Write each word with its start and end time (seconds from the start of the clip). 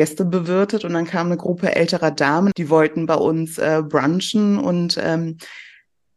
Gäste 0.00 0.24
bewirtet 0.24 0.86
und 0.86 0.94
dann 0.94 1.04
kam 1.04 1.26
eine 1.26 1.36
Gruppe 1.36 1.76
älterer 1.76 2.10
Damen, 2.10 2.52
die 2.56 2.70
wollten 2.70 3.04
bei 3.04 3.16
uns 3.16 3.58
äh, 3.58 3.82
brunchen 3.86 4.56
und 4.58 4.98
ähm, 4.98 5.36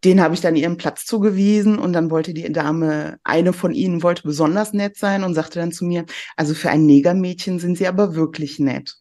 den 0.06 0.21
habe 0.21 0.33
ich 0.33 0.40
dann 0.40 0.56
ihren 0.56 0.78
Platz 0.78 1.06
zugewiesen 1.06 1.78
und 1.78 1.92
dann 1.92 2.10
wollte 2.10 2.34
die 2.34 2.50
Dame, 2.50 3.18
eine 3.26 3.52
von 3.52 3.74
ihnen 3.74 4.02
wollte 4.02 4.24
besonders 4.24 4.72
nett 4.72 4.96
sein 4.96 5.26
und 5.26 5.34
sagte 5.34 5.60
dann 5.60 5.74
zu 5.74 5.84
mir, 5.84 6.06
also 6.38 6.54
für 6.54 6.70
ein 6.70 6.86
Negermädchen 6.86 7.60
sind 7.60 7.78
sie 7.78 7.86
aber 7.86 8.16
wirklich 8.16 8.58
nett. 8.58 8.96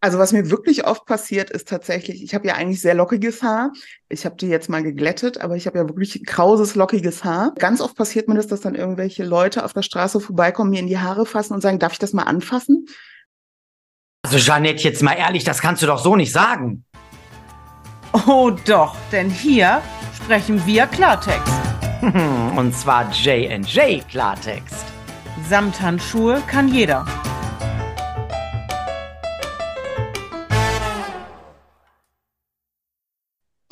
Also 0.00 0.18
was 0.18 0.32
mir 0.32 0.48
wirklich 0.48 0.86
oft 0.86 1.04
passiert, 1.04 1.50
ist 1.50 1.68
tatsächlich, 1.68 2.22
ich 2.22 2.34
habe 2.34 2.46
ja 2.46 2.54
eigentlich 2.54 2.80
sehr 2.80 2.94
lockiges 2.94 3.42
Haar. 3.42 3.72
Ich 4.08 4.24
habe 4.24 4.36
die 4.36 4.46
jetzt 4.46 4.70
mal 4.70 4.82
geglättet, 4.82 5.38
aber 5.38 5.54
ich 5.56 5.66
habe 5.66 5.76
ja 5.76 5.86
wirklich 5.86 6.24
krauses, 6.24 6.76
lockiges 6.76 7.24
Haar. 7.24 7.52
Ganz 7.58 7.82
oft 7.82 7.94
passiert 7.94 8.26
mir 8.26 8.36
das, 8.36 8.46
dass 8.46 8.62
dann 8.62 8.74
irgendwelche 8.74 9.24
Leute 9.24 9.66
auf 9.66 9.74
der 9.74 9.82
Straße 9.82 10.18
vorbeikommen, 10.18 10.70
mir 10.70 10.80
in 10.80 10.86
die 10.86 10.98
Haare 10.98 11.26
fassen 11.26 11.52
und 11.52 11.60
sagen, 11.60 11.78
darf 11.78 11.92
ich 11.92 11.98
das 11.98 12.14
mal 12.14 12.22
anfassen? 12.22 12.86
Also 14.30 14.40
Jeanette, 14.40 14.84
jetzt 14.84 15.02
mal 15.02 15.14
ehrlich, 15.14 15.42
das 15.42 15.62
kannst 15.62 15.80
du 15.80 15.86
doch 15.86 15.98
so 15.98 16.14
nicht 16.14 16.32
sagen. 16.32 16.84
Oh 18.26 18.50
doch, 18.66 18.94
denn 19.10 19.30
hier 19.30 19.80
sprechen 20.14 20.60
wir 20.66 20.86
Klartext. 20.86 21.54
Und 22.54 22.74
zwar 22.76 23.10
J&J 23.10 24.06
Klartext. 24.06 24.84
Samthandschuhe 25.48 26.42
kann 26.46 26.68
jeder. 26.68 27.06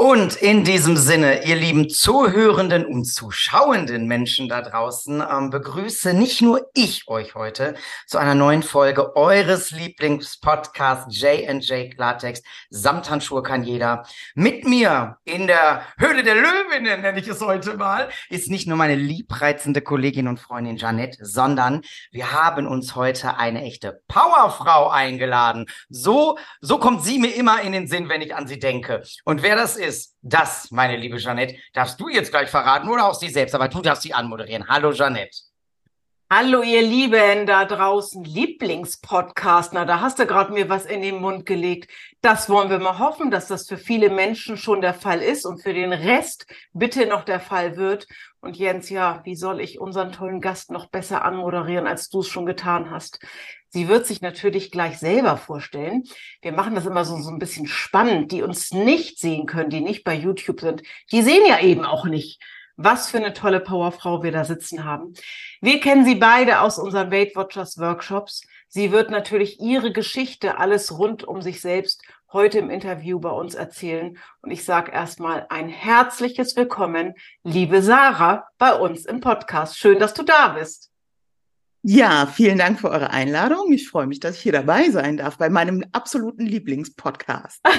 Und 0.09 0.37
in 0.37 0.62
diesem 0.62 0.96
Sinne, 0.96 1.45
ihr 1.46 1.56
lieben 1.56 1.91
zuhörenden 1.91 2.87
und 2.87 3.06
zuschauenden 3.06 4.06
Menschen 4.06 4.48
da 4.48 4.62
draußen, 4.62 5.20
ähm, 5.20 5.51
begrüße 5.51 6.15
nicht 6.15 6.41
nur 6.41 6.70
ich 6.74 7.09
euch 7.09 7.34
heute 7.34 7.74
zu 8.06 8.19
einer 8.19 8.37
neuen 8.37 8.62
Folge 8.62 9.16
eures 9.16 9.73
Lieblingspodcasts 9.73 11.20
J&J 11.20 11.92
Klartext. 11.92 12.45
Samthandschuhe 12.70 13.42
kann 13.42 13.65
jeder. 13.65 14.07
Mit 14.37 14.65
mir 14.65 15.16
in 15.24 15.49
der 15.49 15.82
Höhle 15.99 16.23
der 16.23 16.37
Löwinnen, 16.37 17.01
nenne 17.01 17.18
ich 17.18 17.27
es 17.27 17.40
heute 17.40 17.77
mal, 17.77 18.09
ist 18.30 18.49
nicht 18.49 18.68
nur 18.68 18.77
meine 18.77 18.95
liebreizende 18.95 19.80
Kollegin 19.80 20.29
und 20.29 20.38
Freundin 20.38 20.77
Janette, 20.77 21.18
sondern 21.21 21.82
wir 22.12 22.30
haben 22.30 22.68
uns 22.68 22.95
heute 22.95 23.38
eine 23.38 23.62
echte 23.62 24.02
Powerfrau 24.07 24.88
eingeladen. 24.88 25.66
So, 25.88 26.38
so 26.60 26.79
kommt 26.79 27.02
sie 27.02 27.18
mir 27.18 27.34
immer 27.34 27.60
in 27.62 27.73
den 27.73 27.88
Sinn, 27.88 28.09
wenn 28.09 28.23
ich 28.23 28.37
an 28.37 28.46
sie 28.46 28.60
denke. 28.60 29.02
Und 29.24 29.43
wer 29.43 29.57
das 29.57 29.74
ist, 29.74 29.96
ist. 29.97 30.16
Das, 30.23 30.71
meine 30.71 30.97
liebe 30.97 31.16
Jeanette, 31.16 31.57
darfst 31.73 31.99
du 32.01 32.09
jetzt 32.09 32.30
gleich 32.30 32.51
verraten 32.51 32.89
oder 32.89 33.07
auch 33.07 33.15
sie 33.15 33.30
selbst, 33.30 33.55
aber 33.55 33.69
du 33.69 33.80
darfst 33.80 34.02
sie 34.02 34.15
anmoderieren. 34.15 34.69
Hallo 34.69 34.93
Jeanette. 34.93 35.37
Hallo 36.29 36.63
ihr 36.63 36.83
Lieben 36.83 37.47
da 37.47 37.65
draußen, 37.65 38.24
Lieblingspodcast. 38.24 39.73
Na, 39.73 39.85
da 39.85 40.01
hast 40.01 40.19
du 40.19 40.27
gerade 40.27 40.52
mir 40.52 40.69
was 40.69 40.85
in 40.85 41.01
den 41.01 41.21
Mund 41.21 41.47
gelegt. 41.47 41.89
Das 42.21 42.51
wollen 42.51 42.69
wir 42.69 42.80
mal 42.80 42.99
hoffen, 42.99 43.30
dass 43.30 43.47
das 43.47 43.69
für 43.69 43.79
viele 43.79 44.11
Menschen 44.11 44.57
schon 44.57 44.80
der 44.80 44.93
Fall 44.93 45.23
ist 45.23 45.47
und 45.47 45.63
für 45.63 45.73
den 45.73 45.93
Rest 45.93 46.47
bitte 46.73 47.07
noch 47.07 47.23
der 47.23 47.39
Fall 47.39 47.77
wird. 47.77 48.09
Und 48.41 48.57
Jens, 48.57 48.91
ja, 48.91 49.21
wie 49.23 49.37
soll 49.37 49.61
ich 49.61 49.79
unseren 49.79 50.11
tollen 50.11 50.41
Gast 50.41 50.73
noch 50.73 50.87
besser 50.87 51.24
anmoderieren, 51.24 51.87
als 51.87 52.09
du 52.09 52.21
es 52.21 52.29
schon 52.29 52.45
getan 52.45 52.91
hast? 52.91 53.21
Sie 53.77 53.88
wird 53.88 54.07
sich 54.07 54.23
natürlich 54.23 54.71
gleich 54.71 54.99
selber 54.99 55.37
vorstellen. 55.37 56.05
Wir 56.41 56.52
machen 56.52 56.74
das 56.74 56.87
immer 56.87 57.05
so, 57.05 57.19
so 57.19 57.29
ein 57.29 57.38
bisschen 57.38 57.66
spannend. 57.66 58.33
Die 58.33 58.41
uns 58.41 58.73
nicht 58.73 59.18
sehen 59.18 59.45
können, 59.45 59.68
die 59.68 59.83
nicht 59.83 60.02
bei 60.02 60.15
YouTube 60.15 60.63
sind, 60.63 60.83
die 61.13 61.21
sehen 61.21 61.43
ja 61.46 61.60
eben 61.60 61.85
auch 61.85 62.07
nicht, 62.07 62.43
was 62.79 63.10
für 63.10 63.18
eine 63.18 63.35
tolle 63.35 63.60
Powerfrau 63.60 64.22
wir 64.22 64.33
da 64.33 64.47
sitzen 64.47 64.84
haben. 64.84 65.12
Wir 65.60 65.78
kennen 65.78 66.06
sie 66.06 66.15
beide 66.15 66.62
aus 66.62 66.78
unseren 66.78 67.10
Weight 67.10 67.37
Watchers 67.37 67.77
Workshops. 67.77 68.47
Sie 68.66 68.93
wird 68.93 69.10
natürlich 69.10 69.60
ihre 69.60 69.93
Geschichte, 69.93 70.56
alles 70.56 70.99
rund 70.99 71.25
um 71.25 71.43
sich 71.43 71.61
selbst, 71.61 72.03
heute 72.33 72.61
im 72.61 72.71
Interview 72.71 73.21
bei 73.21 73.28
uns 73.28 73.55
erzählen. 73.55 74.16
Und 74.41 74.53
ich 74.53 74.65
sage 74.65 74.91
erstmal 74.91 75.44
ein 75.50 75.69
herzliches 75.69 76.56
Willkommen, 76.56 77.12
liebe 77.44 77.83
Sarah, 77.83 78.49
bei 78.56 78.73
uns 78.73 79.05
im 79.05 79.21
Podcast. 79.21 79.77
Schön, 79.77 79.99
dass 79.99 80.15
du 80.15 80.23
da 80.23 80.49
bist. 80.59 80.96
Ja, 81.89 82.27
vielen 82.27 82.59
Dank 82.59 82.81
für 82.81 82.91
eure 82.91 83.11
Einladung. 83.11 83.73
Ich 83.73 83.89
freue 83.89 84.09
mich, 84.09 84.19
dass 84.19 84.35
ich 84.35 84.43
hier 84.43 84.51
dabei 84.51 84.91
sein 84.91 85.19
darf 85.19 85.39
bei 85.39 85.49
meinem 85.49 85.85
absoluten 85.93 86.45
Lieblingspodcast. 86.45 87.61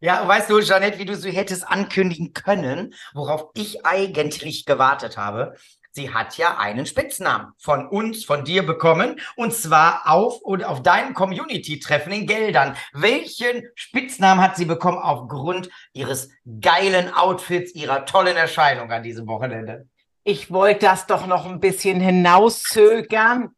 Ja, 0.00 0.28
weißt 0.28 0.50
du, 0.50 0.60
Jeanette, 0.60 0.98
wie 0.98 1.06
du 1.06 1.16
so 1.16 1.30
hättest 1.30 1.66
ankündigen 1.66 2.34
können, 2.34 2.92
worauf 3.14 3.46
ich 3.54 3.86
eigentlich 3.86 4.66
gewartet 4.66 5.16
habe. 5.16 5.54
Sie 5.92 6.12
hat 6.12 6.36
ja 6.36 6.58
einen 6.58 6.84
Spitznamen 6.84 7.52
von 7.56 7.88
uns, 7.88 8.22
von 8.26 8.44
dir 8.44 8.66
bekommen, 8.66 9.18
und 9.36 9.54
zwar 9.54 10.02
auf 10.04 10.42
und 10.42 10.62
auf 10.62 10.82
deinem 10.82 11.14
Community-Treffen 11.14 12.12
in 12.12 12.26
Geldern. 12.26 12.76
Welchen 12.92 13.62
Spitznamen 13.76 14.44
hat 14.44 14.56
sie 14.58 14.66
bekommen 14.66 14.98
aufgrund 14.98 15.70
ihres 15.94 16.28
geilen 16.60 17.10
Outfits, 17.14 17.74
ihrer 17.74 18.04
tollen 18.04 18.36
Erscheinung 18.36 18.92
an 18.92 19.02
diesem 19.02 19.26
Wochenende? 19.26 19.88
Ich 20.24 20.50
wollte 20.50 20.86
das 20.86 21.06
doch 21.06 21.26
noch 21.26 21.44
ein 21.44 21.60
bisschen 21.60 22.00
hinauszögern. 22.00 23.54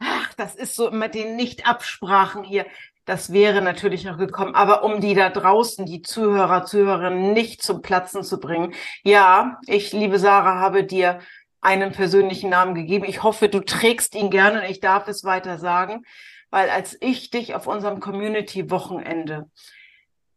Ach, 0.00 0.34
das 0.34 0.56
ist 0.56 0.74
so 0.74 0.88
immer 0.88 1.08
den 1.08 1.36
Nicht-Absprachen 1.36 2.42
hier. 2.42 2.66
Das 3.04 3.32
wäre 3.32 3.62
natürlich 3.62 4.04
noch 4.04 4.18
gekommen. 4.18 4.56
Aber 4.56 4.82
um 4.82 5.00
die 5.00 5.14
da 5.14 5.30
draußen, 5.30 5.86
die 5.86 6.02
Zuhörer, 6.02 6.64
Zuhörerinnen 6.64 7.32
nicht 7.32 7.62
zum 7.62 7.80
Platzen 7.80 8.24
zu 8.24 8.40
bringen. 8.40 8.74
Ja, 9.04 9.60
ich, 9.68 9.92
liebe 9.92 10.18
Sarah, 10.18 10.58
habe 10.58 10.82
dir 10.82 11.20
einen 11.60 11.92
persönlichen 11.92 12.50
Namen 12.50 12.74
gegeben. 12.74 13.04
Ich 13.04 13.22
hoffe, 13.22 13.48
du 13.48 13.60
trägst 13.60 14.16
ihn 14.16 14.30
gerne 14.30 14.62
und 14.62 14.70
ich 14.70 14.80
darf 14.80 15.06
es 15.06 15.22
weiter 15.22 15.58
sagen, 15.58 16.04
weil 16.50 16.70
als 16.70 16.96
ich 17.00 17.30
dich 17.30 17.54
auf 17.54 17.68
unserem 17.68 18.00
Community-Wochenende 18.00 19.48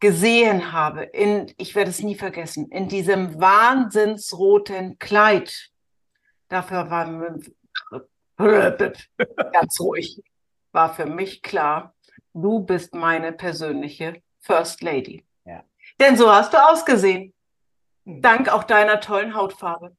gesehen 0.03 0.73
habe, 0.73 1.03
in, 1.03 1.53
ich 1.57 1.75
werde 1.75 1.89
es 1.89 2.03
nie 2.03 2.15
vergessen, 2.15 2.67
in 2.71 2.89
diesem 2.89 3.39
wahnsinnsroten 3.39 4.99
Kleid. 4.99 5.71
Dafür 6.49 6.89
war 6.89 7.05
ganz 9.53 9.79
ruhig, 9.79 10.21
war 10.73 10.93
für 10.93 11.05
mich 11.05 11.41
klar, 11.41 11.95
du 12.33 12.59
bist 12.59 12.93
meine 12.93 13.31
persönliche 13.31 14.21
First 14.41 14.81
Lady. 14.83 15.25
Ja. 15.45 15.63
Denn 16.01 16.17
so 16.17 16.29
hast 16.29 16.53
du 16.53 16.57
ausgesehen. 16.57 17.33
Hm. 18.05 18.21
Dank 18.21 18.49
auch 18.49 18.65
deiner 18.65 18.99
tollen 18.99 19.35
Hautfarbe. 19.35 19.95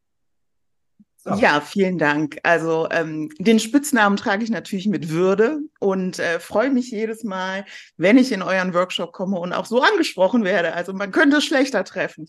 So. 1.26 1.32
Ja, 1.36 1.62
vielen 1.62 1.96
Dank. 1.96 2.38
Also 2.42 2.86
ähm, 2.90 3.30
den 3.38 3.58
Spitznamen 3.58 4.18
trage 4.18 4.44
ich 4.44 4.50
natürlich 4.50 4.86
mit 4.86 5.08
Würde 5.08 5.60
und 5.80 6.18
äh, 6.18 6.38
freue 6.38 6.68
mich 6.68 6.90
jedes 6.90 7.24
Mal, 7.24 7.64
wenn 7.96 8.18
ich 8.18 8.30
in 8.30 8.42
euren 8.42 8.74
Workshop 8.74 9.12
komme 9.12 9.38
und 9.38 9.54
auch 9.54 9.64
so 9.64 9.80
angesprochen 9.80 10.44
werde. 10.44 10.74
Also 10.74 10.92
man 10.92 11.12
könnte 11.12 11.38
es 11.38 11.46
schlechter 11.46 11.82
treffen. 11.82 12.28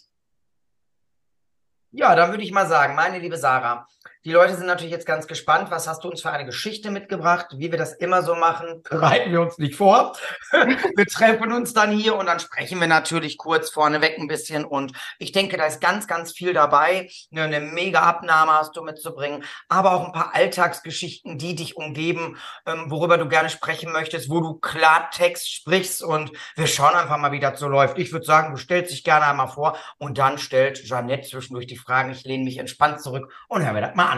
Ja, 1.92 2.16
dann 2.16 2.32
würde 2.32 2.44
ich 2.44 2.54
mal 2.54 2.68
sagen, 2.68 2.96
meine 2.96 3.20
liebe 3.20 3.36
Sarah, 3.36 3.86
die 4.26 4.32
Leute 4.32 4.56
sind 4.56 4.66
natürlich 4.66 4.92
jetzt 4.92 5.06
ganz 5.06 5.28
gespannt. 5.28 5.70
Was 5.70 5.88
hast 5.88 6.04
du 6.04 6.10
uns 6.10 6.24
für 6.24 6.32
eine 6.32 6.46
Geschichte 6.46 6.90
mitgebracht? 6.90 7.46
Wie 7.58 7.70
wir 7.70 7.78
das 7.78 7.94
immer 7.94 8.24
so 8.24 8.34
machen, 8.34 8.82
bereiten 8.90 9.32
wir 9.32 9.40
uns 9.40 9.60
nicht 9.60 9.76
vor. 9.76 10.14
wir 10.52 11.06
treffen 11.06 11.52
uns 11.52 11.74
dann 11.74 11.92
hier 11.92 12.16
und 12.16 12.26
dann 12.26 12.40
sprechen 12.40 12.80
wir 12.80 12.88
natürlich 12.88 13.38
kurz 13.38 13.70
vorneweg 13.70 14.18
ein 14.18 14.28
bisschen. 14.28 14.66
Und 14.66 14.94
ich 15.20 15.32
denke, 15.32 15.58
da 15.58 15.68
ist 15.68 15.80
ganz, 15.80 16.08
ganz 16.08 16.32
viel 16.32 16.54
dabei. 16.54 17.08
Eine 17.36 17.60
mega 17.60 18.02
Abnahme 18.02 18.54
hast 18.54 18.76
du 18.76 18.82
mitzubringen, 18.82 19.44
aber 19.70 19.94
auch 19.94 20.08
ein 20.08 20.12
paar 20.12 20.34
Alltagsgeschichten, 20.34 21.38
die 21.38 21.56
dich 21.56 21.78
umgeben, 21.78 22.38
ähm, 22.66 22.90
worüber 22.90 23.20
du 23.20 23.28
gerne 23.28 23.52
sprechen 23.52 23.92
möchtest, 23.92 24.32
wo 24.32 24.42
du 24.42 24.56
Klartext 24.56 25.54
sprichst. 25.54 26.02
Und 26.02 26.32
wir 26.56 26.66
schauen 26.66 26.96
einfach 26.96 27.20
mal, 27.20 27.32
wie 27.32 27.40
das 27.40 27.60
so 27.60 27.68
läuft. 27.68 28.00
Ich 28.00 28.12
würde 28.12 28.26
sagen, 28.26 28.56
du 28.56 28.58
stellst 28.58 28.92
dich 28.92 29.04
gerne 29.04 29.28
einmal 29.28 29.50
vor 29.50 29.78
und 30.00 30.18
dann 30.18 30.40
stellt 30.40 30.84
Jeanette 30.84 31.30
zwischendurch 31.30 31.68
die 31.68 31.78
Fragen. 31.78 32.10
Ich 32.10 32.24
lehne 32.24 32.44
mich 32.44 32.58
entspannt 32.58 33.02
zurück 33.02 33.32
und 33.48 33.64
hören 33.64 33.76
wir 33.76 33.82
das 33.82 33.94
mal 33.94 34.08
an. 34.08 34.15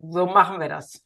So 0.00 0.26
machen 0.26 0.60
wir 0.60 0.68
das. 0.68 1.04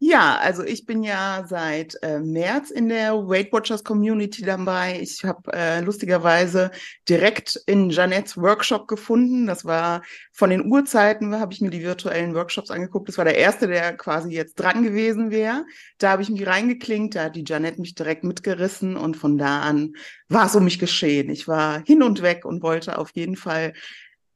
Ja, 0.00 0.36
also 0.36 0.62
ich 0.62 0.86
bin 0.86 1.02
ja 1.02 1.44
seit 1.48 2.00
äh, 2.02 2.20
März 2.20 2.70
in 2.70 2.88
der 2.88 3.14
Weight 3.14 3.52
Watchers 3.52 3.82
Community 3.82 4.42
dabei. 4.42 5.00
Ich 5.02 5.24
habe 5.24 5.52
äh, 5.52 5.80
lustigerweise 5.80 6.70
direkt 7.08 7.60
in 7.66 7.90
Janettes 7.90 8.36
Workshop 8.36 8.86
gefunden. 8.86 9.48
Das 9.48 9.64
war 9.64 10.02
von 10.32 10.50
den 10.50 10.70
Uhrzeiten, 10.70 11.40
habe 11.40 11.52
ich 11.52 11.60
mir 11.60 11.70
die 11.70 11.82
virtuellen 11.82 12.32
Workshops 12.36 12.70
angeguckt. 12.70 13.08
Das 13.08 13.18
war 13.18 13.24
der 13.24 13.38
erste, 13.38 13.66
der 13.66 13.96
quasi 13.96 14.30
jetzt 14.30 14.54
dran 14.54 14.84
gewesen 14.84 15.32
wäre. 15.32 15.66
Da 15.98 16.12
habe 16.12 16.22
ich 16.22 16.30
mich 16.30 16.46
reingeklinkt, 16.46 17.16
da 17.16 17.24
hat 17.24 17.34
die 17.34 17.44
Janette 17.44 17.80
mich 17.80 17.96
direkt 17.96 18.22
mitgerissen 18.22 18.96
und 18.96 19.16
von 19.16 19.36
da 19.36 19.62
an 19.62 19.94
war 20.28 20.46
es 20.46 20.54
um 20.54 20.62
mich 20.62 20.78
geschehen. 20.78 21.28
Ich 21.28 21.48
war 21.48 21.82
hin 21.84 22.04
und 22.04 22.22
weg 22.22 22.44
und 22.44 22.62
wollte 22.62 22.98
auf 22.98 23.10
jeden 23.14 23.34
Fall 23.34 23.72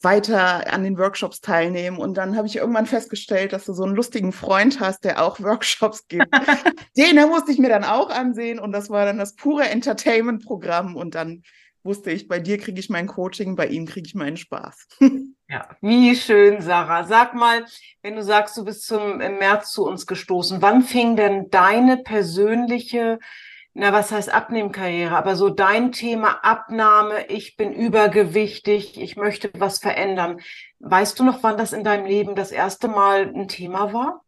weiter 0.03 0.73
an 0.73 0.85
den 0.85 0.99
Workshops 0.99 1.41
teilnehmen. 1.41 1.99
Und 1.99 2.17
dann 2.17 2.37
habe 2.37 2.47
ich 2.47 2.57
irgendwann 2.57 2.87
festgestellt, 2.87 3.53
dass 3.53 3.65
du 3.65 3.73
so 3.73 3.85
einen 3.85 3.95
lustigen 3.95 4.33
Freund 4.33 4.81
hast, 4.81 5.05
der 5.05 5.23
auch 5.23 5.41
Workshops 5.41 6.07
gibt. 6.09 6.27
den 6.97 7.29
musste 7.29 7.53
ich 7.53 7.59
mir 7.59 7.69
dann 7.69 7.85
auch 7.85 8.11
ansehen 8.11 8.59
und 8.59 8.73
das 8.73 8.91
war 8.91 9.05
dann 9.05 9.19
das 9.19 9.35
pure 9.35 9.69
Entertainment-Programm. 9.69 10.97
Und 10.97 11.15
dann 11.15 11.43
wusste 11.85 12.11
ich, 12.11 12.29
bei 12.29 12.39
dir 12.39 12.59
kriege 12.59 12.79
ich 12.79 12.91
mein 12.91 13.07
Coaching, 13.07 13.57
bei 13.57 13.67
ihm 13.67 13.87
kriege 13.87 14.07
ich 14.07 14.15
meinen 14.15 14.37
Spaß. 14.37 14.89
Ja, 15.49 15.69
wie 15.83 16.17
schön, 16.17 16.63
Sarah. 16.63 17.05
Sag 17.05 17.35
mal, 17.35 17.67
wenn 18.01 18.17
du 18.17 18.23
sagst, 18.23 18.57
du 18.57 18.65
bist 18.65 18.87
zum, 18.87 19.21
im 19.21 19.37
März 19.37 19.71
zu 19.71 19.85
uns 19.85 20.07
gestoßen, 20.07 20.63
wann 20.63 20.81
fing 20.81 21.15
denn 21.15 21.51
deine 21.51 21.99
persönliche, 21.99 23.19
na, 23.75 23.93
was 23.93 24.13
heißt 24.13 24.33
Abnehmkarriere, 24.33 25.17
aber 25.17 25.35
so 25.35 25.49
dein 25.49 25.93
Thema 25.93 26.45
Abnahme, 26.45 27.27
ich 27.29 27.57
bin 27.57 27.73
übergewichtig, 27.73 29.01
ich 29.01 29.17
möchte 29.17 29.51
was 29.59 29.79
verändern. 29.79 30.41
Weißt 30.81 31.19
du 31.19 31.25
noch, 31.25 31.43
wann 31.43 31.57
das 31.57 31.73
in 31.73 31.83
deinem 31.83 32.05
Leben 32.05 32.35
das 32.35 32.53
erste 32.53 32.89
Mal 32.89 33.33
ein 33.35 33.49
Thema 33.49 33.93
war? 33.95 34.23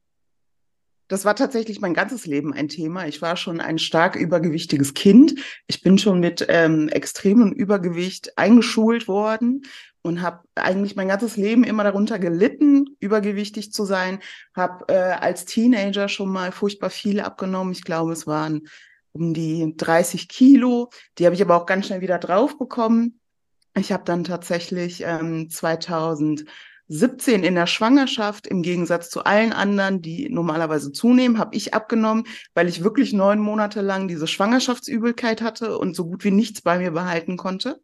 Das 1.09 1.27
war 1.27 1.37
tatsächlich 1.37 1.83
mein 1.83 1.93
ganzes 1.93 2.25
Leben 2.25 2.55
ein 2.55 2.69
Thema. 2.69 3.07
Ich 3.07 3.21
war 3.21 3.37
schon 3.37 3.61
ein 3.61 3.79
stark 3.79 4.17
übergewichtiges 4.17 4.95
Kind. 4.95 5.35
Ich 5.67 5.83
bin 5.83 5.99
schon 5.99 6.19
mit 6.19 6.47
ähm, 6.49 6.89
extremem 6.89 7.53
Übergewicht 7.53 8.39
eingeschult 8.39 9.07
worden 9.07 9.67
und 10.01 10.23
habe 10.23 10.41
eigentlich 10.55 10.97
mein 10.97 11.09
ganzes 11.09 11.37
Leben 11.37 11.65
immer 11.65 11.85
darunter 11.85 12.19
gelitten, 12.19 12.97
übergewichtig 13.01 13.73
zu 13.73 13.85
sein. 13.85 14.21
Habe 14.57 14.87
äh, 14.89 14.97
als 14.97 15.45
Teenager 15.45 16.09
schon 16.09 16.31
mal 16.31 16.53
furchtbar 16.53 16.89
viel 16.89 17.21
abgenommen. 17.21 17.73
Ich 17.75 17.85
glaube, 17.85 18.13
es 18.13 18.27
waren 18.27 18.63
um 19.15 19.33
die 19.33 19.75
30 19.77 20.29
Kilo. 20.29 20.91
Die 21.19 21.25
habe 21.25 21.35
ich 21.35 21.43
aber 21.43 21.57
auch 21.57 21.67
ganz 21.67 21.87
schnell 21.87 22.01
wieder 22.01 22.19
drauf 22.19 22.59
bekommen. 22.59 23.21
Ich 23.77 23.93
habe 23.93 24.05
dann 24.05 24.25
tatsächlich 24.25 25.03
ähm, 25.05 25.49
2017 25.49 27.43
in 27.43 27.55
der 27.55 27.67
Schwangerschaft, 27.67 28.47
im 28.47 28.63
Gegensatz 28.63 29.09
zu 29.11 29.25
allen 29.25 29.53
anderen, 29.53 30.03
die 30.03 30.29
normalerweise 30.29 30.93
zunehmen, 30.93 31.39
habe 31.39 31.57
ich 31.57 31.75
abgenommen, 31.75 32.25
weil 32.55 32.69
ich 32.69 32.85
wirklich 32.85 33.13
neun 33.13 33.41
Monate 33.41 33.81
lang 33.81 34.07
diese 34.07 34.27
Schwangerschaftsübelkeit 34.27 35.43
hatte 35.43 35.79
und 35.79 35.97
so 35.97 36.07
gut 36.07 36.25
wie 36.25 36.31
nichts 36.31 36.61
bei 36.61 36.79
mir 36.79 36.91
behalten 36.91 37.37
konnte 37.37 37.81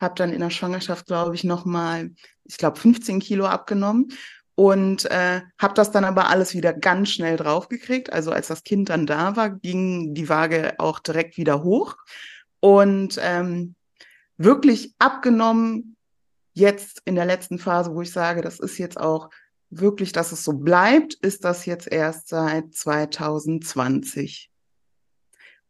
habe 0.00 0.14
dann 0.14 0.32
in 0.32 0.40
der 0.40 0.50
Schwangerschaft, 0.50 1.06
glaube 1.06 1.34
ich, 1.34 1.44
nochmal, 1.44 2.10
ich 2.44 2.56
glaube, 2.56 2.80
15 2.80 3.20
Kilo 3.20 3.44
abgenommen 3.46 4.08
und 4.60 5.10
äh, 5.10 5.40
habe 5.58 5.72
das 5.72 5.90
dann 5.90 6.04
aber 6.04 6.28
alles 6.28 6.52
wieder 6.52 6.74
ganz 6.74 7.08
schnell 7.08 7.38
draufgekriegt. 7.38 8.12
Also 8.12 8.30
als 8.30 8.48
das 8.48 8.62
Kind 8.62 8.90
dann 8.90 9.06
da 9.06 9.34
war, 9.34 9.48
ging 9.48 10.12
die 10.12 10.28
Waage 10.28 10.74
auch 10.76 10.98
direkt 10.98 11.38
wieder 11.38 11.62
hoch 11.62 11.96
und 12.60 13.18
ähm, 13.22 13.74
wirklich 14.36 14.94
abgenommen 14.98 15.96
jetzt 16.52 17.00
in 17.06 17.14
der 17.14 17.24
letzten 17.24 17.58
Phase, 17.58 17.94
wo 17.94 18.02
ich 18.02 18.12
sage, 18.12 18.42
das 18.42 18.60
ist 18.60 18.76
jetzt 18.76 19.00
auch 19.00 19.30
wirklich, 19.70 20.12
dass 20.12 20.30
es 20.30 20.44
so 20.44 20.52
bleibt, 20.52 21.14
ist 21.14 21.46
das 21.46 21.64
jetzt 21.64 21.90
erst 21.90 22.28
seit 22.28 22.74
2020. 22.74 24.50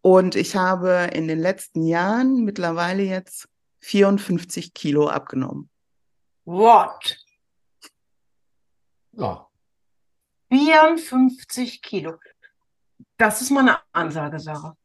Und 0.01 0.35
ich 0.35 0.57
habe 0.57 1.11
in 1.13 1.29
den 1.29 1.39
letzten 1.39 1.85
Jahren 1.85 2.43
mittlerweile 2.43 3.05
jetzt 3.05 3.49
54 3.83 4.75
Kilo 4.75 5.07
abgenommen. 5.07 5.71
What? 6.45 7.19
Ja. 9.13 9.47
54 10.51 11.83
Kilo. 11.83 12.15
Das 13.17 13.41
ist 13.41 13.51
mal 13.51 13.61
eine 13.61 13.79
Ansage, 13.93 14.41
Sarah. 14.41 14.77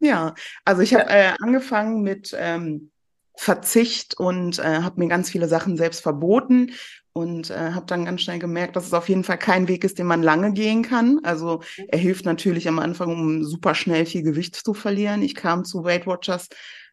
Ja, 0.00 0.34
also 0.64 0.82
ich 0.82 0.94
habe 0.94 1.08
äh, 1.08 1.32
angefangen 1.40 2.02
mit 2.02 2.34
ähm, 2.38 2.90
Verzicht 3.36 4.18
und 4.18 4.58
äh, 4.58 4.82
habe 4.82 5.00
mir 5.00 5.08
ganz 5.08 5.30
viele 5.30 5.48
Sachen 5.48 5.76
selbst 5.76 6.02
verboten 6.02 6.72
und 7.12 7.50
äh, 7.50 7.72
habe 7.72 7.86
dann 7.86 8.04
ganz 8.04 8.20
schnell 8.20 8.38
gemerkt, 8.38 8.76
dass 8.76 8.86
es 8.86 8.94
auf 8.94 9.08
jeden 9.08 9.24
Fall 9.24 9.38
kein 9.38 9.66
Weg 9.66 9.84
ist, 9.84 9.98
den 9.98 10.06
man 10.06 10.22
lange 10.22 10.52
gehen 10.52 10.82
kann. 10.82 11.20
Also 11.24 11.62
er 11.88 11.98
hilft 11.98 12.24
natürlich 12.24 12.68
am 12.68 12.78
Anfang, 12.78 13.10
um 13.10 13.44
super 13.44 13.74
schnell 13.74 14.06
viel 14.06 14.22
Gewicht 14.22 14.54
zu 14.54 14.74
verlieren. 14.74 15.22
Ich 15.22 15.34
kam 15.34 15.64
zu 15.64 15.82
Weight 15.82 16.06
Watchers 16.06 16.48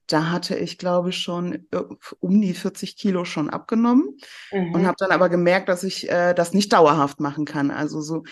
da 0.08 0.32
hatte 0.32 0.56
ich, 0.56 0.78
glaube 0.78 1.10
ich, 1.10 1.18
schon 1.18 1.66
äh, 1.72 1.82
um 2.20 2.42
die 2.42 2.54
40 2.54 2.98
Kilo 2.98 3.26
schon 3.26 3.50
abgenommen 3.50 4.18
mhm. 4.52 4.74
und 4.74 4.86
habe 4.86 4.98
dann 5.00 5.12
aber 5.12 5.30
gemerkt, 5.30 5.70
dass 5.70 5.84
ich 5.84 6.10
äh, 6.10 6.34
das 6.34 6.54
nicht 6.54 6.74
dauerhaft 6.74 7.20
machen 7.20 7.46
kann. 7.46 7.72
Also 7.72 8.02
so 8.02 8.24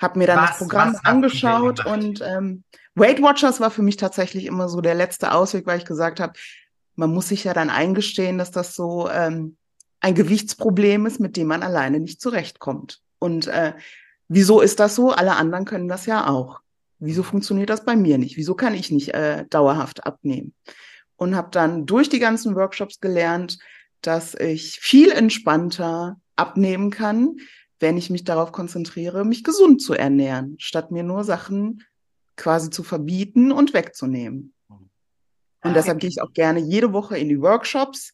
habe 0.00 0.18
mir 0.18 0.26
dann 0.26 0.40
was, 0.40 0.50
das 0.50 0.58
Programm 0.58 0.96
angeschaut 1.04 1.84
und 1.86 2.22
ähm, 2.22 2.64
Weight 2.94 3.22
Watchers 3.22 3.60
war 3.60 3.70
für 3.70 3.82
mich 3.82 3.96
tatsächlich 3.96 4.46
immer 4.46 4.68
so 4.68 4.80
der 4.80 4.94
letzte 4.94 5.32
Ausweg, 5.32 5.66
weil 5.66 5.78
ich 5.78 5.84
gesagt 5.84 6.20
habe, 6.20 6.34
man 6.96 7.12
muss 7.12 7.28
sich 7.28 7.44
ja 7.44 7.52
dann 7.54 7.70
eingestehen, 7.70 8.38
dass 8.38 8.50
das 8.50 8.74
so 8.74 9.08
ähm, 9.10 9.56
ein 10.00 10.14
Gewichtsproblem 10.14 11.06
ist, 11.06 11.20
mit 11.20 11.36
dem 11.36 11.46
man 11.46 11.62
alleine 11.62 12.00
nicht 12.00 12.20
zurechtkommt. 12.20 13.00
Und 13.18 13.46
äh, 13.46 13.74
wieso 14.28 14.60
ist 14.60 14.80
das 14.80 14.94
so? 14.94 15.12
Alle 15.12 15.36
anderen 15.36 15.64
können 15.64 15.88
das 15.88 16.06
ja 16.06 16.26
auch. 16.28 16.60
Wieso 16.98 17.22
funktioniert 17.22 17.68
das 17.68 17.84
bei 17.84 17.96
mir 17.96 18.16
nicht? 18.16 18.36
Wieso 18.36 18.54
kann 18.54 18.74
ich 18.74 18.90
nicht 18.90 19.12
äh, 19.12 19.44
dauerhaft 19.50 20.06
abnehmen? 20.06 20.54
Und 21.16 21.36
habe 21.36 21.48
dann 21.50 21.86
durch 21.86 22.08
die 22.08 22.18
ganzen 22.18 22.54
Workshops 22.54 23.00
gelernt, 23.00 23.58
dass 24.02 24.34
ich 24.34 24.78
viel 24.80 25.10
entspannter 25.10 26.20
abnehmen 26.36 26.90
kann, 26.90 27.36
wenn 27.80 27.96
ich 27.96 28.10
mich 28.10 28.24
darauf 28.24 28.52
konzentriere, 28.52 29.24
mich 29.24 29.44
gesund 29.44 29.82
zu 29.82 29.94
ernähren, 29.94 30.56
statt 30.58 30.90
mir 30.90 31.02
nur 31.02 31.24
Sachen 31.24 31.82
quasi 32.36 32.70
zu 32.70 32.82
verbieten 32.82 33.52
und 33.52 33.74
wegzunehmen. 33.74 34.54
Und 35.62 35.74
deshalb 35.74 35.98
gehe 35.98 36.10
ich 36.10 36.22
auch 36.22 36.32
gerne 36.32 36.60
jede 36.60 36.92
Woche 36.92 37.18
in 37.18 37.28
die 37.28 37.40
Workshops, 37.40 38.12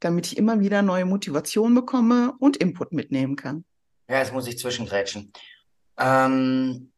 damit 0.00 0.26
ich 0.26 0.38
immer 0.38 0.60
wieder 0.60 0.82
neue 0.82 1.04
Motivation 1.04 1.74
bekomme 1.74 2.34
und 2.38 2.56
Input 2.56 2.92
mitnehmen 2.92 3.36
kann. 3.36 3.64
Ja, 4.08 4.18
jetzt 4.18 4.32
muss 4.32 4.46
ich 4.46 4.58
zwischengrätschen. 4.58 5.32
Ähm, 5.98 6.92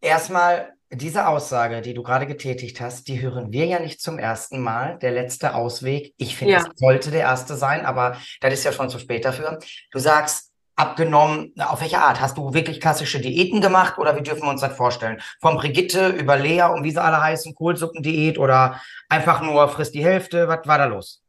erstmal 0.00 0.74
diese 0.96 1.26
Aussage, 1.28 1.80
die 1.80 1.94
du 1.94 2.02
gerade 2.02 2.26
getätigt 2.26 2.80
hast, 2.80 3.08
die 3.08 3.20
hören 3.20 3.52
wir 3.52 3.66
ja 3.66 3.80
nicht 3.80 4.00
zum 4.00 4.18
ersten 4.18 4.60
Mal. 4.60 4.98
Der 4.98 5.12
letzte 5.12 5.54
Ausweg. 5.54 6.14
Ich 6.16 6.36
finde, 6.36 6.56
es 6.56 6.66
sollte 6.76 7.10
der 7.10 7.22
erste 7.22 7.56
sein, 7.56 7.84
aber 7.84 8.16
das 8.40 8.54
ist 8.54 8.64
ja 8.64 8.72
schon 8.72 8.90
zu 8.90 8.98
spät 8.98 9.24
dafür. 9.24 9.58
Du 9.90 9.98
sagst, 9.98 10.52
abgenommen, 10.76 11.52
auf 11.58 11.80
welche 11.80 11.98
Art? 11.98 12.20
Hast 12.20 12.36
du 12.36 12.52
wirklich 12.52 12.80
klassische 12.80 13.20
Diäten 13.20 13.60
gemacht 13.60 13.98
oder 13.98 14.16
wie 14.16 14.22
dürfen 14.22 14.42
wir 14.42 14.50
uns 14.50 14.60
das 14.60 14.76
vorstellen? 14.76 15.20
Von 15.40 15.56
Brigitte 15.56 16.08
über 16.08 16.36
Lea 16.36 16.62
und 16.62 16.84
wie 16.84 16.90
sie 16.90 17.02
alle 17.02 17.22
heißen, 17.22 17.54
Kohlsuppendiät 17.54 18.38
oder 18.38 18.80
einfach 19.08 19.40
nur 19.40 19.68
frisst 19.68 19.94
die 19.94 20.04
Hälfte? 20.04 20.48
Was 20.48 20.66
war 20.66 20.78
da 20.78 20.86
los? 20.86 21.23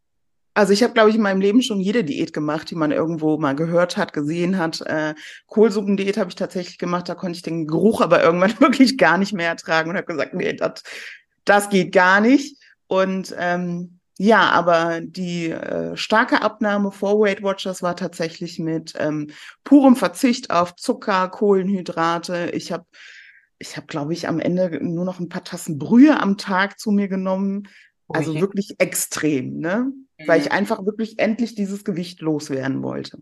Also 0.55 0.71
ich 0.71 0.81
habe, 0.83 0.93
glaube 0.93 1.09
ich, 1.09 1.17
in 1.17 1.21
meinem 1.21 1.41
Leben 1.41 1.61
schon 1.61 1.81
jede 1.81 2.05
Diät 2.05 2.31
gemacht, 2.31 2.71
die 2.71 2.75
man 2.75 2.91
irgendwo 2.91 3.37
mal 3.37 3.55
gehört 3.55 3.97
hat, 3.97 4.13
gesehen 4.13 4.57
hat. 4.57 4.79
Äh, 4.81 5.13
Kohlsuppendiät 5.47 6.17
habe 6.17 6.29
ich 6.29 6.35
tatsächlich 6.35 6.77
gemacht, 6.77 7.09
da 7.09 7.13
konnte 7.13 7.35
ich 7.35 7.43
den 7.43 7.67
Geruch 7.67 7.99
aber 7.99 8.23
irgendwann 8.23 8.57
wirklich 8.61 8.97
gar 8.97 9.17
nicht 9.17 9.33
mehr 9.33 9.49
ertragen 9.49 9.89
und 9.89 9.97
habe 9.97 10.07
gesagt, 10.07 10.33
nee, 10.33 10.53
das, 10.53 10.81
das 11.43 11.69
geht 11.69 11.91
gar 11.91 12.21
nicht. 12.21 12.57
Und 12.87 13.35
ähm, 13.37 13.99
ja, 14.17 14.49
aber 14.51 15.01
die 15.01 15.49
äh, 15.49 15.97
starke 15.97 16.41
Abnahme 16.41 16.93
vor 16.93 17.19
Weight 17.19 17.43
Watchers 17.43 17.83
war 17.83 17.97
tatsächlich 17.97 18.57
mit 18.57 18.93
ähm, 18.97 19.31
purem 19.65 19.97
Verzicht 19.97 20.51
auf 20.51 20.75
Zucker, 20.77 21.27
Kohlenhydrate. 21.27 22.51
Ich 22.53 22.71
habe, 22.71 22.85
ich 23.59 23.75
habe, 23.75 23.87
glaube 23.87 24.13
ich, 24.13 24.29
am 24.29 24.39
Ende 24.39 24.79
nur 24.81 25.03
noch 25.03 25.19
ein 25.19 25.27
paar 25.27 25.43
Tassen 25.43 25.77
Brühe 25.77 26.17
am 26.17 26.37
Tag 26.37 26.79
zu 26.79 26.91
mir 26.91 27.09
genommen. 27.09 27.67
Also 28.07 28.31
okay. 28.31 28.41
wirklich 28.41 28.75
extrem, 28.79 29.59
ne? 29.59 29.91
Mhm. 30.19 30.27
Weil 30.27 30.39
ich 30.39 30.47
mhm. 30.47 30.53
einfach 30.53 30.85
wirklich 30.85 31.19
endlich 31.19 31.55
dieses 31.55 31.83
Gewicht 31.83 32.21
loswerden 32.21 32.83
wollte. 32.83 33.19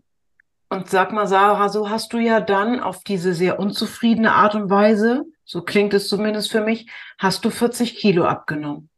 Und 0.68 0.88
sag 0.90 1.12
mal, 1.12 1.26
Sarah, 1.26 1.68
so 1.68 1.88
hast 1.88 2.12
du 2.12 2.18
ja 2.18 2.40
dann 2.40 2.80
auf 2.80 3.04
diese 3.04 3.34
sehr 3.34 3.60
unzufriedene 3.60 4.32
Art 4.32 4.54
und 4.54 4.70
Weise, 4.70 5.24
so 5.44 5.62
klingt 5.62 5.94
es 5.94 6.08
zumindest 6.08 6.50
für 6.50 6.62
mich, 6.62 6.90
hast 7.18 7.44
du 7.44 7.50
40 7.50 7.96
Kilo 7.96 8.24
abgenommen. 8.24 8.88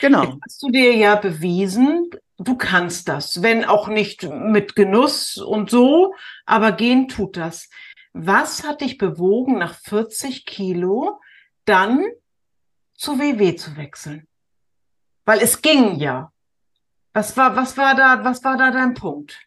Genau. 0.00 0.24
Jetzt 0.24 0.38
hast 0.44 0.62
du 0.62 0.70
dir 0.70 0.96
ja 0.96 1.16
bewiesen, 1.16 2.10
du 2.38 2.56
kannst 2.56 3.08
das, 3.08 3.42
wenn 3.42 3.64
auch 3.64 3.88
nicht 3.88 4.22
mit 4.24 4.74
Genuss 4.74 5.36
und 5.36 5.70
so, 5.70 6.14
aber 6.46 6.72
gehen 6.72 7.08
tut 7.08 7.36
das. 7.36 7.68
Was 8.12 8.64
hat 8.64 8.80
dich 8.80 8.98
bewogen, 8.98 9.58
nach 9.58 9.74
40 9.74 10.44
Kilo 10.44 11.20
dann 11.64 12.04
zu 12.94 13.18
WW 13.18 13.56
zu 13.56 13.76
wechseln? 13.76 14.26
Weil 15.24 15.40
es 15.40 15.62
ging 15.62 15.96
ja. 15.96 16.32
Was 17.12 17.36
war, 17.36 17.56
was 17.56 17.76
war 17.76 17.94
da, 17.94 18.24
was 18.24 18.42
war 18.42 18.56
da 18.56 18.70
dein 18.70 18.94
Punkt? 18.94 19.38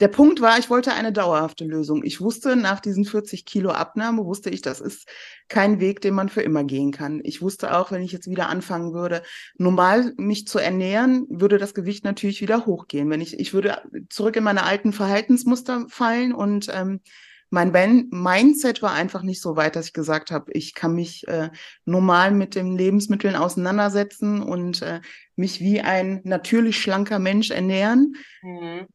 Der 0.00 0.08
Punkt 0.08 0.40
war, 0.40 0.58
ich 0.58 0.70
wollte 0.70 0.94
eine 0.94 1.12
dauerhafte 1.12 1.66
Lösung. 1.66 2.02
Ich 2.04 2.22
wusste, 2.22 2.56
nach 2.56 2.80
diesen 2.80 3.04
40 3.04 3.44
Kilo 3.44 3.70
Abnahme 3.70 4.24
wusste 4.24 4.48
ich, 4.48 4.62
das 4.62 4.80
ist 4.80 5.06
kein 5.48 5.78
Weg, 5.78 6.00
den 6.00 6.14
man 6.14 6.30
für 6.30 6.40
immer 6.40 6.64
gehen 6.64 6.90
kann. 6.90 7.20
Ich 7.22 7.42
wusste 7.42 7.76
auch, 7.76 7.92
wenn 7.92 8.00
ich 8.00 8.10
jetzt 8.10 8.30
wieder 8.30 8.48
anfangen 8.48 8.94
würde, 8.94 9.22
normal 9.58 10.14
mich 10.16 10.46
zu 10.48 10.58
ernähren, 10.58 11.26
würde 11.28 11.58
das 11.58 11.74
Gewicht 11.74 12.02
natürlich 12.04 12.40
wieder 12.40 12.64
hochgehen. 12.64 13.10
Wenn 13.10 13.20
ich, 13.20 13.38
ich 13.38 13.52
würde 13.52 13.82
zurück 14.08 14.36
in 14.36 14.44
meine 14.44 14.64
alten 14.64 14.94
Verhaltensmuster 14.94 15.84
fallen 15.90 16.32
und 16.32 16.68
ähm, 16.72 17.00
mein 17.50 17.72
ben 17.72 18.08
Mindset 18.10 18.80
war 18.80 18.92
einfach 18.92 19.22
nicht 19.22 19.42
so 19.42 19.56
weit, 19.56 19.76
dass 19.76 19.86
ich 19.86 19.92
gesagt 19.92 20.30
habe, 20.30 20.52
ich 20.52 20.74
kann 20.74 20.94
mich 20.94 21.26
äh, 21.28 21.50
normal 21.84 22.30
mit 22.30 22.54
den 22.54 22.76
Lebensmitteln 22.76 23.34
auseinandersetzen 23.34 24.42
und 24.42 24.82
äh, 24.82 25.00
mich 25.34 25.60
wie 25.60 25.80
ein 25.80 26.20
natürlich 26.24 26.80
schlanker 26.80 27.18
Mensch 27.18 27.50
ernähren. 27.50 28.14
Mhm. 28.42 28.86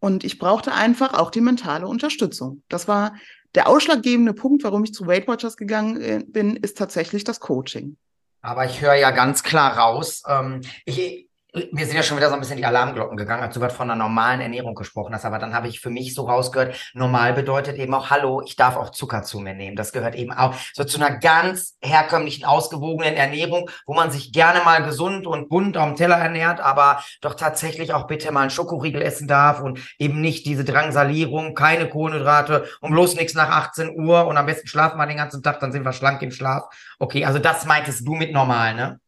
Und 0.00 0.24
ich 0.24 0.38
brauchte 0.38 0.72
einfach 0.74 1.14
auch 1.14 1.30
die 1.30 1.40
mentale 1.40 1.86
Unterstützung. 1.86 2.62
Das 2.68 2.88
war 2.88 3.14
der 3.54 3.68
ausschlaggebende 3.68 4.32
Punkt, 4.32 4.64
warum 4.64 4.82
ich 4.84 4.92
zu 4.92 5.06
Weight 5.06 5.28
Watchers 5.28 5.56
gegangen 5.56 6.00
äh, 6.00 6.24
bin, 6.26 6.56
ist 6.56 6.78
tatsächlich 6.78 7.24
das 7.24 7.38
Coaching. 7.38 7.96
Aber 8.42 8.64
ich 8.64 8.80
höre 8.80 8.94
ja 8.94 9.10
ganz 9.10 9.42
klar 9.42 9.76
raus, 9.76 10.22
ähm, 10.26 10.62
ich, 10.84 11.28
mir 11.72 11.86
sind 11.86 11.96
ja 11.96 12.02
schon 12.02 12.16
wieder 12.16 12.28
so 12.28 12.34
ein 12.34 12.40
bisschen 12.40 12.56
die 12.56 12.64
Alarmglocken 12.64 13.16
gegangen, 13.16 13.42
als 13.42 13.54
du 13.54 13.60
gerade 13.60 13.74
von 13.74 13.90
einer 13.90 14.02
normalen 14.02 14.40
Ernährung 14.40 14.74
gesprochen 14.74 15.14
hast. 15.14 15.24
Aber 15.24 15.38
dann 15.38 15.54
habe 15.54 15.68
ich 15.68 15.80
für 15.80 15.90
mich 15.90 16.14
so 16.14 16.22
rausgehört, 16.22 16.76
normal 16.94 17.32
bedeutet 17.32 17.76
eben 17.76 17.94
auch, 17.94 18.10
hallo, 18.10 18.42
ich 18.44 18.56
darf 18.56 18.76
auch 18.76 18.90
Zucker 18.90 19.22
zu 19.22 19.40
mir 19.40 19.54
nehmen. 19.54 19.76
Das 19.76 19.92
gehört 19.92 20.14
eben 20.14 20.32
auch 20.32 20.54
so 20.72 20.84
zu 20.84 20.98
einer 20.98 21.16
ganz 21.18 21.76
herkömmlichen, 21.82 22.44
ausgewogenen 22.44 23.14
Ernährung, 23.14 23.70
wo 23.86 23.94
man 23.94 24.10
sich 24.10 24.32
gerne 24.32 24.60
mal 24.64 24.82
gesund 24.84 25.26
und 25.26 25.48
bunt 25.48 25.76
am 25.76 25.96
Teller 25.96 26.16
ernährt, 26.16 26.60
aber 26.60 27.02
doch 27.20 27.34
tatsächlich 27.34 27.92
auch 27.94 28.06
bitte 28.06 28.30
mal 28.32 28.42
einen 28.42 28.50
Schokoriegel 28.50 29.02
essen 29.02 29.26
darf 29.26 29.60
und 29.60 29.80
eben 29.98 30.20
nicht 30.20 30.46
diese 30.46 30.64
Drangsalierung, 30.64 31.54
keine 31.54 31.88
Kohlenhydrate 31.88 32.66
und 32.80 32.92
bloß 32.92 33.16
nichts 33.16 33.34
nach 33.34 33.50
18 33.50 33.98
Uhr 33.98 34.26
und 34.26 34.36
am 34.36 34.46
besten 34.46 34.68
schlafen 34.68 34.98
wir 34.98 35.06
den 35.06 35.16
ganzen 35.16 35.42
Tag, 35.42 35.60
dann 35.60 35.72
sind 35.72 35.84
wir 35.84 35.92
schlank 35.92 36.22
im 36.22 36.30
Schlaf. 36.30 36.64
Okay, 36.98 37.24
also 37.24 37.38
das 37.38 37.64
meintest 37.64 38.06
du 38.06 38.14
mit 38.14 38.32
normal, 38.32 38.74
ne? 38.74 39.00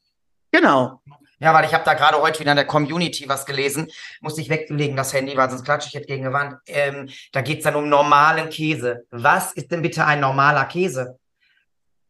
Genau. 0.50 1.00
Ja, 1.42 1.52
weil 1.52 1.64
ich 1.64 1.74
habe 1.74 1.82
da 1.84 1.94
gerade 1.94 2.22
heute 2.22 2.38
wieder 2.38 2.52
in 2.52 2.56
der 2.56 2.66
Community 2.66 3.28
was 3.28 3.44
gelesen, 3.44 3.90
musste 4.20 4.40
ich 4.40 4.48
weglegen 4.48 4.96
das 4.96 5.12
Handy, 5.12 5.36
weil 5.36 5.50
sonst 5.50 5.64
klatsche 5.64 5.88
ich 5.88 5.94
jetzt 5.94 6.06
gegen 6.06 6.22
die 6.22 6.32
Wand. 6.32 6.54
Ähm, 6.68 7.08
da 7.32 7.40
geht's 7.40 7.64
dann 7.64 7.74
um 7.74 7.88
normalen 7.88 8.48
Käse. 8.48 9.06
Was 9.10 9.52
ist 9.52 9.72
denn 9.72 9.82
bitte 9.82 10.06
ein 10.06 10.20
normaler 10.20 10.66
Käse? 10.66 11.18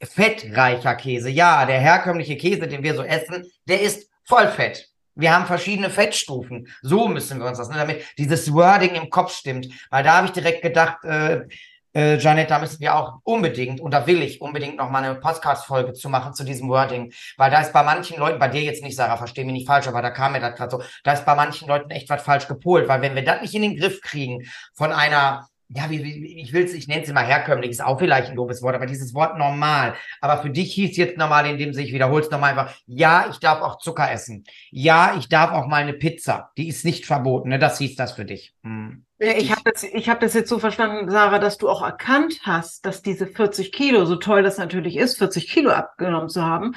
Fettreicher 0.03 0.97
Käse. 0.97 1.31
Ja, 1.31 1.65
der 1.65 1.81
herkömmliche 1.81 2.37
Käse, 2.37 2.69
den 2.69 2.83
wir 2.83 2.95
so 2.95 3.05
essen, 3.05 3.51
der 3.67 3.81
ist 3.81 4.11
Vollfett. 4.25 4.91
Wir 5.15 5.35
haben 5.35 5.47
verschiedene 5.47 5.89
Fettstufen. 5.89 6.69
So 6.83 7.09
müssen 7.09 7.39
wir 7.39 7.47
uns 7.47 7.57
das, 7.57 7.71
ne, 7.71 7.77
damit 7.79 8.05
dieses 8.19 8.53
Wording 8.53 8.97
im 8.97 9.09
Kopf 9.09 9.35
stimmt. 9.35 9.67
Weil 9.89 10.05
da 10.05 10.19
habe 10.19 10.27
ich 10.27 10.33
direkt 10.35 10.61
gedacht, 10.61 11.05
äh, 11.05 11.47
äh, 11.94 12.18
Janet, 12.18 12.50
da 12.50 12.58
müssen 12.58 12.80
wir 12.80 12.94
auch 12.94 13.18
unbedingt, 13.25 13.80
und 13.80 13.92
da 13.92 14.06
will 14.06 14.22
ich 14.22 14.40
unbedingt 14.40 14.76
noch 14.76 14.90
mal 14.90 15.02
eine 15.02 15.14
Podcast-Folge 15.14 15.92
zu 15.92 16.08
machen 16.08 16.34
zu 16.34 16.44
diesem 16.44 16.68
Wording, 16.68 17.12
weil 17.37 17.50
da 17.50 17.61
ist 17.61 17.72
bei 17.72 17.82
manchen 17.82 18.18
Leuten, 18.18 18.38
bei 18.38 18.49
dir 18.49 18.62
jetzt 18.62 18.82
nicht, 18.82 18.96
Sarah, 18.96 19.16
versteh 19.16 19.44
mich 19.44 19.52
nicht 19.52 19.66
falsch, 19.66 19.88
aber 19.88 20.02
da 20.02 20.11
kam 20.11 20.32
mir 20.32 20.40
das 20.40 20.56
gerade 20.56 20.70
so, 20.70 20.82
da 21.04 21.12
ist 21.12 21.25
bei 21.26 21.34
manchen 21.34 21.68
Leuten 21.68 21.90
echt 21.90 22.08
was 22.08 22.22
falsch 22.22 22.49
gepolt, 22.49 22.88
weil 22.88 23.02
wenn 23.02 23.14
wir 23.14 23.25
das 23.25 23.42
nicht 23.42 23.54
in 23.54 23.62
den 23.62 23.76
Griff 23.76 24.00
kriegen 24.00 24.44
von 24.75 24.92
einer 24.92 25.49
ja, 25.75 25.88
wie, 25.88 26.05
wie, 26.05 26.41
ich 26.41 26.52
will 26.52 26.64
es, 26.64 26.75
ich 26.75 26.87
nenne 26.87 27.02
es 27.02 27.09
immer 27.09 27.23
herkömmlich, 27.23 27.71
ist 27.71 27.83
auch 27.83 27.99
vielleicht 27.99 28.31
ein 28.31 28.37
doofes 28.37 28.62
Wort, 28.62 28.75
aber 28.75 28.87
dieses 28.87 29.14
Wort 29.14 29.38
normal. 29.38 29.95
Aber 30.21 30.43
für 30.43 30.50
dich 30.50 30.75
hieß 30.75 30.97
jetzt 30.97 31.17
normal, 31.17 31.47
indem 31.47 31.73
sich, 31.73 31.87
ich 31.87 31.93
wiederhole 31.95 32.23
es 32.23 32.31
nochmal 32.31 32.50
einfach, 32.50 32.75
ja, 32.87 33.26
ich 33.31 33.38
darf 33.38 33.62
auch 33.62 33.79
Zucker 33.79 34.11
essen. 34.11 34.45
Ja, 34.71 35.14
ich 35.19 35.29
darf 35.29 35.52
auch 35.52 35.67
mal 35.67 35.83
eine 35.83 35.95
Pizza. 35.95 36.50
Die 36.59 36.69
ist 36.69 36.85
nicht 36.85 37.07
verboten, 37.07 37.49
ne? 37.49 37.59
Das 37.59 37.79
hieß 37.79 37.97
das 37.97 38.12
für 38.12 38.25
dich. 38.25 38.55
Hm. 38.62 39.07
Ich 39.19 39.50
habe 39.52 39.62
das, 39.64 39.85
ich 39.85 40.09
hab 40.09 40.21
das 40.21 40.35
jetzt 40.35 40.49
so 40.49 40.59
verstanden, 40.59 41.09
Sarah, 41.09 41.38
dass 41.38 41.57
du 41.57 41.69
auch 41.69 41.83
erkannt 41.83 42.41
hast, 42.43 42.85
dass 42.85 43.02
diese 43.02 43.26
40 43.26 43.73
Kilo, 43.73 44.05
so 44.05 44.17
toll 44.17 44.43
das 44.43 44.59
natürlich 44.59 44.97
ist, 44.97 45.19
40 45.19 45.49
Kilo 45.49 45.71
abgenommen 45.71 46.29
zu 46.29 46.43
haben. 46.43 46.75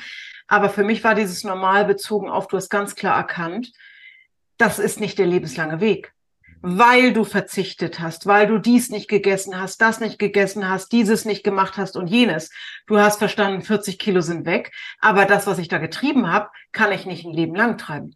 Aber 0.48 0.70
für 0.70 0.84
mich 0.84 1.04
war 1.04 1.16
dieses 1.16 1.44
normal 1.44 1.86
bezogen 1.86 2.30
auf, 2.30 2.48
du 2.48 2.58
hast 2.58 2.70
ganz 2.70 2.96
klar 2.96 3.18
erkannt, 3.18 3.74
das 4.58 4.80
ist 4.80 5.00
nicht 5.00 5.18
der 5.18 5.26
lebenslange 5.26 5.82
Weg 5.82 6.15
weil 6.68 7.14
du 7.14 7.26
verzichtet 7.26 8.00
hast, 8.00 8.26
weil 8.26 8.48
du 8.48 8.58
dies 8.58 8.90
nicht 8.90 9.08
gegessen 9.08 9.62
hast, 9.62 9.82
das 9.82 10.00
nicht 10.00 10.18
gegessen 10.18 10.68
hast, 10.68 10.92
dieses 10.92 11.24
nicht 11.24 11.44
gemacht 11.44 11.78
hast 11.78 11.96
und 11.96 12.08
jenes. 12.08 12.50
Du 12.88 12.98
hast 12.98 13.20
verstanden, 13.20 13.62
40 13.62 14.00
Kilo 14.00 14.22
sind 14.22 14.48
weg, 14.48 14.72
aber 15.00 15.26
das, 15.26 15.46
was 15.46 15.60
ich 15.60 15.68
da 15.68 15.78
getrieben 15.78 16.32
habe, 16.32 16.50
kann 16.72 16.92
ich 16.92 17.06
nicht 17.06 17.24
ein 17.24 17.34
Leben 17.34 17.54
lang 17.54 17.78
treiben. 17.78 18.16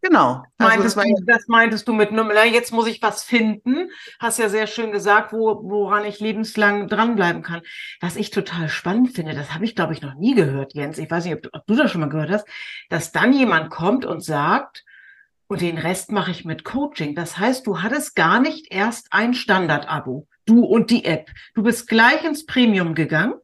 Genau. 0.00 0.44
Also 0.58 0.70
meintest 0.70 0.96
das, 0.96 1.04
du, 1.04 1.24
das 1.26 1.48
meintest 1.48 1.88
du 1.88 1.92
mit 1.92 2.12
Nummer, 2.12 2.44
jetzt 2.44 2.72
muss 2.72 2.86
ich 2.86 3.02
was 3.02 3.24
finden. 3.24 3.90
Hast 4.20 4.38
ja 4.38 4.48
sehr 4.48 4.68
schön 4.68 4.92
gesagt, 4.92 5.32
wo, 5.32 5.62
woran 5.64 6.04
ich 6.04 6.20
lebenslang 6.20 6.86
dranbleiben 6.86 7.42
kann. 7.42 7.62
Was 8.00 8.14
ich 8.14 8.30
total 8.30 8.68
spannend 8.68 9.10
finde, 9.10 9.34
das 9.34 9.54
habe 9.54 9.64
ich, 9.64 9.74
glaube 9.74 9.92
ich, 9.92 10.02
noch 10.02 10.14
nie 10.14 10.36
gehört, 10.36 10.74
Jens. 10.74 10.98
Ich 10.98 11.10
weiß 11.10 11.24
nicht, 11.24 11.34
ob, 11.34 11.48
ob 11.52 11.66
du 11.66 11.74
das 11.74 11.90
schon 11.90 12.00
mal 12.00 12.08
gehört 12.08 12.30
hast, 12.30 12.46
dass 12.90 13.10
dann 13.10 13.32
jemand 13.32 13.70
kommt 13.70 14.04
und 14.04 14.22
sagt, 14.22 14.84
und 15.52 15.60
den 15.60 15.76
Rest 15.76 16.10
mache 16.10 16.30
ich 16.30 16.46
mit 16.46 16.64
Coaching. 16.64 17.14
Das 17.14 17.38
heißt, 17.38 17.66
du 17.66 17.82
hattest 17.82 18.16
gar 18.16 18.40
nicht 18.40 18.72
erst 18.72 19.08
ein 19.10 19.34
Standard-Abo. 19.34 20.26
Du 20.46 20.64
und 20.64 20.90
die 20.90 21.04
App. 21.04 21.30
Du 21.54 21.62
bist 21.62 21.88
gleich 21.88 22.24
ins 22.24 22.46
Premium 22.46 22.94
gegangen. 22.94 23.34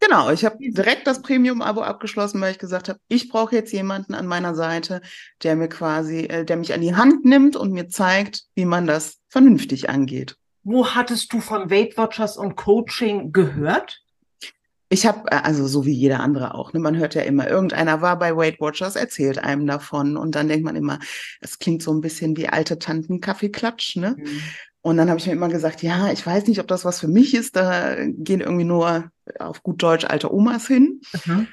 Genau, 0.00 0.30
ich 0.30 0.44
habe 0.44 0.56
direkt 0.58 1.06
das 1.06 1.20
Premium-Abo 1.20 1.82
abgeschlossen, 1.82 2.40
weil 2.40 2.52
ich 2.52 2.58
gesagt 2.58 2.88
habe, 2.88 2.98
ich 3.08 3.28
brauche 3.28 3.54
jetzt 3.54 3.72
jemanden 3.72 4.14
an 4.14 4.26
meiner 4.26 4.54
Seite, 4.54 5.02
der 5.42 5.54
mir 5.56 5.68
quasi, 5.68 6.20
äh, 6.20 6.44
der 6.46 6.56
mich 6.56 6.72
an 6.72 6.80
die 6.80 6.96
Hand 6.96 7.26
nimmt 7.26 7.56
und 7.56 7.72
mir 7.72 7.88
zeigt, 7.88 8.44
wie 8.54 8.64
man 8.64 8.86
das 8.86 9.18
vernünftig 9.28 9.90
angeht. 9.90 10.36
Wo 10.62 10.94
hattest 10.94 11.32
du 11.34 11.40
von 11.40 11.70
Weight 11.70 11.98
Watchers 11.98 12.38
und 12.38 12.56
Coaching 12.56 13.32
gehört? 13.32 14.00
Ich 14.94 15.06
habe, 15.06 15.28
äh, 15.32 15.40
also 15.42 15.66
so 15.66 15.84
wie 15.84 15.92
jeder 15.92 16.20
andere 16.20 16.54
auch, 16.54 16.72
ne, 16.72 16.78
man 16.78 16.96
hört 16.96 17.16
ja 17.16 17.22
immer, 17.22 17.48
irgendeiner 17.48 18.00
war 18.00 18.16
bei 18.16 18.36
Weight 18.36 18.60
Watchers, 18.60 18.94
erzählt 18.94 19.38
einem 19.38 19.66
davon 19.66 20.16
und 20.16 20.36
dann 20.36 20.46
denkt 20.46 20.64
man 20.64 20.76
immer, 20.76 21.00
es 21.40 21.58
klingt 21.58 21.82
so 21.82 21.92
ein 21.92 22.00
bisschen 22.00 22.36
wie 22.36 22.48
alte 22.48 22.78
Tanten 22.78 23.20
Kaffeeklatsch, 23.20 23.96
ne? 23.96 24.14
Mhm. 24.16 24.40
Und 24.82 24.96
dann 24.96 25.08
habe 25.08 25.18
ich 25.18 25.26
mir 25.26 25.32
immer 25.32 25.48
gesagt, 25.48 25.82
ja, 25.82 26.12
ich 26.12 26.24
weiß 26.24 26.46
nicht, 26.46 26.60
ob 26.60 26.68
das 26.68 26.84
was 26.84 27.00
für 27.00 27.08
mich 27.08 27.34
ist, 27.34 27.56
da 27.56 27.96
gehen 28.06 28.40
irgendwie 28.40 28.64
nur 28.64 29.10
auf 29.40 29.64
gut 29.64 29.82
Deutsch 29.82 30.04
alte 30.04 30.32
Omas 30.32 30.68
hin. 30.68 31.00
Mhm. 31.26 31.48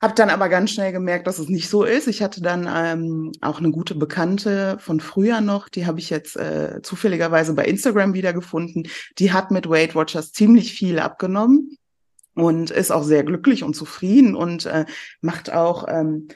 Hab 0.00 0.14
dann 0.14 0.30
aber 0.30 0.48
ganz 0.48 0.70
schnell 0.70 0.92
gemerkt, 0.92 1.26
dass 1.26 1.40
es 1.40 1.48
nicht 1.48 1.68
so 1.68 1.82
ist. 1.82 2.06
Ich 2.06 2.22
hatte 2.22 2.40
dann 2.40 2.70
ähm, 2.72 3.32
auch 3.40 3.58
eine 3.58 3.72
gute 3.72 3.96
Bekannte 3.96 4.76
von 4.78 5.00
früher 5.00 5.40
noch, 5.40 5.68
die 5.68 5.86
habe 5.86 5.98
ich 5.98 6.10
jetzt 6.10 6.36
äh, 6.36 6.80
zufälligerweise 6.82 7.54
bei 7.54 7.64
Instagram 7.64 8.14
wiedergefunden. 8.14 8.86
Die 9.18 9.32
hat 9.32 9.50
mit 9.50 9.68
Weight 9.68 9.96
Watchers 9.96 10.30
ziemlich 10.30 10.72
viel 10.74 11.00
abgenommen 11.00 11.77
und 12.38 12.70
ist 12.70 12.90
auch 12.90 13.02
sehr 13.02 13.24
glücklich 13.24 13.64
und 13.64 13.74
zufrieden 13.74 14.34
und 14.34 14.66
äh, 14.66 14.86
macht 15.20 15.52
auch, 15.52 15.86
ähm, 15.88 16.28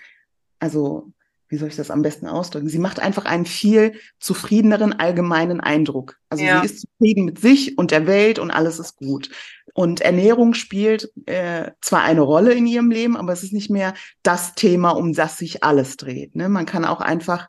also 0.59 1.13
wie 1.49 1.59
soll 1.59 1.69
ich 1.69 1.77
das 1.77 1.91
am 1.91 2.01
besten 2.01 2.27
ausdrücken? 2.27 2.69
Sie 2.69 2.79
macht 2.79 2.99
einfach 2.99 3.27
einen 3.27 3.45
viel 3.45 3.95
zufriedeneren 4.19 4.95
allgemeinen 4.95 5.61
Eindruck. 5.61 6.19
Also 6.31 6.43
ja. 6.43 6.61
sie 6.61 6.67
ist 6.67 6.81
zufrieden 6.81 7.27
mit 7.27 7.39
sich 7.39 7.77
und 7.77 7.91
der 7.91 8.07
Welt 8.07 8.39
und 8.39 8.51
alles 8.51 8.79
ist 8.79 8.97
gut. 8.97 9.31
Und 9.75 10.01
Ernährung 10.01 10.55
spielt 10.55 11.13
äh, 11.27 11.73
zwar 11.83 12.03
eine 12.03 12.23
Rolle 12.23 12.55
in 12.55 12.67
ihrem 12.67 12.91
Leben, 12.91 13.19
aber 13.19 13.35
es 13.35 13.43
ist 13.43 13.53
nicht 13.53 13.71
mehr 13.71 13.93
das 14.23 14.55
Thema, 14.55 14.91
um 14.91 15.13
das 15.13 15.37
sich 15.37 15.63
alles 15.63 15.99
dreht. 15.99 16.35
Ne? 16.37 16.49
Man 16.49 16.65
kann 16.65 16.87
auch 16.87 17.03
einfach 17.03 17.49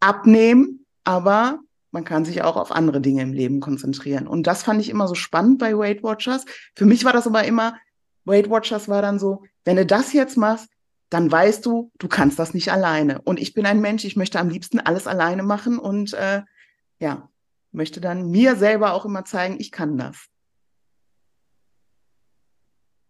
abnehmen, 0.00 0.84
aber 1.04 1.60
man 1.92 2.04
kann 2.04 2.24
sich 2.24 2.42
auch 2.42 2.56
auf 2.56 2.72
andere 2.72 3.00
Dinge 3.00 3.22
im 3.22 3.32
Leben 3.32 3.60
konzentrieren. 3.60 4.26
Und 4.26 4.46
das 4.46 4.62
fand 4.62 4.80
ich 4.80 4.88
immer 4.88 5.06
so 5.06 5.14
spannend 5.14 5.58
bei 5.58 5.76
Weight 5.76 6.02
Watchers. 6.02 6.46
Für 6.74 6.86
mich 6.86 7.04
war 7.04 7.12
das 7.12 7.26
aber 7.26 7.44
immer, 7.44 7.76
Weight 8.24 8.50
Watchers 8.50 8.88
war 8.88 9.02
dann 9.02 9.18
so, 9.18 9.42
wenn 9.64 9.76
du 9.76 9.86
das 9.86 10.12
jetzt 10.12 10.36
machst, 10.36 10.70
dann 11.10 11.30
weißt 11.30 11.64
du, 11.66 11.92
du 11.98 12.08
kannst 12.08 12.38
das 12.38 12.54
nicht 12.54 12.72
alleine. 12.72 13.20
Und 13.22 13.38
ich 13.38 13.52
bin 13.52 13.66
ein 13.66 13.80
Mensch, 13.80 14.04
ich 14.04 14.16
möchte 14.16 14.40
am 14.40 14.48
liebsten 14.48 14.80
alles 14.80 15.06
alleine 15.06 15.42
machen 15.42 15.78
und 15.78 16.14
äh, 16.14 16.42
ja, 16.98 17.28
möchte 17.72 18.00
dann 18.00 18.30
mir 18.30 18.56
selber 18.56 18.94
auch 18.94 19.04
immer 19.04 19.26
zeigen, 19.26 19.56
ich 19.60 19.70
kann 19.70 19.98
das. 19.98 20.28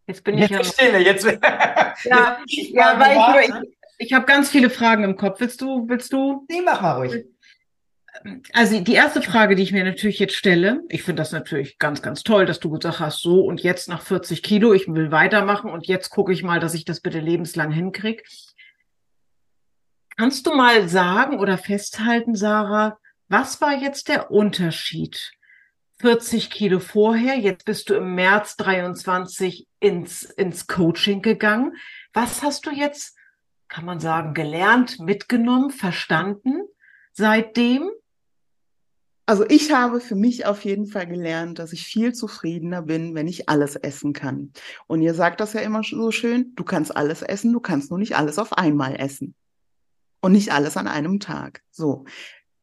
Jetzt 0.08 0.24
bin 0.24 0.38
ich 0.38 0.50
jetzt 0.50 0.50
ja 0.50 0.64
stille, 0.64 0.98
jetzt. 0.98 1.24
ja, 1.24 2.38
ja, 2.46 2.98
weil 2.98 3.44
ich, 3.44 3.48
ich, 3.48 3.76
ich 3.98 4.12
habe 4.12 4.26
ganz 4.26 4.50
viele 4.50 4.70
Fragen 4.70 5.04
im 5.04 5.16
Kopf. 5.16 5.38
Willst 5.38 5.60
du, 5.60 5.88
willst 5.88 6.12
du? 6.12 6.44
Nee, 6.50 6.62
mach 6.64 6.80
mal 6.80 6.96
ruhig 6.96 7.31
also 8.52 8.80
die 8.80 8.94
erste 8.94 9.22
Frage, 9.22 9.54
die 9.54 9.62
ich 9.62 9.72
mir 9.72 9.84
natürlich 9.84 10.18
jetzt 10.18 10.34
stelle, 10.34 10.82
ich 10.88 11.02
finde 11.02 11.22
das 11.22 11.32
natürlich 11.32 11.78
ganz, 11.78 12.02
ganz 12.02 12.22
toll, 12.22 12.46
dass 12.46 12.60
du 12.60 12.70
gesagt 12.70 13.00
hast, 13.00 13.20
so 13.20 13.40
und 13.44 13.62
jetzt 13.62 13.88
nach 13.88 14.02
40 14.02 14.42
Kilo, 14.42 14.72
ich 14.74 14.86
will 14.86 15.10
weitermachen 15.10 15.70
und 15.70 15.86
jetzt 15.86 16.10
gucke 16.10 16.32
ich 16.32 16.42
mal, 16.42 16.60
dass 16.60 16.74
ich 16.74 16.84
das 16.84 17.00
bitte 17.00 17.20
lebenslang 17.20 17.70
hinkriege. 17.70 18.22
Kannst 20.16 20.46
du 20.46 20.54
mal 20.54 20.88
sagen 20.88 21.40
oder 21.40 21.56
festhalten, 21.56 22.34
Sarah, 22.34 22.98
was 23.28 23.60
war 23.60 23.74
jetzt 23.74 24.08
der 24.08 24.30
Unterschied? 24.30 25.32
40 26.00 26.50
Kilo 26.50 26.80
vorher, 26.80 27.38
jetzt 27.38 27.64
bist 27.64 27.88
du 27.88 27.94
im 27.94 28.14
März 28.14 28.56
23 28.56 29.66
ins, 29.80 30.22
ins 30.24 30.66
Coaching 30.66 31.22
gegangen. 31.22 31.76
Was 32.12 32.42
hast 32.42 32.66
du 32.66 32.70
jetzt, 32.70 33.16
kann 33.68 33.84
man 33.84 34.00
sagen, 34.00 34.34
gelernt, 34.34 34.98
mitgenommen, 35.00 35.70
verstanden 35.70 36.62
seitdem? 37.12 37.88
Also 39.24 39.44
ich 39.48 39.72
habe 39.72 40.00
für 40.00 40.16
mich 40.16 40.46
auf 40.46 40.64
jeden 40.64 40.86
Fall 40.86 41.06
gelernt, 41.06 41.58
dass 41.58 41.72
ich 41.72 41.84
viel 41.84 42.12
zufriedener 42.12 42.82
bin, 42.82 43.14
wenn 43.14 43.28
ich 43.28 43.48
alles 43.48 43.76
essen 43.76 44.12
kann. 44.12 44.52
Und 44.88 45.00
ihr 45.00 45.14
sagt 45.14 45.40
das 45.40 45.52
ja 45.52 45.60
immer 45.60 45.82
so 45.84 46.10
schön, 46.10 46.52
du 46.56 46.64
kannst 46.64 46.96
alles 46.96 47.22
essen, 47.22 47.52
du 47.52 47.60
kannst 47.60 47.90
nur 47.90 48.00
nicht 48.00 48.16
alles 48.16 48.38
auf 48.38 48.52
einmal 48.52 48.96
essen. 48.96 49.34
Und 50.20 50.32
nicht 50.32 50.52
alles 50.52 50.76
an 50.76 50.88
einem 50.88 51.20
Tag. 51.20 51.62
So. 51.70 52.04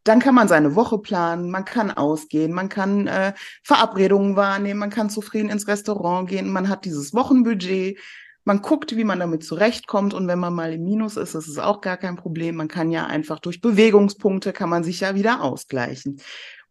Dann 0.03 0.19
kann 0.19 0.35
man 0.35 0.47
seine 0.47 0.75
Woche 0.75 0.97
planen, 0.97 1.51
man 1.51 1.65
kann 1.65 1.91
ausgehen, 1.91 2.53
man 2.53 2.69
kann 2.69 3.07
äh, 3.07 3.33
Verabredungen 3.63 4.35
wahrnehmen, 4.35 4.79
man 4.79 4.89
kann 4.89 5.09
zufrieden 5.09 5.49
ins 5.49 5.67
Restaurant 5.67 6.29
gehen, 6.29 6.51
man 6.51 6.69
hat 6.69 6.85
dieses 6.85 7.13
Wochenbudget, 7.13 7.99
man 8.43 8.61
guckt, 8.61 8.95
wie 8.95 9.03
man 9.03 9.19
damit 9.19 9.43
zurechtkommt 9.43 10.13
und 10.13 10.27
wenn 10.27 10.39
man 10.39 10.53
mal 10.53 10.73
im 10.73 10.83
Minus 10.83 11.17
ist, 11.17 11.35
ist 11.35 11.47
es 11.47 11.59
auch 11.59 11.81
gar 11.81 11.97
kein 11.97 12.15
Problem. 12.15 12.55
Man 12.55 12.67
kann 12.67 12.91
ja 12.91 13.05
einfach 13.05 13.39
durch 13.39 13.61
Bewegungspunkte 13.61 14.53
kann 14.53 14.69
man 14.69 14.83
sich 14.83 15.01
ja 15.01 15.15
wieder 15.15 15.43
ausgleichen. 15.43 16.21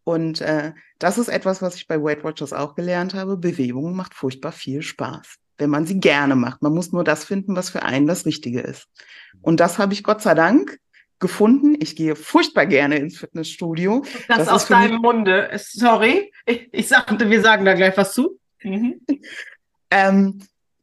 Und 0.05 0.41
äh, 0.41 0.73
das 0.99 1.19
ist 1.19 1.29
etwas, 1.29 1.61
was 1.61 1.77
ich 1.77 1.87
bei 1.87 2.03
Weight 2.03 2.25
Watchers 2.25 2.53
auch 2.53 2.75
gelernt 2.75 3.15
habe. 3.15 3.37
Bewegung 3.37 3.95
macht 3.95 4.15
furchtbar 4.15 4.53
viel 4.53 4.83
Spaß, 4.83 5.37
wenn 5.59 5.69
man 5.71 5.87
sie 5.87 6.01
gerne 6.01 6.35
macht. 6.35 6.63
Man 6.63 6.73
muss 6.73 6.93
nur 6.93 7.05
das 7.05 7.25
finden, 7.25 7.55
was 7.55 7.71
für 7.71 7.83
einen 7.83 8.07
das 8.07 8.25
Richtige 8.25 8.61
ist. 8.61 8.89
Und 9.43 9.61
das 9.61 9.79
habe 9.79 9.93
ich 9.93 10.03
Gott 10.03 10.23
sei 10.23 10.35
Dank 10.35 10.79
gefunden. 11.19 11.77
Ich 11.79 11.95
gehe 11.95 12.17
furchtbar 12.17 12.67
gerne 12.67 12.97
ins 12.97 13.19
Fitnessstudio. 13.19 14.05
Das, 14.29 14.39
das 14.39 14.49
aus 14.49 14.67
deinem 14.67 15.01
Munde. 15.01 15.51
Sorry, 15.57 16.33
ich, 16.47 16.69
ich 16.73 16.89
sagte, 16.89 17.29
wir 17.29 17.43
sagen 17.43 17.65
da 17.65 17.75
gleich 17.75 17.97
was 17.97 18.15
zu. 18.15 18.39
Mhm. 18.63 19.01
ähm, 19.91 20.39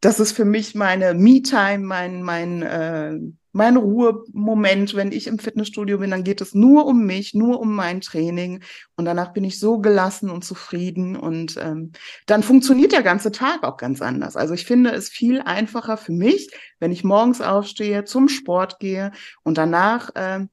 das 0.06 0.20
ist 0.20 0.34
für 0.34 0.46
mich 0.46 0.76
meine 0.76 1.16
Me-Time, 1.16 1.80
mein, 1.80 2.22
mein, 2.22 2.62
äh, 2.62 3.18
mein 3.54 3.76
Ruhemoment. 3.76 4.94
Wenn 4.94 5.12
ich 5.12 5.26
im 5.26 5.40
Fitnessstudio 5.40 5.98
bin, 5.98 6.12
dann 6.12 6.24
geht 6.24 6.42
es 6.42 6.54
nur 6.54 6.86
um 6.86 7.08
mich, 7.08 7.34
nur 7.34 7.60
um 7.60 7.74
mein 7.74 8.02
Training. 8.02 8.62
Und 8.96 9.06
danach 9.06 9.34
bin 9.34 9.44
ich 9.44 9.60
so 9.60 9.80
gelassen 9.80 10.30
und 10.30 10.46
zufrieden. 10.46 11.16
Und 11.16 11.58
ähm, 11.58 11.92
dann 12.28 12.44
funktioniert 12.44 12.92
der 12.92 13.02
ganze 13.02 13.32
Tag 13.32 13.64
auch 13.64 13.78
ganz 13.78 14.00
anders. 14.04 14.36
Also 14.36 14.54
ich 14.54 14.68
finde 14.68 14.92
es 14.92 15.10
viel 15.10 15.42
einfacher 15.42 15.98
für 15.98 16.12
mich, 16.12 16.52
wenn 16.80 16.92
ich 16.92 17.04
morgens 17.04 17.42
aufstehe, 17.42 18.04
zum 18.04 18.30
Sport 18.30 18.78
gehe 18.78 19.12
und 19.42 19.58
danach 19.58 20.14
äh, 20.14 20.46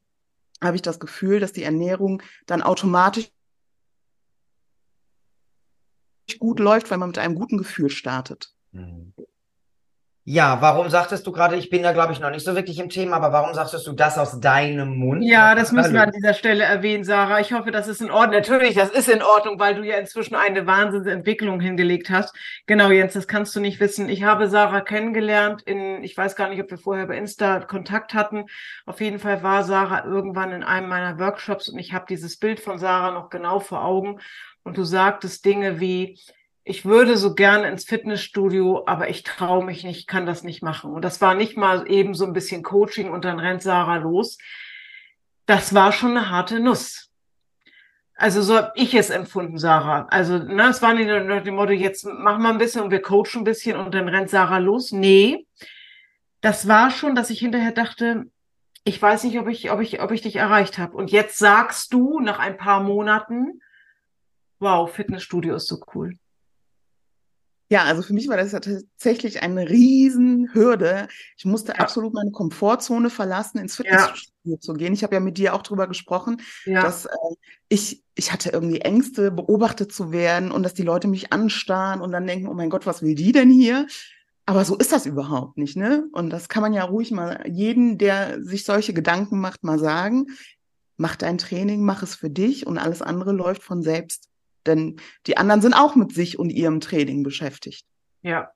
habe 0.65 0.77
ich 0.77 0.83
das 0.83 0.99
Gefühl, 0.99 1.41
dass 1.41 1.53
die 1.53 1.65
Ernährung 1.65 2.23
dann 2.47 2.63
automatisch 2.63 3.29
gut 6.39 6.59
läuft, 6.59 6.91
weil 6.91 6.97
man 6.97 7.11
mit 7.11 7.19
einem 7.19 7.35
guten 7.35 7.59
Gefühl 7.59 7.91
startet. 7.91 8.55
Mhm. 8.73 9.13
Ja, 10.25 10.59
warum 10.61 10.89
sagtest 10.89 11.27
du 11.27 11.33
gerade, 11.33 11.57
ich 11.57 11.69
bin 11.69 11.83
da, 11.83 11.91
glaube 11.91 12.13
ich, 12.13 12.21
noch 12.21 12.31
nicht 12.31 12.45
so 12.45 12.55
wirklich 12.55 12.79
im 12.79 12.89
Thema, 12.89 13.17
aber 13.17 13.33
warum 13.33 13.55
sagtest 13.55 13.85
du 13.89 13.93
das 13.93 14.19
aus 14.19 14.39
deinem 14.39 14.97
Mund? 14.97 15.25
Ja, 15.25 15.57
das 15.57 15.73
müssen 15.73 15.95
wir 15.95 16.03
an 16.03 16.13
dieser 16.13 16.33
Stelle 16.35 16.63
erwähnen, 16.63 17.03
Sarah. 17.03 17.41
Ich 17.41 17.53
hoffe, 17.53 17.73
das 17.73 17.89
ist 17.89 18.01
in 18.01 18.13
Ordnung. 18.13 18.37
Natürlich, 18.37 18.77
das 18.77 18.91
ist 18.91 19.09
in 19.09 19.21
Ordnung, 19.21 19.59
weil 19.59 19.75
du 19.75 19.83
ja 19.83 19.97
inzwischen 19.97 20.37
eine 20.37 20.65
Wahnsinnsentwicklung 20.65 21.59
hingelegt 21.59 22.09
hast. 22.09 22.37
Genau, 22.67 22.91
Jens, 22.93 23.15
das 23.15 23.27
kannst 23.27 23.57
du 23.57 23.61
nicht 23.61 23.81
wissen. 23.81 24.09
Ich 24.09 24.23
habe 24.23 24.47
Sarah 24.47 24.81
kennengelernt 24.81 25.63
in, 25.63 26.05
ich 26.05 26.17
weiß 26.17 26.37
gar 26.37 26.49
nicht, 26.49 26.63
ob 26.63 26.71
wir 26.71 26.79
vorher 26.79 27.09
bei 27.09 27.17
Insta 27.17 27.59
Kontakt 27.59 28.15
hatten. 28.15 28.45
Auf 28.87 29.01
jeden 29.01 29.19
Fall 29.19 29.43
war 29.43 29.65
Sarah 29.65 30.05
irgendwann 30.05 30.53
in 30.53 30.63
einem 30.63 30.89
meiner 30.89 31.19
Workshops 31.19 31.69
und 31.69 31.81
ich 31.81 31.95
habe 31.95 32.07
dieses 32.09 32.39
Bild 32.39 32.61
von 32.61 32.79
Sarah 32.79 33.11
noch 33.11 33.29
genau 33.29 33.59
vor 33.59 33.85
Augen. 33.85 34.21
Und 34.63 34.77
du 34.77 34.85
sagtest 34.85 35.45
Dinge 35.45 35.81
wie, 35.81 36.17
ich 36.65 36.85
würde 36.85 37.17
so 37.17 37.35
gerne 37.35 37.69
ins 37.69 37.85
Fitnessstudio, 37.85 38.85
aber 38.87 39.09
ich 39.11 39.25
traue 39.25 39.65
mich 39.65 39.83
nicht, 39.83 40.07
kann 40.07 40.27
das 40.27 40.45
nicht 40.45 40.63
machen. 40.63 40.93
Und 40.93 41.05
das 41.05 41.21
war 41.21 41.35
nicht 41.35 41.57
mal 41.57 41.91
eben 41.91 42.15
so 42.15 42.25
ein 42.25 42.33
bisschen 42.33 42.63
Coaching 42.63 43.11
und 43.11 43.25
dann 43.25 43.41
rennt 43.41 43.63
Sarah 43.63 43.97
los. 43.97 44.39
Das 45.47 45.75
war 45.75 45.91
schon 45.91 46.17
eine 46.17 46.31
harte 46.31 46.61
Nuss. 46.61 47.11
Also 48.15 48.43
so 48.43 48.57
habe 48.57 48.73
ich 48.77 48.95
es 48.95 49.11
empfunden, 49.11 49.59
Sarah. 49.59 50.07
Also, 50.11 50.39
ne, 50.39 50.69
es 50.69 50.81
war 50.81 50.95
nicht 50.95 51.09
nach 51.09 51.43
dem 51.43 51.57
Motto, 51.57 51.73
jetzt 51.73 52.05
machen 52.05 52.43
wir 52.43 52.51
ein 52.51 52.59
bisschen 52.59 52.83
und 52.83 52.93
wir 52.93 53.03
coachen 53.03 53.41
ein 53.41 53.45
bisschen 53.45 53.77
und 53.77 53.95
dann 53.95 54.09
rennt 54.09 54.31
Sarah 54.31 54.59
los. 54.59 54.93
Nee, 54.93 55.47
das 56.41 56.69
war 56.69 56.91
schon, 56.91 57.17
dass 57.17 57.31
ich 57.31 57.41
hinterher 57.41 57.73
dachte, 57.73 58.27
ich 58.85 59.01
weiß 59.01 59.25
nicht, 59.25 59.39
ob 59.41 59.49
ich, 59.49 59.73
ob 59.73 59.81
ich, 59.81 60.01
ob 60.01 60.13
ich 60.13 60.23
dich 60.23 60.37
erreicht 60.37 60.79
habe. 60.79 60.97
Und 60.97 61.11
jetzt 61.11 61.39
sagst 61.39 61.93
du 61.93 62.21
nach 62.21 62.39
ein 62.39 62.57
paar 62.57 62.83
Monaten, 62.83 63.61
wow, 64.61 64.93
Fitnessstudio 64.93 65.57
ist 65.57 65.67
so 65.67 65.81
cool. 65.95 66.19
Ja, 67.73 67.85
also 67.85 68.03
für 68.03 68.13
mich 68.13 68.29
war 68.29 68.37
das 68.37 68.51
tatsächlich 68.51 69.43
eine 69.43 69.71
Riesenhürde. 69.71 71.09
Ich 71.39 71.47
musste 71.47 71.73
ja. 71.73 71.79
absolut 71.79 72.13
meine 72.13 72.31
Komfortzone 72.31 73.09
verlassen, 73.09 73.57
ins 73.57 73.77
Fitnessstudio 73.77 74.57
ja. 74.57 74.61
zu 74.61 74.75
gehen. 74.75 74.93
Ich 74.93 75.03
habe 75.03 75.15
ja 75.15 75.21
mit 75.21 75.39
dir 75.39 75.55
auch 75.55 75.63
drüber 75.63 75.87
gesprochen, 75.87 76.43
ja. 76.67 76.83
dass 76.83 77.07
äh, 77.07 77.17
ich, 77.71 78.05
ich 78.15 78.31
hatte 78.31 78.51
irgendwie 78.51 78.83
Ängste, 78.83 79.31
beobachtet 79.31 79.91
zu 79.91 80.13
werden 80.13 80.53
und 80.53 80.65
dass 80.65 80.75
die 80.75 80.83
Leute 80.83 81.09
mich 81.09 81.33
anstarren 81.33 82.03
und 82.03 82.13
dann 82.13 82.27
denken, 82.27 82.47
oh 82.47 82.53
mein 82.53 82.69
Gott, 82.69 82.85
was 82.85 83.01
will 83.01 83.15
die 83.15 83.33
denn 83.33 83.49
hier? 83.49 83.87
Aber 84.45 84.67
so 84.67 84.77
ist 84.77 84.93
das 84.93 85.07
überhaupt 85.07 85.57
nicht, 85.57 85.75
ne? 85.75 86.05
Und 86.13 86.29
das 86.29 86.51
kann 86.51 86.61
man 86.61 86.75
ja 86.75 86.85
ruhig 86.85 87.11
mal 87.11 87.43
jeden, 87.49 87.97
der 87.97 88.43
sich 88.43 88.65
solche 88.67 88.93
Gedanken 88.93 89.41
macht, 89.41 89.65
mal 89.65 89.79
sagen. 89.79 90.27
Mach 90.99 91.17
dein 91.17 91.39
Training, 91.39 91.83
mach 91.83 92.03
es 92.03 92.17
für 92.17 92.29
dich 92.29 92.67
und 92.67 92.77
alles 92.77 93.01
andere 93.01 93.33
läuft 93.33 93.63
von 93.63 93.83
selbst. 93.83 94.29
Denn 94.67 94.97
die 95.27 95.37
anderen 95.37 95.61
sind 95.61 95.75
auch 95.75 95.95
mit 95.95 96.13
sich 96.13 96.39
und 96.39 96.51
ihrem 96.51 96.81
Training 96.81 97.23
beschäftigt. 97.23 97.85
Ja. 98.23 98.51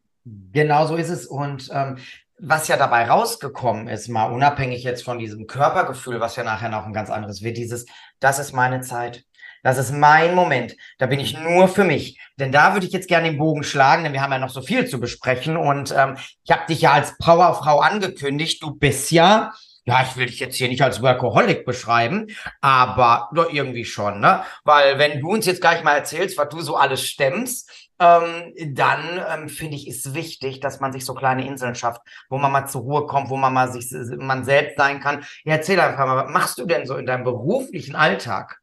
Genau 0.52 0.86
so 0.86 0.96
ist 0.96 1.10
es. 1.10 1.26
Und 1.26 1.70
ähm, 1.72 1.98
was 2.38 2.68
ja 2.68 2.76
dabei 2.76 3.08
rausgekommen 3.08 3.88
ist, 3.88 4.08
mal 4.08 4.26
unabhängig 4.26 4.82
jetzt 4.82 5.04
von 5.04 5.18
diesem 5.18 5.46
Körpergefühl, 5.46 6.20
was 6.20 6.36
ja 6.36 6.44
nachher 6.44 6.68
noch 6.68 6.84
ein 6.84 6.92
ganz 6.92 7.10
anderes 7.10 7.42
wird, 7.42 7.56
dieses, 7.56 7.86
das 8.20 8.38
ist 8.38 8.52
meine 8.52 8.80
Zeit. 8.80 9.24
Das 9.62 9.78
ist 9.78 9.92
mein 9.92 10.34
Moment. 10.34 10.76
Da 10.98 11.06
bin 11.06 11.18
ich 11.18 11.36
nur 11.38 11.66
für 11.66 11.82
mich. 11.82 12.20
Denn 12.38 12.52
da 12.52 12.74
würde 12.74 12.86
ich 12.86 12.92
jetzt 12.92 13.08
gerne 13.08 13.28
den 13.28 13.38
Bogen 13.38 13.64
schlagen, 13.64 14.04
denn 14.04 14.12
wir 14.12 14.22
haben 14.22 14.30
ja 14.30 14.38
noch 14.38 14.50
so 14.50 14.60
viel 14.60 14.86
zu 14.86 15.00
besprechen. 15.00 15.56
Und 15.56 15.92
ähm, 15.96 16.16
ich 16.44 16.52
habe 16.52 16.66
dich 16.68 16.82
ja 16.82 16.92
als 16.92 17.16
Powerfrau 17.18 17.80
angekündigt. 17.80 18.62
Du 18.62 18.76
bist 18.76 19.10
ja 19.10 19.52
ja, 19.86 20.02
ich 20.02 20.16
will 20.16 20.26
dich 20.26 20.40
jetzt 20.40 20.56
hier 20.56 20.68
nicht 20.68 20.82
als 20.82 21.00
Workaholic 21.00 21.64
beschreiben, 21.64 22.26
aber 22.60 23.30
doch 23.32 23.52
irgendwie 23.52 23.84
schon, 23.84 24.20
ne? 24.20 24.42
Weil 24.64 24.98
wenn 24.98 25.20
du 25.20 25.30
uns 25.30 25.46
jetzt 25.46 25.60
gleich 25.60 25.84
mal 25.84 25.94
erzählst, 25.96 26.36
was 26.36 26.48
du 26.48 26.60
so 26.60 26.76
alles 26.76 27.02
stemmst, 27.02 27.70
ähm, 28.00 28.52
dann 28.74 29.22
ähm, 29.28 29.48
finde 29.48 29.76
ich, 29.76 29.86
ist 29.86 30.12
wichtig, 30.12 30.60
dass 30.60 30.80
man 30.80 30.92
sich 30.92 31.04
so 31.04 31.14
kleine 31.14 31.46
Inseln 31.46 31.76
schafft, 31.76 32.02
wo 32.28 32.36
man 32.36 32.52
mal 32.52 32.66
zur 32.66 32.82
Ruhe 32.82 33.06
kommt, 33.06 33.30
wo 33.30 33.36
man 33.36 33.54
mal 33.54 33.70
sich 33.72 33.90
man 34.18 34.44
selbst 34.44 34.76
sein 34.76 35.00
kann. 35.00 35.24
Ja, 35.44 35.54
erzähl 35.54 35.78
einfach 35.80 36.04
mal, 36.04 36.24
was 36.24 36.32
machst 36.32 36.58
du 36.58 36.66
denn 36.66 36.84
so 36.84 36.96
in 36.96 37.06
deinem 37.06 37.24
beruflichen 37.24 37.94
Alltag? 37.94 38.60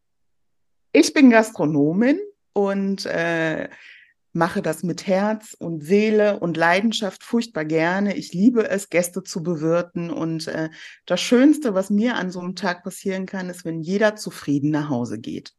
Ich 0.91 1.13
bin 1.13 1.31
Gastronomin 1.31 2.19
und 2.51 3.05
äh, 3.05 3.69
mache 4.33 4.61
das 4.61 4.83
mit 4.83 5.07
Herz 5.07 5.55
und 5.57 5.83
Seele 5.83 6.39
und 6.39 6.57
Leidenschaft 6.57 7.23
furchtbar 7.23 7.65
gerne. 7.65 8.15
Ich 8.15 8.33
liebe 8.33 8.67
es, 8.69 8.89
Gäste 8.89 9.23
zu 9.23 9.43
bewirten. 9.43 10.09
Und 10.09 10.47
äh, 10.47 10.69
das 11.05 11.21
Schönste, 11.21 11.73
was 11.75 11.89
mir 11.89 12.15
an 12.15 12.31
so 12.31 12.39
einem 12.39 12.55
Tag 12.55 12.83
passieren 12.83 13.25
kann, 13.25 13.49
ist, 13.49 13.63
wenn 13.63 13.81
jeder 13.81 14.15
zufrieden 14.15 14.71
nach 14.71 14.89
Hause 14.89 15.19
geht. 15.19 15.53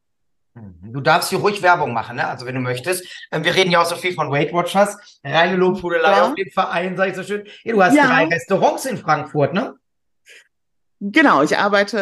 Mhm. 0.55 0.93
Du 0.93 1.01
darfst 1.01 1.31
hier 1.31 1.39
ruhig 1.39 1.63
Werbung 1.63 1.93
machen, 1.93 2.17
ne? 2.17 2.27
Also 2.27 2.47
wenn 2.47 2.55
du 2.55 2.61
möchtest. 2.61 3.07
Ähm, 3.33 3.45
wir 3.45 3.55
reden 3.55 3.71
ja 3.71 3.81
auch 3.81 3.87
so 3.87 3.97
viel 3.97 4.15
von 4.15 4.31
Weight 4.31 4.53
Watchers. 4.53 5.21
Reine 5.25 5.57
Lobhudelei 5.57 6.11
ja. 6.11 6.27
auf 6.27 6.35
dem 6.35 6.51
Verein, 6.51 6.97
sag 6.97 7.09
ich 7.11 7.17
so 7.17 7.23
schön. 7.23 7.45
Du 7.65 7.83
hast 7.83 7.95
ja. 7.95 8.07
drei 8.07 8.27
Restaurants 8.27 8.85
in 8.87 8.99
Frankfurt, 8.99 9.55
ne? 9.55 9.75
Genau, 11.01 11.43
ich 11.43 11.59
arbeite 11.59 11.99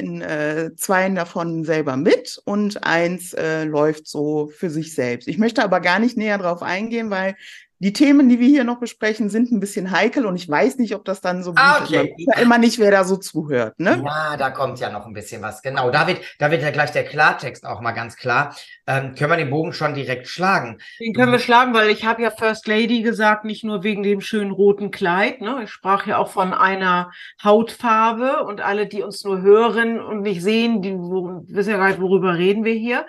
in 0.00 0.20
äh, 0.20 0.70
zweien 0.76 1.14
davon 1.16 1.64
selber 1.64 1.96
mit 1.96 2.40
und 2.44 2.84
eins 2.84 3.32
äh, 3.32 3.64
läuft 3.64 4.06
so 4.06 4.48
für 4.48 4.70
sich 4.70 4.94
selbst. 4.94 5.26
Ich 5.28 5.38
möchte 5.38 5.64
aber 5.64 5.80
gar 5.80 5.98
nicht 5.98 6.16
näher 6.16 6.38
drauf 6.38 6.62
eingehen, 6.62 7.10
weil 7.10 7.36
die 7.84 7.92
Themen, 7.92 8.30
die 8.30 8.40
wir 8.40 8.48
hier 8.48 8.64
noch 8.64 8.80
besprechen, 8.80 9.28
sind 9.28 9.52
ein 9.52 9.60
bisschen 9.60 9.90
heikel 9.90 10.24
und 10.24 10.36
ich 10.36 10.48
weiß 10.48 10.78
nicht, 10.78 10.94
ob 10.94 11.04
das 11.04 11.20
dann 11.20 11.42
so 11.42 11.50
gut 11.50 11.60
ah, 11.60 11.82
okay. 11.82 12.14
ist. 12.16 12.26
Ja 12.26 12.40
immer 12.40 12.56
nicht, 12.56 12.78
wer 12.78 12.90
da 12.90 13.04
so 13.04 13.18
zuhört. 13.18 13.78
Ne? 13.78 14.02
Ja, 14.02 14.38
da 14.38 14.48
kommt 14.48 14.80
ja 14.80 14.90
noch 14.90 15.04
ein 15.04 15.12
bisschen 15.12 15.42
was. 15.42 15.60
Genau, 15.60 15.90
da 15.90 16.06
wird, 16.06 16.22
da 16.38 16.50
wird 16.50 16.62
ja 16.62 16.70
gleich 16.70 16.92
der 16.92 17.04
Klartext 17.04 17.66
auch 17.66 17.82
mal 17.82 17.92
ganz 17.92 18.16
klar. 18.16 18.56
Ähm, 18.86 19.14
können 19.14 19.30
wir 19.30 19.36
den 19.36 19.50
Bogen 19.50 19.74
schon 19.74 19.92
direkt 19.92 20.28
schlagen? 20.28 20.78
Den 20.98 21.12
können 21.12 21.30
wir 21.30 21.38
schlagen, 21.38 21.74
weil 21.74 21.90
ich 21.90 22.06
habe 22.06 22.22
ja 22.22 22.30
First 22.30 22.66
Lady 22.66 23.02
gesagt, 23.02 23.44
nicht 23.44 23.64
nur 23.64 23.82
wegen 23.82 24.02
dem 24.02 24.22
schönen 24.22 24.50
roten 24.50 24.90
Kleid. 24.90 25.42
Ne? 25.42 25.60
Ich 25.64 25.70
sprach 25.70 26.06
ja 26.06 26.16
auch 26.16 26.30
von 26.30 26.54
einer 26.54 27.10
Hautfarbe 27.42 28.44
und 28.44 28.62
alle, 28.62 28.86
die 28.86 29.02
uns 29.02 29.22
nur 29.24 29.42
hören 29.42 30.00
und 30.00 30.22
nicht 30.22 30.42
sehen, 30.42 30.80
die 30.80 30.94
wo, 30.94 31.42
wissen 31.48 31.72
ja 31.72 31.76
gar 31.76 31.88
nicht, 31.88 32.00
worüber 32.00 32.38
reden 32.38 32.64
wir 32.64 32.72
hier. 32.72 33.04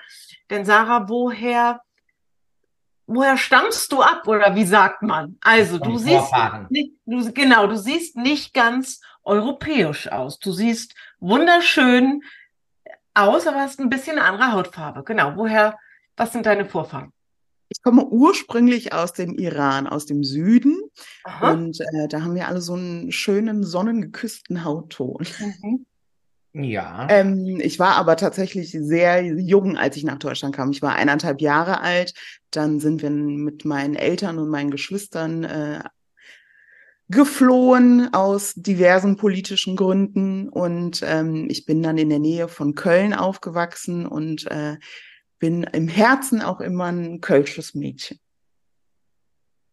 Denn 0.50 0.66
Sarah, 0.66 1.08
woher 1.08 1.80
woher 3.08 3.38
stammst 3.38 3.92
du 3.92 4.02
ab 4.02 4.28
oder 4.28 4.56
wie 4.56 4.66
sagt 4.66 5.02
man? 5.02 5.38
Also 5.42 5.78
du 5.78 5.98
siehst 5.98 6.32
nicht, 6.70 6.94
du, 7.06 7.32
genau, 7.34 7.68
du 7.68 7.78
siehst 7.78 8.18
nicht 8.18 8.54
ganz 8.54 9.02
europäisch 9.24 10.12
aus. 10.12 10.40
Du 10.40 10.52
siehst 10.52 10.96
wunderschön 11.20 12.22
aus, 13.14 13.48
aber 13.48 13.60
hast 13.60 13.80
ein 13.80 13.90
bisschen 13.90 14.20
eine 14.20 14.28
andere 14.28 14.52
Hautfarbe. 14.52 15.04
Genau. 15.04 15.36
Woher? 15.36 15.78
Was 16.18 16.32
sind 16.32 16.46
deine 16.46 16.66
Vorfahren? 16.66 17.12
Ich 17.70 17.82
komme 17.82 18.06
ursprünglich 18.06 18.94
aus 18.94 19.14
dem 19.14 19.38
Iran, 19.38 19.88
aus 19.88 20.06
dem 20.06 20.24
Süden. 20.24 20.78
Aha. 21.24 21.52
Und 21.52 21.80
äh, 21.82 22.08
da 22.08 22.22
haben 22.22 22.36
wir 22.36 22.48
alle 22.48 22.62
so 22.62 22.74
einen 22.74 23.12
schönen 23.12 23.64
sonnengeküssten 23.64 24.64
Hautton. 24.64 25.26
Mhm. 25.40 25.86
Ja. 26.58 27.08
Ähm, 27.10 27.60
ich 27.62 27.80
war 27.80 27.96
aber 27.96 28.16
tatsächlich 28.16 28.72
sehr 28.72 29.22
jung, 29.24 29.78
als 29.78 29.98
ich 29.98 30.06
nach 30.06 30.18
Deutschland 30.18 30.56
kam. 30.56 30.72
Ich 30.72 30.82
war 30.82 30.96
eineinhalb 30.96 31.42
Jahre 31.42 31.82
alt. 31.82 32.14
Dann 32.50 32.80
sind 32.80 33.02
wir 33.02 33.10
mit 33.10 33.66
meinen 33.66 33.96
Eltern 33.96 34.40
und 34.40 34.50
meinen 34.50 34.72
Geschwistern 34.72 35.44
äh, 35.44 35.84
geflohen 37.10 38.14
aus 38.14 38.54
diversen 38.56 39.18
politischen 39.18 39.76
Gründen. 39.76 40.48
Und 40.48 41.02
ähm, 41.04 41.48
ich 41.50 41.66
bin 41.66 41.84
dann 41.84 41.98
in 41.98 42.08
der 42.08 42.20
Nähe 42.20 42.48
von 42.48 42.74
Köln 42.74 43.14
aufgewachsen 43.14 44.06
und 44.06 44.50
äh, 44.50 44.78
bin 45.40 45.64
im 45.64 45.90
Herzen 45.90 46.42
auch 46.42 46.62
immer 46.62 46.86
ein 46.86 47.20
kölsches 47.20 47.76
Mädchen. 47.76 48.18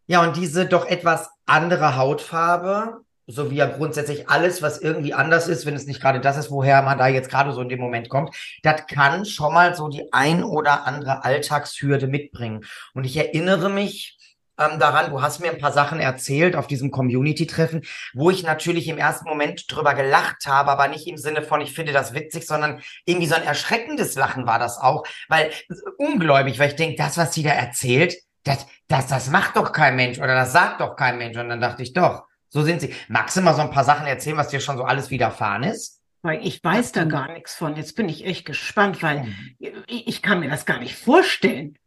Ja, 0.09 0.27
und 0.27 0.37
diese 0.37 0.67
doch 0.67 0.85
etwas 0.85 1.31
andere 1.47 1.97
Hautfarbe, 1.97 3.03
so 3.27 3.51
wie 3.51 3.57
ja 3.57 3.67
grundsätzlich 3.67 4.29
alles, 4.29 4.63
was 4.63 4.81
irgendwie 4.81 5.15
anders 5.15 5.49
ist, 5.49 5.67
wenn 5.67 5.75
es 5.75 5.87
nicht 5.87 6.01
gerade 6.01 6.21
das 6.21 6.37
ist, 6.37 6.51
woher 6.51 6.83
man 6.83 6.99
da 6.99 7.07
jetzt 7.09 7.31
gerade 7.31 7.53
so 7.53 7.61
in 7.61 7.69
dem 7.69 7.81
Moment 7.81 8.09
kommt, 8.09 8.35
das 8.63 8.87
kann 8.87 9.25
schon 9.25 9.55
mal 9.55 9.75
so 9.75 9.89
die 9.89 10.13
ein 10.13 10.43
oder 10.45 10.87
andere 10.87 11.25
Alltagshürde 11.25 12.07
mitbringen. 12.07 12.65
Und 12.95 13.05
ich 13.05 13.17
erinnere 13.17 13.71
mich, 13.71 14.19
ähm, 14.59 14.79
daran, 14.79 15.11
du 15.11 15.23
hast 15.23 15.41
mir 15.41 15.51
ein 15.51 15.59
paar 15.59 15.73
Sachen 15.73 15.99
erzählt 15.99 16.57
auf 16.57 16.67
diesem 16.67 16.91
Community-Treffen, 16.91 17.83
wo 18.13 18.31
ich 18.31 18.43
natürlich 18.43 18.89
im 18.89 18.99
ersten 18.99 19.29
Moment 19.29 19.65
drüber 19.69 19.95
gelacht 19.95 20.47
habe, 20.47 20.71
aber 20.71 20.89
nicht 20.89 21.07
im 21.07 21.17
Sinne 21.17 21.43
von, 21.43 21.61
ich 21.61 21.73
finde 21.73 21.93
das 21.93 22.13
witzig, 22.15 22.47
sondern 22.47 22.83
irgendwie 23.07 23.29
so 23.29 23.35
ein 23.35 23.45
erschreckendes 23.45 24.15
Lachen 24.15 24.47
war 24.47 24.59
das 24.59 24.79
auch, 24.79 25.05
weil 25.29 25.51
ungläubig, 25.97 26.59
weil 26.59 26.69
ich 26.69 26.77
denke, 26.77 26.97
das, 26.97 27.17
was 27.17 27.33
sie 27.33 27.43
da 27.43 27.51
erzählt, 27.51 28.15
das, 28.45 28.67
das, 28.89 29.07
das 29.07 29.31
macht 29.31 29.57
doch 29.57 29.73
kein 29.73 29.97
Mensch 29.97 30.19
oder 30.19 30.35
das 30.35 30.53
sagt 30.53 30.81
doch 30.81 30.97
kein 30.97 31.17
Mensch. 31.17 31.37
Und 31.39 31.49
dann 31.49 31.61
dachte 31.61 31.83
ich, 31.83 31.93
doch, 31.93 32.25
so 32.53 32.63
sind 32.63 32.83
sie. 32.83 32.95
Magst 33.09 33.37
du 33.37 33.41
mal 33.41 33.55
so 33.55 33.63
ein 33.63 33.71
paar 33.71 33.85
Sachen 33.85 34.07
erzählen, 34.07 34.37
was 34.37 34.49
dir 34.49 34.61
schon 34.61 34.77
so 34.77 34.85
alles 34.85 35.09
widerfahren 35.11 35.63
ist? 35.63 36.03
Weil 36.21 36.47
ich 36.47 36.63
weiß 36.63 36.93
da 36.93 37.05
gar 37.05 37.33
nichts 37.33 37.55
von. 37.55 37.77
Jetzt 37.77 37.97
bin 37.97 38.09
ich 38.09 38.27
echt 38.27 38.45
gespannt, 38.45 39.03
weil 39.03 39.27
ich, 39.59 40.07
ich 40.07 40.23
kann 40.23 40.41
mir 40.41 40.51
das 40.51 40.67
gar 40.67 40.79
nicht 40.79 40.95
vorstellen. 40.95 41.79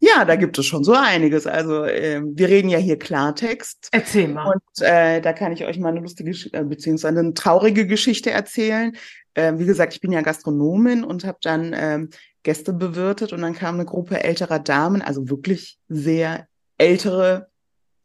Ja, 0.00 0.24
da 0.24 0.34
gibt 0.34 0.58
es 0.58 0.66
schon 0.66 0.82
so 0.82 0.94
einiges. 0.94 1.46
Also 1.46 1.84
äh, 1.84 2.22
wir 2.24 2.48
reden 2.48 2.70
ja 2.70 2.78
hier 2.78 2.98
Klartext. 2.98 3.90
Erzähl 3.92 4.28
mal. 4.28 4.52
Und 4.52 4.84
äh, 4.84 5.20
da 5.20 5.32
kann 5.34 5.52
ich 5.52 5.64
euch 5.64 5.78
mal 5.78 5.90
eine 5.90 6.00
lustige 6.00 6.32
äh, 6.52 6.64
beziehungsweise 6.64 7.20
eine 7.20 7.34
traurige 7.34 7.86
Geschichte 7.86 8.30
erzählen. 8.30 8.96
Äh, 9.34 9.52
wie 9.58 9.66
gesagt, 9.66 9.92
ich 9.92 10.00
bin 10.00 10.10
ja 10.10 10.22
Gastronomin 10.22 11.04
und 11.04 11.24
habe 11.24 11.38
dann 11.42 11.72
ähm, 11.76 12.10
Gäste 12.42 12.72
bewirtet 12.72 13.32
und 13.32 13.42
dann 13.42 13.54
kam 13.54 13.74
eine 13.74 13.84
Gruppe 13.84 14.24
älterer 14.24 14.58
Damen, 14.58 15.02
also 15.02 15.28
wirklich 15.28 15.78
sehr 15.88 16.48
ältere 16.78 17.48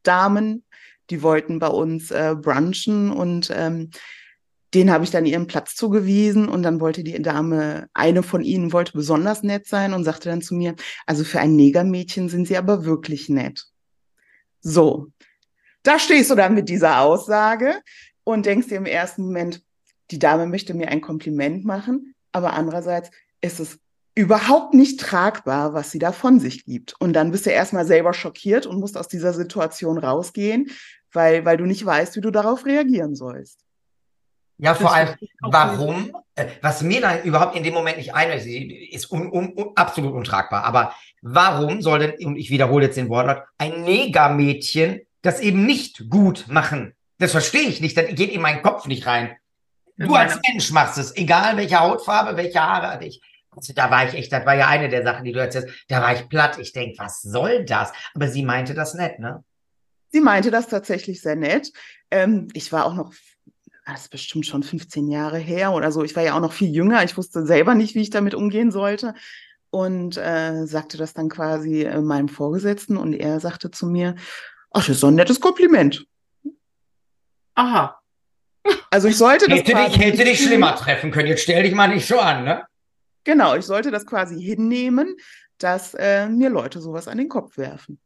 Damen, 0.03 0.63
die 1.09 1.21
wollten 1.21 1.59
bei 1.59 1.67
uns 1.67 2.11
äh, 2.11 2.35
brunchen 2.39 3.11
und 3.11 3.51
ähm, 3.55 3.91
den 4.73 4.91
habe 4.91 5.03
ich 5.03 5.11
dann 5.11 5.25
ihren 5.25 5.47
Platz 5.47 5.75
zugewiesen 5.75 6.49
und 6.49 6.63
dann 6.63 6.81
wollte 6.81 7.03
die 7.03 7.21
Dame, 7.21 7.87
eine 7.93 8.21
von 8.21 8.43
ihnen 8.43 8.73
wollte 8.73 8.91
besonders 8.93 9.41
nett 9.41 9.65
sein 9.65 9.93
und 9.93 10.03
sagte 10.03 10.29
dann 10.29 10.41
zu 10.41 10.55
mir, 10.55 10.75
also 11.05 11.23
für 11.23 11.39
ein 11.39 11.55
Negermädchen 11.55 12.27
sind 12.27 12.47
sie 12.47 12.57
aber 12.57 12.83
wirklich 12.83 13.29
nett. 13.29 13.65
So, 14.59 15.07
da 15.83 15.99
stehst 15.99 16.29
du 16.29 16.35
dann 16.35 16.53
mit 16.53 16.67
dieser 16.67 16.99
Aussage 16.99 17.81
und 18.25 18.45
denkst 18.45 18.67
dir 18.67 18.77
im 18.77 18.85
ersten 18.85 19.23
Moment, 19.23 19.63
die 20.11 20.19
Dame 20.19 20.45
möchte 20.45 20.73
mir 20.73 20.89
ein 20.89 21.01
Kompliment 21.01 21.63
machen, 21.63 22.13
aber 22.33 22.53
andererseits 22.53 23.09
ist 23.41 23.59
es 23.59 23.79
überhaupt 24.15 24.73
nicht 24.73 24.99
tragbar, 24.99 25.73
was 25.73 25.91
sie 25.91 25.99
da 25.99 26.11
von 26.11 26.39
sich 26.39 26.65
gibt. 26.65 26.95
Und 26.99 27.13
dann 27.13 27.31
bist 27.31 27.45
du 27.45 27.51
erstmal 27.51 27.85
selber 27.85 28.13
schockiert 28.13 28.65
und 28.65 28.79
musst 28.79 28.97
aus 28.97 29.07
dieser 29.07 29.31
Situation 29.31 29.97
rausgehen, 29.97 30.71
weil, 31.11 31.45
weil 31.45 31.57
du 31.57 31.65
nicht 31.65 31.85
weißt, 31.85 32.15
wie 32.15 32.21
du 32.21 32.31
darauf 32.31 32.65
reagieren 32.65 33.15
sollst. 33.15 33.59
Ja, 34.59 34.73
vor 34.73 34.93
allem, 34.93 35.15
warum? 35.41 36.17
Äh, 36.33 36.47
was 36.61 36.81
mir 36.81 36.99
dann 36.99 37.21
überhaupt 37.23 37.55
in 37.55 37.63
dem 37.63 37.75
Moment 37.75 37.97
nicht 37.97 38.15
einleuchtet, 38.15 38.71
ist 38.91 39.11
un, 39.11 39.31
un, 39.31 39.53
un, 39.55 39.71
absolut 39.75 40.13
untragbar. 40.13 40.63
Aber 40.63 40.93
warum 41.21 41.81
soll 41.81 41.99
denn, 41.99 42.25
und 42.25 42.37
ich 42.37 42.49
wiederhole 42.49 42.85
jetzt 42.85 42.97
den 42.97 43.09
Wortlaut, 43.09 43.43
ein 43.59 43.83
Negermädchen 43.83 45.01
das 45.21 45.41
eben 45.41 45.65
nicht 45.65 46.09
gut 46.09 46.45
machen? 46.47 46.95
Das 47.19 47.31
verstehe 47.31 47.67
ich 47.67 47.81
nicht, 47.81 47.97
das 47.97 48.07
geht 48.07 48.31
in 48.31 48.41
meinen 48.41 48.63
Kopf 48.63 48.87
nicht 48.87 49.05
rein. 49.05 49.35
Du 49.97 50.13
als 50.13 50.39
Mensch 50.47 50.71
machst 50.71 50.97
es, 50.99 51.15
egal 51.15 51.57
welche 51.57 51.79
Hautfarbe, 51.79 52.37
welche 52.37 52.61
Haare 52.61 52.91
hatte 52.91 53.05
ich. 53.05 53.21
Also 53.49 53.73
da 53.73 53.89
war 53.89 54.07
ich 54.07 54.13
echt, 54.13 54.31
das 54.31 54.45
war 54.45 54.53
ja 54.53 54.67
eine 54.67 54.89
der 54.89 55.03
Sachen, 55.03 55.25
die 55.25 55.31
du 55.31 55.39
erzählst, 55.39 55.69
da 55.87 56.01
war 56.01 56.13
ich 56.13 56.29
platt. 56.29 56.59
Ich 56.59 56.73
denk, 56.73 56.99
was 56.99 57.21
soll 57.23 57.65
das? 57.65 57.91
Aber 58.13 58.27
sie 58.27 58.45
meinte 58.45 58.75
das 58.75 58.93
nett, 58.93 59.17
ne? 59.19 59.43
Sie 60.09 60.21
meinte 60.21 60.51
das 60.51 60.67
tatsächlich 60.67 61.21
sehr 61.21 61.35
nett. 61.35 61.71
Ähm, 62.11 62.47
ich 62.53 62.71
war 62.71 62.85
auch 62.85 62.95
noch 62.95 63.13
das 63.87 64.01
ist 64.01 64.09
bestimmt 64.09 64.45
schon 64.45 64.63
15 64.63 65.07
Jahre 65.07 65.37
her 65.37 65.71
oder 65.71 65.91
so. 65.91 66.03
Ich 66.03 66.15
war 66.15 66.23
ja 66.23 66.35
auch 66.35 66.41
noch 66.41 66.51
viel 66.51 66.69
jünger. 66.69 67.03
Ich 67.03 67.15
wusste 67.15 67.45
selber 67.45 67.73
nicht, 67.73 67.95
wie 67.95 68.01
ich 68.01 68.09
damit 68.09 68.35
umgehen 68.35 68.69
sollte. 68.69 69.13
Und 69.69 70.17
äh, 70.17 70.65
sagte 70.65 70.97
das 70.97 71.13
dann 71.13 71.29
quasi 71.29 71.83
äh, 71.83 72.01
meinem 72.01 72.27
Vorgesetzten 72.27 72.97
und 72.97 73.13
er 73.13 73.39
sagte 73.39 73.71
zu 73.71 73.85
mir, 73.85 74.15
ach, 74.71 74.81
das 74.81 74.95
ist 74.95 74.99
so 75.01 75.07
ein 75.07 75.15
nettes 75.15 75.39
Kompliment. 75.39 76.05
Aha. 77.55 77.99
Also 78.89 79.07
ich 79.07 79.17
sollte 79.17 79.47
das 79.47 79.59
hätte 79.59 79.71
quasi 79.71 79.91
dich, 79.91 80.05
hätte 80.05 80.23
dich 80.25 80.43
schlimmer 80.43 80.75
treffen 80.75 81.11
können. 81.11 81.27
Jetzt 81.27 81.43
stell 81.43 81.63
dich 81.63 81.73
mal 81.73 81.87
nicht 81.87 82.07
so 82.07 82.19
an, 82.19 82.43
ne? 82.43 82.65
Genau, 83.23 83.55
ich 83.55 83.65
sollte 83.65 83.91
das 83.91 84.05
quasi 84.05 84.41
hinnehmen, 84.41 85.15
dass 85.57 85.93
äh, 85.93 86.27
mir 86.27 86.49
Leute 86.49 86.81
sowas 86.81 87.07
an 87.07 87.17
den 87.17 87.29
Kopf 87.29 87.57
werfen. 87.57 87.99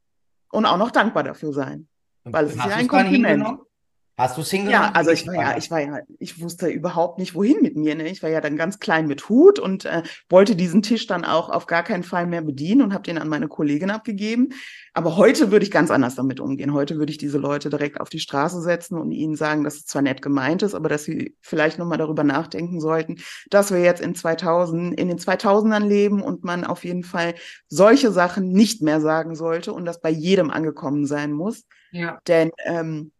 Und 0.51 0.65
auch 0.65 0.77
noch 0.77 0.91
dankbar 0.91 1.23
dafür 1.23 1.53
sein. 1.53 1.87
Weil 2.23 2.45
es 2.45 2.55
ist 2.55 2.65
ja 2.65 2.75
ein 2.75 2.87
Kompliment. 2.87 3.59
Hast 4.21 4.37
du 4.37 4.41
es 4.41 4.51
hingenommen? 4.51 4.83
Ja, 4.83 4.91
also 4.93 5.09
ich 5.09 5.25
war 5.25 5.33
ja, 5.33 5.57
ich 5.57 5.71
war 5.71 5.79
ja, 5.79 5.99
ich 6.19 6.39
wusste 6.39 6.67
überhaupt 6.67 7.17
nicht, 7.17 7.33
wohin 7.33 7.57
mit 7.63 7.75
mir. 7.75 7.95
Ne? 7.95 8.07
Ich 8.07 8.21
war 8.21 8.29
ja 8.29 8.39
dann 8.39 8.55
ganz 8.55 8.77
klein 8.77 9.07
mit 9.07 9.29
Hut 9.29 9.57
und 9.57 9.85
äh, 9.85 10.03
wollte 10.29 10.55
diesen 10.55 10.83
Tisch 10.83 11.07
dann 11.07 11.25
auch 11.25 11.49
auf 11.49 11.65
gar 11.65 11.81
keinen 11.81 12.03
Fall 12.03 12.27
mehr 12.27 12.43
bedienen 12.43 12.83
und 12.83 12.93
habe 12.93 13.01
den 13.01 13.17
an 13.17 13.27
meine 13.27 13.47
Kollegin 13.47 13.89
abgegeben. 13.89 14.49
Aber 14.93 15.17
heute 15.17 15.51
würde 15.51 15.65
ich 15.65 15.71
ganz 15.71 15.89
anders 15.89 16.13
damit 16.13 16.39
umgehen. 16.39 16.71
Heute 16.71 16.97
würde 16.97 17.11
ich 17.11 17.17
diese 17.17 17.39
Leute 17.39 17.71
direkt 17.71 17.99
auf 17.99 18.09
die 18.09 18.19
Straße 18.19 18.61
setzen 18.61 18.99
und 18.99 19.11
ihnen 19.11 19.35
sagen, 19.35 19.63
dass 19.63 19.77
es 19.77 19.85
zwar 19.85 20.03
nett 20.03 20.21
gemeint 20.21 20.61
ist, 20.61 20.75
aber 20.75 20.87
dass 20.87 21.03
sie 21.03 21.35
vielleicht 21.41 21.79
nochmal 21.79 21.97
darüber 21.97 22.23
nachdenken 22.23 22.79
sollten, 22.79 23.15
dass 23.49 23.71
wir 23.71 23.81
jetzt 23.81 24.01
in 24.01 24.13
2000, 24.13 24.99
in 24.99 25.07
den 25.07 25.17
2000ern 25.17 25.87
leben 25.87 26.21
und 26.21 26.43
man 26.43 26.63
auf 26.63 26.85
jeden 26.85 27.03
Fall 27.03 27.33
solche 27.69 28.11
Sachen 28.11 28.51
nicht 28.51 28.83
mehr 28.83 29.01
sagen 29.01 29.33
sollte 29.33 29.73
und 29.73 29.85
das 29.85 29.99
bei 29.99 30.11
jedem 30.11 30.51
angekommen 30.51 31.07
sein 31.07 31.31
muss. 31.31 31.65
Ja. 31.91 32.19
Denn 32.27 32.51
ähm, 32.65 33.11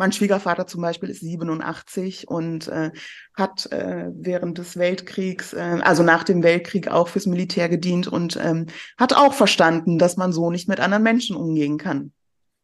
mein 0.00 0.12
Schwiegervater 0.12 0.66
zum 0.66 0.80
Beispiel 0.80 1.10
ist 1.10 1.20
87 1.20 2.26
und 2.26 2.68
äh, 2.68 2.90
hat 3.34 3.70
äh, 3.70 4.06
während 4.12 4.56
des 4.56 4.78
Weltkriegs, 4.78 5.52
äh, 5.52 5.78
also 5.82 6.02
nach 6.02 6.24
dem 6.24 6.42
Weltkrieg 6.42 6.88
auch 6.88 7.08
fürs 7.08 7.26
Militär 7.26 7.68
gedient 7.68 8.08
und 8.08 8.38
ähm, 8.42 8.66
hat 8.98 9.14
auch 9.14 9.34
verstanden, 9.34 9.98
dass 9.98 10.16
man 10.16 10.32
so 10.32 10.50
nicht 10.50 10.68
mit 10.68 10.80
anderen 10.80 11.02
Menschen 11.02 11.36
umgehen 11.36 11.76
kann. 11.76 12.12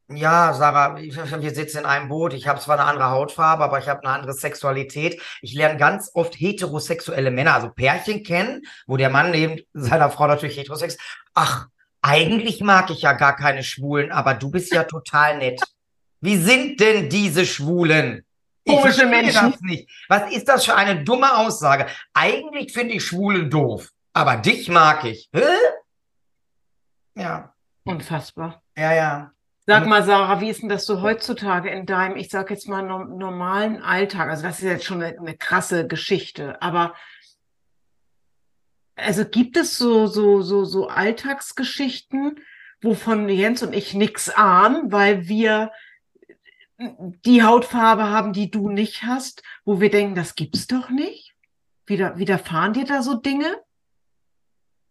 Ja, 0.08 0.54
Sarah, 0.54 0.96
wir 0.96 1.54
sitzen 1.54 1.78
in 1.78 1.84
einem 1.84 2.08
Boot. 2.08 2.32
Ich 2.32 2.48
habe 2.48 2.60
zwar 2.60 2.78
eine 2.78 2.88
andere 2.88 3.10
Hautfarbe, 3.10 3.64
aber 3.64 3.80
ich 3.80 3.88
habe 3.88 4.04
eine 4.04 4.14
andere 4.14 4.32
Sexualität. 4.32 5.20
Ich 5.42 5.52
lerne 5.52 5.78
ganz 5.78 6.10
oft 6.14 6.34
heterosexuelle 6.34 7.30
Männer, 7.30 7.54
also 7.54 7.68
Pärchen 7.68 8.22
kennen, 8.22 8.62
wo 8.86 8.96
der 8.96 9.10
Mann 9.10 9.30
neben 9.30 9.60
seiner 9.74 10.08
Frau 10.10 10.26
natürlich 10.26 10.56
heterosex. 10.56 10.96
Ach, 11.34 11.66
eigentlich 12.00 12.62
mag 12.62 12.88
ich 12.90 13.02
ja 13.02 13.12
gar 13.12 13.36
keine 13.36 13.62
Schwulen, 13.62 14.10
aber 14.10 14.32
du 14.32 14.50
bist 14.50 14.72
ja 14.72 14.84
total 14.84 15.36
nett. 15.36 15.60
Wie 16.26 16.38
sind 16.38 16.80
denn 16.80 17.08
diese 17.08 17.46
Schwulen? 17.46 18.24
Komische 18.66 19.06
Menschen. 19.06 19.52
Das 19.52 19.60
nicht. 19.60 19.88
Was 20.08 20.34
ist 20.34 20.48
das 20.48 20.64
für 20.64 20.74
eine 20.74 21.04
dumme 21.04 21.36
Aussage? 21.36 21.86
Eigentlich 22.14 22.72
finde 22.72 22.94
ich 22.94 23.04
Schwule 23.04 23.46
doof, 23.46 23.92
aber 24.12 24.36
dich 24.38 24.68
mag 24.68 25.04
ich. 25.04 25.30
Hä? 25.32 25.44
Ja. 27.14 27.54
Unfassbar. 27.84 28.60
Ja, 28.76 28.92
ja. 28.92 29.30
Sag 29.68 29.86
mal, 29.86 30.02
Sarah, 30.02 30.40
wie 30.40 30.50
ist 30.50 30.62
denn 30.62 30.68
das 30.68 30.84
so 30.84 31.00
heutzutage 31.00 31.70
in 31.70 31.86
deinem, 31.86 32.16
ich 32.16 32.28
sag 32.28 32.50
jetzt 32.50 32.68
mal, 32.68 32.82
no 32.82 33.04
normalen 33.04 33.80
Alltag? 33.80 34.28
Also 34.28 34.42
das 34.42 34.58
ist 34.58 34.64
jetzt 34.64 34.84
schon 34.84 35.00
eine, 35.00 35.16
eine 35.16 35.36
krasse 35.36 35.86
Geschichte, 35.86 36.60
aber 36.60 36.94
also 38.96 39.24
gibt 39.24 39.56
es 39.56 39.78
so, 39.78 40.08
so, 40.08 40.42
so, 40.42 40.64
so 40.64 40.88
Alltagsgeschichten, 40.88 42.40
wovon 42.82 43.28
Jens 43.28 43.62
und 43.62 43.72
ich 43.72 43.94
nix 43.94 44.28
ahnen, 44.28 44.90
weil 44.90 45.28
wir 45.28 45.70
die 46.78 47.42
Hautfarbe 47.42 48.04
haben, 48.04 48.32
die 48.32 48.50
du 48.50 48.68
nicht 48.68 49.02
hast, 49.02 49.42
wo 49.64 49.80
wir 49.80 49.90
denken, 49.90 50.14
das 50.14 50.34
gibt's 50.34 50.66
doch 50.66 50.90
nicht? 50.90 51.34
Wieder, 51.86 52.18
widerfahren 52.18 52.72
dir 52.72 52.84
da 52.84 53.02
so 53.02 53.14
Dinge? 53.14 53.56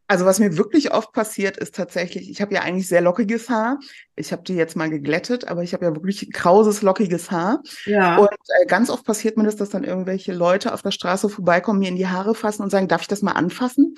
Also 0.08 0.26
was 0.26 0.39
mir 0.39 0.56
wirklich 0.56 0.93
oft 0.93 1.13
passiert, 1.13 1.58
ist 1.58 1.76
tatsächlich, 1.76 2.30
ich 2.30 2.39
habe 2.39 2.54
ja 2.54 2.62
eigentlich 2.62 2.88
sehr 2.88 3.02
lockiges 3.02 3.50
Haar. 3.50 3.80
Ich 4.15 4.32
habe 4.32 4.43
die 4.43 4.54
jetzt 4.54 4.76
mal 4.76 4.89
geglättet, 4.89 5.48
aber 5.48 5.63
ich 5.63 5.74
habe 5.74 5.86
ja 5.86 5.95
wirklich 5.95 6.32
krauses, 6.32 6.84
lockiges 6.84 7.32
Haar. 7.32 7.63
Ja. 7.86 8.17
Und 8.17 8.30
äh, 8.30 8.65
ganz 8.67 8.91
oft 8.91 9.04
passiert 9.04 9.36
mir 9.36 9.45
das, 9.45 9.56
dass 9.56 9.69
dann 9.69 9.84
irgendwelche 9.84 10.32
Leute 10.32 10.74
auf 10.74 10.84
der 10.84 10.91
Straße 10.91 11.28
vorbeikommen, 11.28 11.80
mir 11.80 11.89
in 11.89 11.95
die 11.95 12.08
Haare 12.08 12.36
fassen 12.36 12.62
und 12.62 12.69
sagen, 12.69 12.88
darf 12.88 13.02
ich 13.02 13.08
das 13.08 13.24
mal 13.24 13.32
anfassen? 13.32 13.95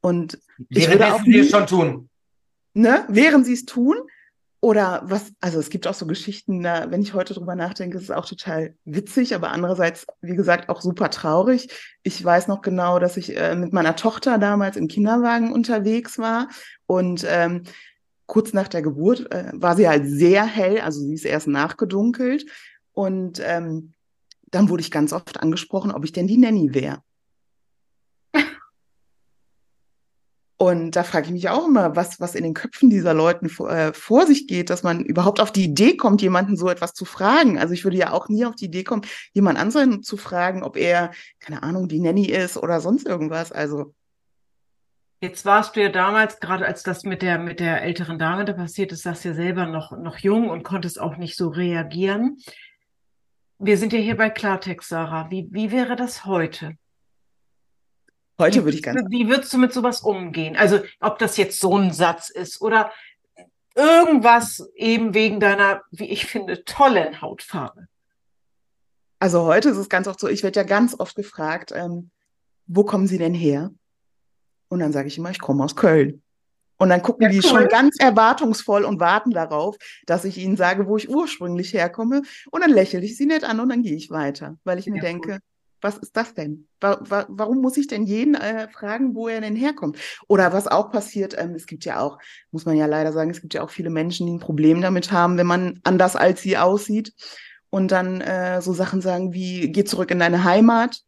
Und 0.00 0.38
ich 0.70 0.88
würde 0.90 1.12
auch 1.12 1.22
nie, 1.24 1.44
schon 1.44 1.66
tun. 1.66 2.08
Ne, 2.72 3.04
während 3.08 3.44
sie 3.44 3.52
es 3.52 3.66
tun. 3.66 3.98
Oder 4.62 5.00
was, 5.04 5.32
also 5.40 5.58
es 5.58 5.70
gibt 5.70 5.86
auch 5.86 5.94
so 5.94 6.06
Geschichten, 6.06 6.62
da, 6.62 6.90
wenn 6.90 7.00
ich 7.00 7.14
heute 7.14 7.32
drüber 7.32 7.54
nachdenke, 7.54 7.96
ist 7.96 8.04
es 8.04 8.10
auch 8.10 8.26
total 8.26 8.74
witzig, 8.84 9.34
aber 9.34 9.52
andererseits, 9.52 10.06
wie 10.20 10.36
gesagt, 10.36 10.68
auch 10.68 10.82
super 10.82 11.08
traurig. 11.08 11.68
Ich 12.02 12.22
weiß 12.22 12.46
noch 12.46 12.60
genau, 12.60 12.98
dass 12.98 13.16
ich 13.16 13.34
äh, 13.34 13.56
mit 13.56 13.72
meiner 13.72 13.96
Tochter 13.96 14.36
damals 14.36 14.76
im 14.76 14.86
Kinderwagen 14.86 15.52
unterwegs 15.52 16.18
war 16.18 16.48
und 16.86 17.24
ähm, 17.26 17.62
kurz 18.26 18.52
nach 18.52 18.68
der 18.68 18.82
Geburt 18.82 19.32
äh, 19.32 19.50
war 19.54 19.76
sie 19.76 19.88
halt 19.88 20.06
sehr 20.06 20.44
hell, 20.44 20.80
also 20.80 21.00
sie 21.00 21.14
ist 21.14 21.24
erst 21.24 21.48
nachgedunkelt 21.48 22.44
und 22.92 23.40
ähm, 23.42 23.94
dann 24.50 24.68
wurde 24.68 24.82
ich 24.82 24.90
ganz 24.90 25.14
oft 25.14 25.40
angesprochen, 25.40 25.90
ob 25.90 26.04
ich 26.04 26.12
denn 26.12 26.26
die 26.26 26.36
Nanny 26.36 26.74
wäre. 26.74 27.02
Und 30.62 30.94
da 30.94 31.04
frage 31.04 31.24
ich 31.24 31.32
mich 31.32 31.48
auch 31.48 31.68
immer, 31.68 31.96
was, 31.96 32.20
was 32.20 32.34
in 32.34 32.44
den 32.44 32.52
Köpfen 32.52 32.90
dieser 32.90 33.14
Leuten 33.14 33.48
vor, 33.48 33.70
äh, 33.70 33.94
vor 33.94 34.26
sich 34.26 34.46
geht, 34.46 34.68
dass 34.68 34.82
man 34.82 35.02
überhaupt 35.02 35.40
auf 35.40 35.52
die 35.52 35.64
Idee 35.64 35.96
kommt, 35.96 36.20
jemanden 36.20 36.54
so 36.54 36.68
etwas 36.68 36.92
zu 36.92 37.06
fragen. 37.06 37.58
Also 37.58 37.72
ich 37.72 37.84
würde 37.84 37.96
ja 37.96 38.12
auch 38.12 38.28
nie 38.28 38.44
auf 38.44 38.56
die 38.56 38.66
Idee 38.66 38.84
kommen, 38.84 39.00
jemand 39.32 39.58
anderen 39.58 40.02
zu 40.02 40.18
fragen, 40.18 40.62
ob 40.62 40.76
er, 40.76 41.12
keine 41.38 41.62
Ahnung, 41.62 41.88
die 41.88 41.98
Nanny 41.98 42.26
ist 42.26 42.58
oder 42.58 42.82
sonst 42.82 43.06
irgendwas. 43.06 43.52
Also. 43.52 43.94
Jetzt 45.22 45.46
warst 45.46 45.76
du 45.76 45.80
ja 45.80 45.88
damals, 45.88 46.40
gerade 46.40 46.66
als 46.66 46.82
das 46.82 47.04
mit 47.04 47.22
der, 47.22 47.38
mit 47.38 47.58
der 47.58 47.80
älteren 47.80 48.18
Dame 48.18 48.44
da 48.44 48.52
passiert 48.52 48.92
ist, 48.92 49.04
sagst 49.04 49.24
ja 49.24 49.32
selber 49.32 49.64
noch, 49.64 49.92
noch 49.92 50.18
jung 50.18 50.50
und 50.50 50.62
konntest 50.62 51.00
auch 51.00 51.16
nicht 51.16 51.38
so 51.38 51.48
reagieren. 51.48 52.36
Wir 53.58 53.78
sind 53.78 53.94
ja 53.94 53.98
hier 53.98 54.18
bei 54.18 54.28
Klartext, 54.28 54.90
Sarah. 54.90 55.30
Wie, 55.30 55.48
wie 55.52 55.72
wäre 55.72 55.96
das 55.96 56.26
heute? 56.26 56.76
Heute 58.40 58.64
würde 58.64 58.76
ich 58.76 58.82
ganz. 58.82 59.00
Wie 59.08 59.28
würdest 59.28 59.52
du 59.52 59.58
mit 59.58 59.72
sowas 59.72 60.00
umgehen? 60.00 60.56
Also, 60.56 60.80
ob 60.98 61.18
das 61.18 61.36
jetzt 61.36 61.60
so 61.60 61.76
ein 61.76 61.92
Satz 61.92 62.30
ist 62.30 62.60
oder 62.60 62.90
irgendwas 63.74 64.68
eben 64.74 65.14
wegen 65.14 65.40
deiner, 65.40 65.82
wie 65.90 66.06
ich 66.06 66.26
finde, 66.26 66.64
tollen 66.64 67.20
Hautfarbe. 67.20 67.86
Also 69.18 69.44
heute 69.44 69.68
ist 69.68 69.76
es 69.76 69.88
ganz 69.88 70.08
oft 70.08 70.18
so, 70.18 70.28
ich 70.28 70.42
werde 70.42 70.60
ja 70.60 70.64
ganz 70.64 70.98
oft 70.98 71.14
gefragt, 71.14 71.72
ähm, 71.74 72.10
wo 72.66 72.84
kommen 72.84 73.06
Sie 73.06 73.18
denn 73.18 73.34
her? 73.34 73.70
Und 74.68 74.80
dann 74.80 74.92
sage 74.92 75.08
ich 75.08 75.18
immer, 75.18 75.30
ich 75.30 75.40
komme 75.40 75.62
aus 75.62 75.76
Köln. 75.76 76.22
Und 76.78 76.88
dann 76.88 77.02
gucken 77.02 77.24
ja, 77.24 77.28
die 77.28 77.38
cool. 77.38 77.42
schon 77.42 77.68
ganz 77.68 77.96
erwartungsvoll 77.98 78.84
und 78.84 79.00
warten 79.00 79.32
darauf, 79.32 79.76
dass 80.06 80.24
ich 80.24 80.38
ihnen 80.38 80.56
sage, 80.56 80.86
wo 80.86 80.96
ich 80.96 81.10
ursprünglich 81.10 81.74
herkomme. 81.74 82.22
Und 82.50 82.62
dann 82.62 82.70
lächle 82.70 83.00
ich 83.00 83.18
sie 83.18 83.26
nicht 83.26 83.44
an 83.44 83.60
und 83.60 83.68
dann 83.68 83.82
gehe 83.82 83.96
ich 83.96 84.10
weiter, 84.10 84.56
weil 84.64 84.78
ich 84.78 84.86
ja, 84.86 84.92
mir 84.92 85.00
denke, 85.00 85.32
cool. 85.32 85.38
Was 85.80 85.98
ist 85.98 86.16
das 86.16 86.34
denn? 86.34 86.66
Wa 86.80 86.98
wa 87.02 87.26
warum 87.28 87.60
muss 87.60 87.76
ich 87.76 87.86
denn 87.86 88.04
jeden 88.04 88.34
äh, 88.34 88.68
fragen, 88.68 89.14
wo 89.14 89.28
er 89.28 89.40
denn 89.40 89.56
herkommt? 89.56 89.98
Oder 90.28 90.52
was 90.52 90.66
auch 90.66 90.90
passiert, 90.90 91.34
ähm, 91.38 91.54
es 91.54 91.66
gibt 91.66 91.84
ja 91.84 92.00
auch, 92.00 92.18
muss 92.50 92.66
man 92.66 92.76
ja 92.76 92.86
leider 92.86 93.12
sagen, 93.12 93.30
es 93.30 93.40
gibt 93.40 93.54
ja 93.54 93.62
auch 93.62 93.70
viele 93.70 93.90
Menschen, 93.90 94.26
die 94.26 94.32
ein 94.32 94.40
Problem 94.40 94.80
damit 94.80 95.12
haben, 95.12 95.38
wenn 95.38 95.46
man 95.46 95.80
anders 95.84 96.16
als 96.16 96.42
sie 96.42 96.56
aussieht. 96.56 97.14
Und 97.70 97.92
dann 97.92 98.20
äh, 98.20 98.60
so 98.62 98.72
Sachen 98.72 99.00
sagen 99.00 99.32
wie, 99.32 99.70
geh 99.70 99.84
zurück 99.84 100.10
in 100.10 100.18
deine 100.18 100.44
Heimat. 100.44 101.02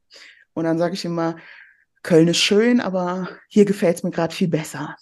Und 0.55 0.65
dann 0.65 0.79
sage 0.79 0.95
ich 0.95 1.05
immer, 1.05 1.37
Köln 2.03 2.29
ist 2.29 2.39
schön, 2.39 2.81
aber 2.81 3.29
hier 3.49 3.65
gefällt 3.65 3.97
es 3.97 4.03
mir 4.03 4.11
gerade 4.11 4.35
viel 4.35 4.49
besser. 4.49 4.97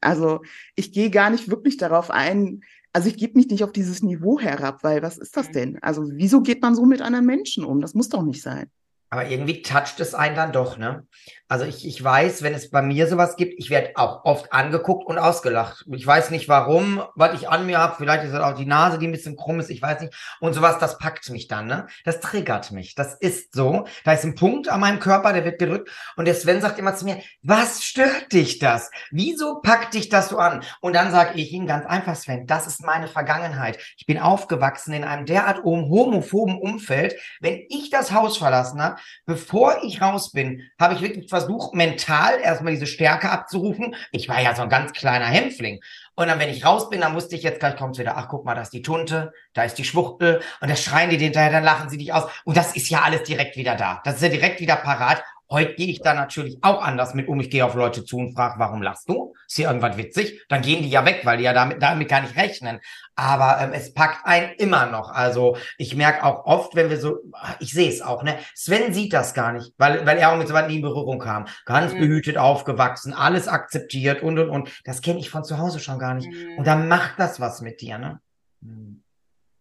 Also 0.00 0.42
ich 0.74 0.92
gehe 0.92 1.10
gar 1.10 1.30
nicht 1.30 1.50
wirklich 1.50 1.76
darauf 1.76 2.10
ein, 2.10 2.62
also 2.92 3.08
ich 3.08 3.16
gebe 3.16 3.34
mich 3.36 3.48
nicht 3.48 3.62
auf 3.62 3.72
dieses 3.72 4.02
Niveau 4.02 4.38
herab, 4.40 4.82
weil 4.82 5.02
was 5.02 5.18
ist 5.18 5.36
das 5.36 5.48
mhm. 5.48 5.52
denn? 5.52 5.82
Also 5.82 6.04
wieso 6.12 6.40
geht 6.40 6.62
man 6.62 6.74
so 6.74 6.86
mit 6.86 7.02
anderen 7.02 7.26
Menschen 7.26 7.64
um? 7.64 7.80
Das 7.80 7.94
muss 7.94 8.08
doch 8.08 8.22
nicht 8.22 8.42
sein. 8.42 8.70
Aber 9.16 9.30
irgendwie 9.30 9.62
toucht 9.62 9.98
es 10.00 10.14
einen 10.14 10.36
dann 10.36 10.52
doch, 10.52 10.76
ne? 10.76 11.06
Also 11.48 11.64
ich, 11.64 11.86
ich 11.86 12.02
weiß, 12.02 12.42
wenn 12.42 12.54
es 12.54 12.70
bei 12.70 12.82
mir 12.82 13.06
sowas 13.06 13.36
gibt, 13.36 13.54
ich 13.58 13.70
werde 13.70 13.92
auch 13.94 14.24
oft 14.24 14.52
angeguckt 14.52 15.06
und 15.06 15.16
ausgelacht. 15.16 15.84
Ich 15.92 16.04
weiß 16.04 16.30
nicht 16.30 16.48
warum, 16.48 17.02
was 17.14 17.40
ich 17.40 17.48
an 17.48 17.66
mir 17.66 17.78
habe. 17.78 17.94
Vielleicht 17.96 18.24
ist 18.24 18.32
es 18.32 18.40
auch 18.40 18.54
die 18.54 18.66
Nase, 18.66 18.98
die 18.98 19.06
ein 19.06 19.12
bisschen 19.12 19.36
krumm 19.36 19.60
ist, 19.60 19.70
ich 19.70 19.80
weiß 19.80 20.00
nicht. 20.00 20.14
Und 20.40 20.54
sowas, 20.54 20.78
das 20.80 20.98
packt 20.98 21.30
mich 21.30 21.46
dann, 21.46 21.66
ne? 21.66 21.86
Das 22.04 22.20
triggert 22.20 22.72
mich. 22.72 22.96
Das 22.96 23.14
ist 23.14 23.54
so. 23.54 23.86
Da 24.04 24.12
ist 24.12 24.24
ein 24.24 24.34
Punkt 24.34 24.68
an 24.68 24.80
meinem 24.80 24.98
Körper, 24.98 25.32
der 25.32 25.44
wird 25.44 25.60
gedrückt. 25.60 25.88
Und 26.16 26.26
der 26.26 26.34
Sven 26.34 26.60
sagt 26.60 26.80
immer 26.80 26.96
zu 26.96 27.04
mir, 27.04 27.22
was 27.42 27.84
stört 27.84 28.32
dich 28.32 28.58
das? 28.58 28.90
Wieso 29.12 29.60
packt 29.60 29.94
dich 29.94 30.08
das 30.08 30.28
so 30.30 30.38
an? 30.38 30.64
Und 30.80 30.94
dann 30.94 31.12
sage 31.12 31.38
ich 31.40 31.52
ihm 31.52 31.66
ganz 31.66 31.86
einfach, 31.86 32.16
Sven, 32.16 32.46
das 32.46 32.66
ist 32.66 32.84
meine 32.84 33.06
Vergangenheit. 33.06 33.78
Ich 33.96 34.04
bin 34.04 34.18
aufgewachsen 34.18 34.92
in 34.92 35.04
einem 35.04 35.26
derart 35.26 35.62
homophoben 35.62 36.58
Umfeld. 36.58 37.14
Wenn 37.40 37.64
ich 37.68 37.88
das 37.88 38.12
Haus 38.12 38.36
verlassen 38.36 38.82
habe, 38.82 39.00
bevor 39.24 39.82
ich 39.82 40.00
raus 40.00 40.32
bin, 40.32 40.62
habe 40.80 40.94
ich 40.94 41.00
wirklich 41.00 41.28
versucht, 41.28 41.74
mental 41.74 42.40
erstmal 42.40 42.72
diese 42.72 42.86
Stärke 42.86 43.30
abzurufen. 43.30 43.94
Ich 44.12 44.28
war 44.28 44.40
ja 44.40 44.54
so 44.54 44.62
ein 44.62 44.68
ganz 44.68 44.92
kleiner 44.92 45.26
Hämpfling. 45.26 45.80
Und 46.14 46.28
dann, 46.28 46.38
wenn 46.38 46.48
ich 46.48 46.64
raus 46.64 46.88
bin, 46.88 47.02
dann 47.02 47.12
musste 47.12 47.36
ich 47.36 47.42
jetzt 47.42 47.60
gleich 47.60 47.76
kommt 47.76 47.98
wieder, 47.98 48.16
ach, 48.16 48.28
guck 48.28 48.44
mal, 48.44 48.54
da 48.54 48.62
ist 48.62 48.72
die 48.72 48.82
Tunte, 48.82 49.32
da 49.52 49.64
ist 49.64 49.74
die 49.74 49.84
Schwuchtel 49.84 50.40
und 50.60 50.70
das 50.70 50.82
schreien 50.82 51.10
die 51.10 51.18
hinterher, 51.18 51.50
dann 51.50 51.64
lachen 51.64 51.90
sie 51.90 51.98
dich 51.98 52.12
aus. 52.12 52.24
Und 52.44 52.56
das 52.56 52.74
ist 52.74 52.88
ja 52.88 53.02
alles 53.02 53.24
direkt 53.24 53.56
wieder 53.56 53.74
da. 53.74 54.00
Das 54.04 54.16
ist 54.16 54.22
ja 54.22 54.28
direkt 54.28 54.60
wieder 54.60 54.76
parat. 54.76 55.22
Heute 55.48 55.74
gehe 55.74 55.88
ich 55.88 56.00
da 56.00 56.12
natürlich 56.12 56.58
auch 56.62 56.82
anders 56.82 57.14
mit 57.14 57.28
um. 57.28 57.38
Ich 57.38 57.50
gehe 57.50 57.64
auf 57.64 57.74
Leute 57.74 58.04
zu 58.04 58.16
und 58.16 58.34
frage, 58.34 58.58
warum 58.58 58.82
lachst 58.82 59.08
du? 59.08 59.34
Ist 59.46 59.56
hier 59.56 59.68
irgendwas 59.68 59.96
witzig? 59.96 60.44
Dann 60.48 60.62
gehen 60.62 60.82
die 60.82 60.88
ja 60.88 61.04
weg, 61.04 61.20
weil 61.24 61.38
die 61.38 61.44
ja 61.44 61.52
damit, 61.52 61.80
damit 61.80 62.08
gar 62.08 62.20
nicht 62.20 62.36
rechnen. 62.36 62.80
Aber 63.14 63.60
ähm, 63.60 63.72
es 63.72 63.94
packt 63.94 64.26
einen 64.26 64.52
immer 64.56 64.86
noch. 64.86 65.10
Also 65.10 65.56
ich 65.78 65.94
merke 65.94 66.24
auch 66.24 66.46
oft, 66.46 66.74
wenn 66.74 66.90
wir 66.90 66.98
so, 66.98 67.18
ich 67.60 67.72
sehe 67.72 67.88
es 67.88 68.02
auch, 68.02 68.24
ne? 68.24 68.38
Sven 68.54 68.92
sieht 68.92 69.12
das 69.12 69.34
gar 69.34 69.52
nicht, 69.52 69.72
weil, 69.78 70.04
weil 70.04 70.18
er 70.18 70.32
auch 70.32 70.36
mit 70.36 70.48
so 70.48 70.54
weit 70.54 70.66
nie 70.66 70.76
in 70.76 70.82
Berührung 70.82 71.20
kam. 71.20 71.46
Ganz 71.64 71.92
mhm. 71.92 72.00
behütet 72.00 72.38
aufgewachsen, 72.38 73.12
alles 73.12 73.46
akzeptiert 73.46 74.22
und 74.22 74.38
und 74.38 74.50
und. 74.50 74.82
Das 74.84 75.00
kenne 75.00 75.20
ich 75.20 75.30
von 75.30 75.44
zu 75.44 75.58
Hause 75.58 75.78
schon 75.78 76.00
gar 76.00 76.14
nicht. 76.14 76.28
Mhm. 76.28 76.58
Und 76.58 76.66
dann 76.66 76.88
macht 76.88 77.18
das 77.18 77.40
was 77.40 77.60
mit 77.60 77.80
dir, 77.80 77.98
ne? 77.98 78.20
Hm. 78.62 79.02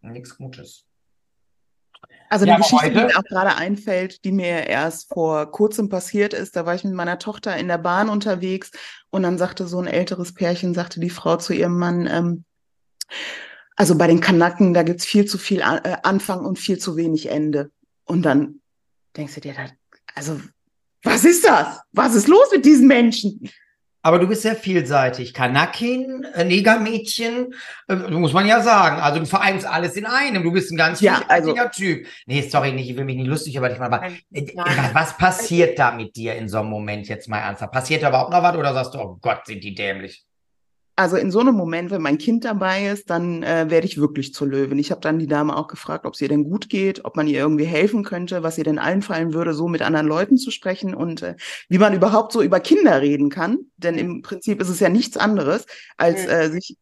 Nichts 0.02 0.38
Gutes. 0.38 0.86
Also 2.36 2.44
eine 2.44 2.52
ja, 2.52 2.58
Geschichte, 2.58 2.90
die 2.90 2.98
mir 2.98 3.18
auch 3.18 3.24
gerade 3.24 3.56
einfällt, 3.56 4.26
die 4.26 4.34
mir 4.34 4.68
erst 4.68 5.08
vor 5.08 5.50
kurzem 5.54 5.88
passiert 5.88 6.34
ist, 6.34 6.58
da 6.58 6.66
war 6.66 6.76
ich 6.76 6.84
mit 6.84 6.94
meiner 6.94 7.18
Tochter 7.18 7.56
in 7.56 7.70
der 7.70 7.78
Bahn 7.78 8.10
unterwegs 8.10 8.72
und 9.10 9.24
dann 9.24 9.38
sagte 9.38 9.68
so 9.68 9.80
ein 9.80 9.88
älteres 9.88 10.34
Pärchen, 10.34 10.74
sagte 10.74 11.00
die 11.00 11.10
Frau 11.10 11.38
zu 11.38 11.54
ihrem 11.54 11.80
Mann, 11.80 12.08
ähm, 12.12 12.44
also 13.78 13.98
bei 13.98 14.08
den 14.08 14.20
Kanaken, 14.20 14.74
da 14.74 14.84
gibt's 14.84 15.06
viel 15.06 15.24
zu 15.24 15.38
viel 15.38 15.62
äh, 15.62 15.96
Anfang 16.04 16.44
und 16.44 16.60
viel 16.60 16.78
zu 16.78 16.98
wenig 16.98 17.30
Ende. 17.30 17.72
Und 18.04 18.24
dann 18.24 18.60
denkst 19.16 19.36
du 19.36 19.40
dir, 19.40 19.56
also 20.14 20.42
was 21.04 21.24
ist 21.24 21.46
das? 21.46 21.80
Was 21.94 22.16
ist 22.16 22.28
los 22.28 22.52
mit 22.52 22.66
diesen 22.66 22.88
Menschen? 22.88 23.50
Aber 24.06 24.20
du 24.20 24.28
bist 24.28 24.44
sehr 24.44 24.56
vielseitig. 24.56 25.34
Kanakin, 25.34 26.26
äh, 26.36 26.46
Negermädchen, 26.46 27.56
äh, 27.88 27.96
muss 27.96 28.34
man 28.34 28.46
ja 28.46 28.62
sagen. 28.62 29.02
Also 29.02 29.20
du 29.20 29.26
vereinst 29.26 29.66
alles 29.66 29.96
in 29.96 30.06
einem. 30.06 30.44
Du 30.44 30.52
bist 30.52 30.72
ein 30.72 30.78
ganz 30.78 31.02
ja, 31.02 31.24
also, 31.28 31.56
Typ. 31.74 32.06
Nee, 32.28 32.44
sorry, 32.44 32.72
nicht, 32.72 32.88
ich 32.88 32.96
will 32.98 33.04
mich 33.04 33.16
nicht 33.16 33.26
lustig 33.26 33.56
über 33.56 33.68
dich 33.68 33.80
machen, 33.80 33.94
aber 33.96 34.06
äh, 34.32 34.46
was 34.94 35.18
passiert 35.18 35.80
da 35.80 35.92
mit 35.92 36.16
dir 36.16 36.36
in 36.36 36.48
so 36.48 36.60
einem 36.60 36.70
Moment 36.70 37.08
jetzt 37.08 37.28
mal 37.28 37.40
ernsthaft? 37.40 37.74
Passiert 37.74 38.04
da 38.04 38.10
überhaupt 38.10 38.30
noch 38.30 38.44
was 38.44 38.56
oder 38.56 38.76
sagst 38.76 38.94
du, 38.94 39.00
oh 39.00 39.18
Gott, 39.20 39.48
sind 39.48 39.64
die 39.64 39.74
dämlich? 39.74 40.24
Also 40.96 41.18
in 41.18 41.30
so 41.30 41.40
einem 41.42 41.56
Moment, 41.56 41.92
wenn 41.92 42.02
mein 42.02 42.18
Kind 42.18 42.46
dabei 42.46 42.88
ist, 42.88 43.10
dann 43.10 43.44
äh, 43.44 43.70
werde 43.70 43.86
ich 43.86 43.98
wirklich 43.98 44.34
zur 44.34 44.48
Löwin. 44.48 44.80
Ich 44.80 44.92
habe 44.92 45.02
dann 45.02 45.20
die 45.20 45.28
Dame 45.28 45.56
auch 45.56 45.68
gefragt, 45.68 46.06
ob 46.06 46.14
es 46.14 46.22
ihr 46.22 46.30
denn 46.30 46.46
gut 46.46 46.70
geht, 46.70 47.04
ob 47.04 47.18
man 47.18 47.28
ihr 47.28 47.40
irgendwie 47.40 47.66
helfen 47.66 48.04
könnte, 48.04 48.44
was 48.44 48.58
ihr 48.58 48.64
denn 48.64 48.80
einfallen 48.80 49.34
würde, 49.34 49.54
so 49.54 49.68
mit 49.68 49.82
anderen 49.82 50.08
Leuten 50.08 50.38
zu 50.38 50.52
sprechen 50.52 50.96
und 50.96 51.22
äh, 51.22 51.36
wie 51.68 51.80
man 51.80 51.94
überhaupt 51.94 52.32
so 52.32 52.42
über 52.42 52.62
Kinder 52.62 53.02
reden 53.02 53.30
kann. 53.30 53.60
Denn 53.76 53.98
im 53.98 54.22
Prinzip 54.22 54.62
ist 54.62 54.70
es 54.70 54.80
ja 54.80 54.88
nichts 54.88 55.18
anderes, 55.18 55.66
als 55.98 56.26
äh, 56.28 56.50
sich 56.50 56.78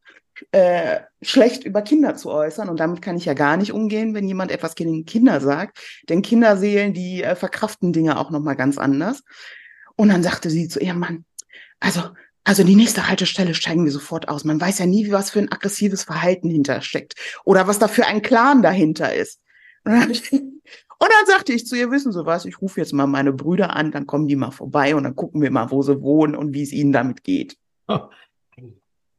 äh, 0.52 1.00
schlecht 1.24 1.64
über 1.64 1.82
Kinder 1.82 2.16
zu 2.16 2.30
äußern. 2.30 2.70
Und 2.70 2.80
damit 2.80 3.02
kann 3.02 3.18
ich 3.18 3.26
ja 3.26 3.34
gar 3.34 3.58
nicht 3.58 3.74
umgehen, 3.74 4.14
wenn 4.14 4.28
jemand 4.28 4.52
etwas 4.52 4.76
gegen 4.76 5.06
Kinder 5.06 5.42
sagt. 5.42 5.80
Denn 6.10 6.22
Kinderseelen, 6.22 6.94
die 6.94 7.24
äh, 7.24 7.36
verkraften 7.36 7.94
Dinge 7.94 8.20
auch 8.20 8.30
nochmal 8.30 8.56
ganz 8.56 8.78
anders. 8.78 9.24
Und 9.96 10.10
dann 10.10 10.22
sagte 10.22 10.52
sie 10.52 10.68
zu 10.68 10.80
ihrem 10.80 11.00
Mann, 11.00 11.26
also 11.80 12.02
also 12.44 12.64
die 12.64 12.76
nächste 12.76 13.08
Haltestelle 13.08 13.54
steigen 13.54 13.86
wir 13.86 13.92
sofort 13.92 14.28
aus. 14.28 14.44
Man 14.44 14.60
weiß 14.60 14.80
ja 14.80 14.86
nie, 14.86 15.12
was 15.12 15.32
für 15.32 15.40
ein 15.40 15.52
aggressives 15.52 16.04
Verhalten 16.04 16.50
hintersteckt 16.50 17.16
oder 17.46 17.68
was 17.68 17.80
da 17.80 17.88
für 17.88 18.06
ein 18.06 18.22
Clan 18.22 18.62
dahinter 18.62 19.14
ist. 19.14 19.42
Und 19.86 21.12
dann, 21.12 21.26
sagte 21.26 21.52
ich 21.52 21.66
zu 21.66 21.76
ihr, 21.76 21.92
wissen 21.92 22.14
Sie 22.14 22.26
was, 22.26 22.46
ich 22.46 22.62
rufe 22.62 22.80
jetzt 22.80 22.94
mal 22.94 23.08
meine 23.08 23.34
Brüder 23.34 23.76
an, 23.76 23.92
dann 23.92 24.08
kommen 24.08 24.28
die 24.28 24.38
mal 24.38 24.52
vorbei 24.52 24.96
und 24.96 25.04
dann 25.04 25.18
gucken 25.18 25.42
wir 25.42 25.52
mal, 25.52 25.70
wo 25.70 25.82
sie 25.82 26.02
wohnen 26.02 26.34
und 26.34 26.54
wie 26.54 26.64
es 26.64 26.72
ihnen 26.72 26.94
damit 26.94 27.26
geht. 27.26 27.58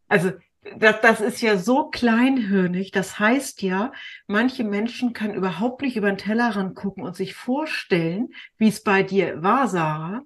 Also 0.09 0.33
das, 0.79 1.03
das 1.03 1.21
ist 1.21 1.43
ja 1.43 1.59
so 1.59 1.91
kleinhirnig. 1.91 2.91
Das 2.91 3.19
heißt 3.19 3.61
ja, 3.61 3.93
manche 4.27 4.65
Menschen 4.65 5.13
können 5.13 5.35
überhaupt 5.35 5.83
nicht 5.83 5.97
über 5.97 6.09
den 6.09 6.17
Tellerrand 6.17 6.75
gucken 6.75 7.05
und 7.05 7.17
sich 7.17 7.35
vorstellen, 7.35 8.31
wie 8.57 8.69
es 8.69 8.83
bei 8.83 9.03
dir 9.03 9.43
war, 9.43 9.69
Sarah 9.69 10.23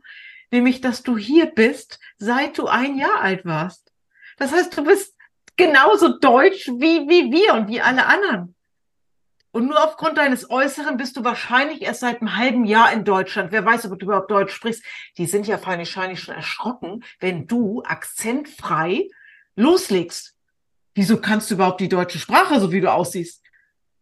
nämlich 0.50 0.80
dass 0.80 1.02
du 1.02 1.16
hier 1.16 1.46
bist, 1.46 2.00
seit 2.18 2.58
du 2.58 2.66
ein 2.66 2.98
Jahr 2.98 3.20
alt 3.20 3.44
warst. 3.44 3.92
Das 4.38 4.52
heißt, 4.52 4.76
du 4.76 4.84
bist 4.84 5.14
genauso 5.56 6.18
deutsch 6.18 6.68
wie, 6.68 7.08
wie 7.08 7.32
wir 7.32 7.54
und 7.54 7.68
wie 7.68 7.80
alle 7.80 8.06
anderen. 8.06 8.54
Und 9.50 9.66
nur 9.66 9.82
aufgrund 9.82 10.18
deines 10.18 10.50
Äußeren 10.50 10.96
bist 10.96 11.16
du 11.16 11.24
wahrscheinlich 11.24 11.82
erst 11.82 12.00
seit 12.00 12.20
einem 12.20 12.37
halben 12.37 12.64
Jahr 12.64 12.92
in 12.92 13.04
Deutschland. 13.04 13.50
Wer 13.50 13.64
weiß, 13.64 13.90
ob 13.90 13.98
du 13.98 14.06
überhaupt 14.06 14.30
Deutsch 14.30 14.52
sprichst. 14.52 14.84
Die 15.16 15.26
sind 15.26 15.46
ja 15.46 15.64
wahrscheinlich 15.64 16.20
schon 16.20 16.34
erschrocken, 16.34 17.02
wenn 17.18 17.46
du 17.46 17.82
akzentfrei 17.82 19.08
loslegst. 19.56 20.34
Wieso 20.94 21.16
kannst 21.20 21.50
du 21.50 21.54
überhaupt 21.54 21.80
die 21.80 21.88
deutsche 21.88 22.18
Sprache, 22.18 22.61
so 22.61 22.72
wie 22.72 22.80
du 22.80 22.92
aussiehst? 22.92 23.42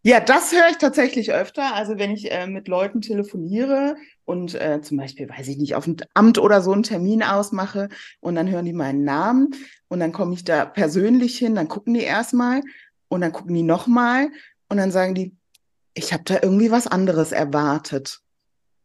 Ja, 0.03 0.21
das 0.21 0.53
höre 0.53 0.69
ich 0.71 0.79
tatsächlich 0.79 1.33
öfter. 1.33 1.75
Also 1.75 1.99
wenn 1.99 2.11
ich 2.11 2.31
äh, 2.31 2.47
mit 2.47 2.69
Leuten 2.69 3.01
telefoniere 3.01 3.97
und 4.27 4.55
äh, 4.57 4.83
zum 4.83 4.99
Beispiel, 4.99 5.29
weiß 5.29 5.49
ich 5.49 5.57
nicht, 5.57 5.75
auf 5.75 5.85
dem 5.85 5.97
Amt 6.13 6.39
oder 6.39 6.61
so 6.61 6.73
einen 6.73 6.83
Termin 6.83 7.23
ausmache 7.23 7.89
und 8.21 8.35
dann 8.35 8.51
hören 8.51 8.67
die 8.67 8.73
meinen 8.73 9.05
Namen 9.05 9.55
und 9.89 10.01
dann 10.01 10.13
komme 10.13 10.35
ich 10.35 10.45
da 10.45 10.67
persönlich 10.67 11.39
hin, 11.39 11.55
dann 11.55 11.69
gucken 11.69 11.95
die 11.95 12.03
erstmal 12.03 12.61
und 13.09 13.23
dann 13.23 13.33
gucken 13.33 13.55
die 13.55 13.63
nochmal 13.63 14.29
und 14.69 14.77
dann 14.77 14.91
sagen 14.91 15.15
die, 15.15 15.35
ich 15.95 16.13
habe 16.13 16.25
da 16.25 16.41
irgendwie 16.43 16.71
was 16.71 16.87
anderes 16.87 17.33
erwartet. 17.33 18.21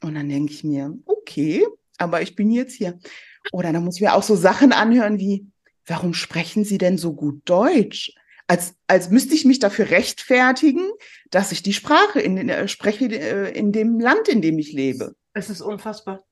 Und 0.01 0.15
dann 0.15 0.30
denke 0.30 0.54
ich 0.54 0.63
mir, 0.63 0.97
okay, 1.06 1.65
aber 1.97 2.21
ich 2.21 2.36
bin 2.36 2.51
jetzt 2.51 2.73
hier. 2.73 2.97
Oder 3.51 3.73
dann 3.73 3.84
muss 3.84 3.95
ich 3.95 4.01
mir 4.01 4.13
auch 4.13 4.23
so 4.23 4.36
Sachen 4.36 4.71
anhören 4.71 5.19
wie, 5.19 5.47
warum 5.86 6.13
sprechen 6.13 6.63
Sie 6.63 6.77
denn 6.77 6.97
so 6.97 7.13
gut 7.13 7.41
Deutsch? 7.45 8.13
als, 8.51 8.75
als 8.88 9.10
müsste 9.10 9.34
ich 9.34 9.45
mich 9.45 9.60
dafür 9.60 9.91
rechtfertigen, 9.91 10.91
dass 11.30 11.54
ich 11.54 11.63
die 11.63 11.71
Sprache 11.71 12.19
in, 12.19 12.49
äh, 12.49 12.67
spreche 12.67 13.06
äh, 13.06 13.58
in 13.58 13.71
dem 13.71 13.97
Land, 13.97 14.27
in 14.27 14.41
dem 14.41 14.60
ich 14.60 14.73
lebe. 14.73 15.15
Es 15.34 15.50
ist 15.50 15.62
unfassbar. 15.62 16.24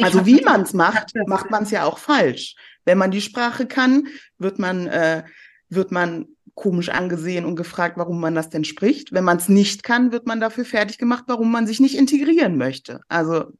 also 0.00 0.26
wie 0.26 0.40
man 0.42 0.62
es 0.62 0.72
macht, 0.72 1.12
macht 1.26 1.50
man 1.50 1.64
es 1.64 1.70
ja 1.70 1.84
auch 1.84 1.98
falsch. 1.98 2.54
Wenn 2.84 2.98
man 2.98 3.10
die 3.10 3.20
Sprache 3.20 3.66
kann, 3.66 4.08
wird 4.38 4.58
man, 4.58 4.86
äh, 4.86 5.24
wird 5.68 5.90
man 5.90 6.28
komisch 6.54 6.88
angesehen 6.88 7.44
und 7.44 7.56
gefragt, 7.56 7.98
warum 7.98 8.20
man 8.20 8.34
das 8.34 8.48
denn 8.48 8.64
spricht. 8.64 9.12
Wenn 9.12 9.24
man 9.24 9.36
es 9.36 9.48
nicht 9.48 9.82
kann, 9.82 10.12
wird 10.12 10.26
man 10.26 10.40
dafür 10.40 10.64
fertig 10.64 10.98
gemacht, 10.98 11.24
warum 11.26 11.50
man 11.50 11.66
sich 11.66 11.80
nicht 11.80 11.96
integrieren 11.96 12.56
möchte. 12.56 13.00
Also 13.08 13.52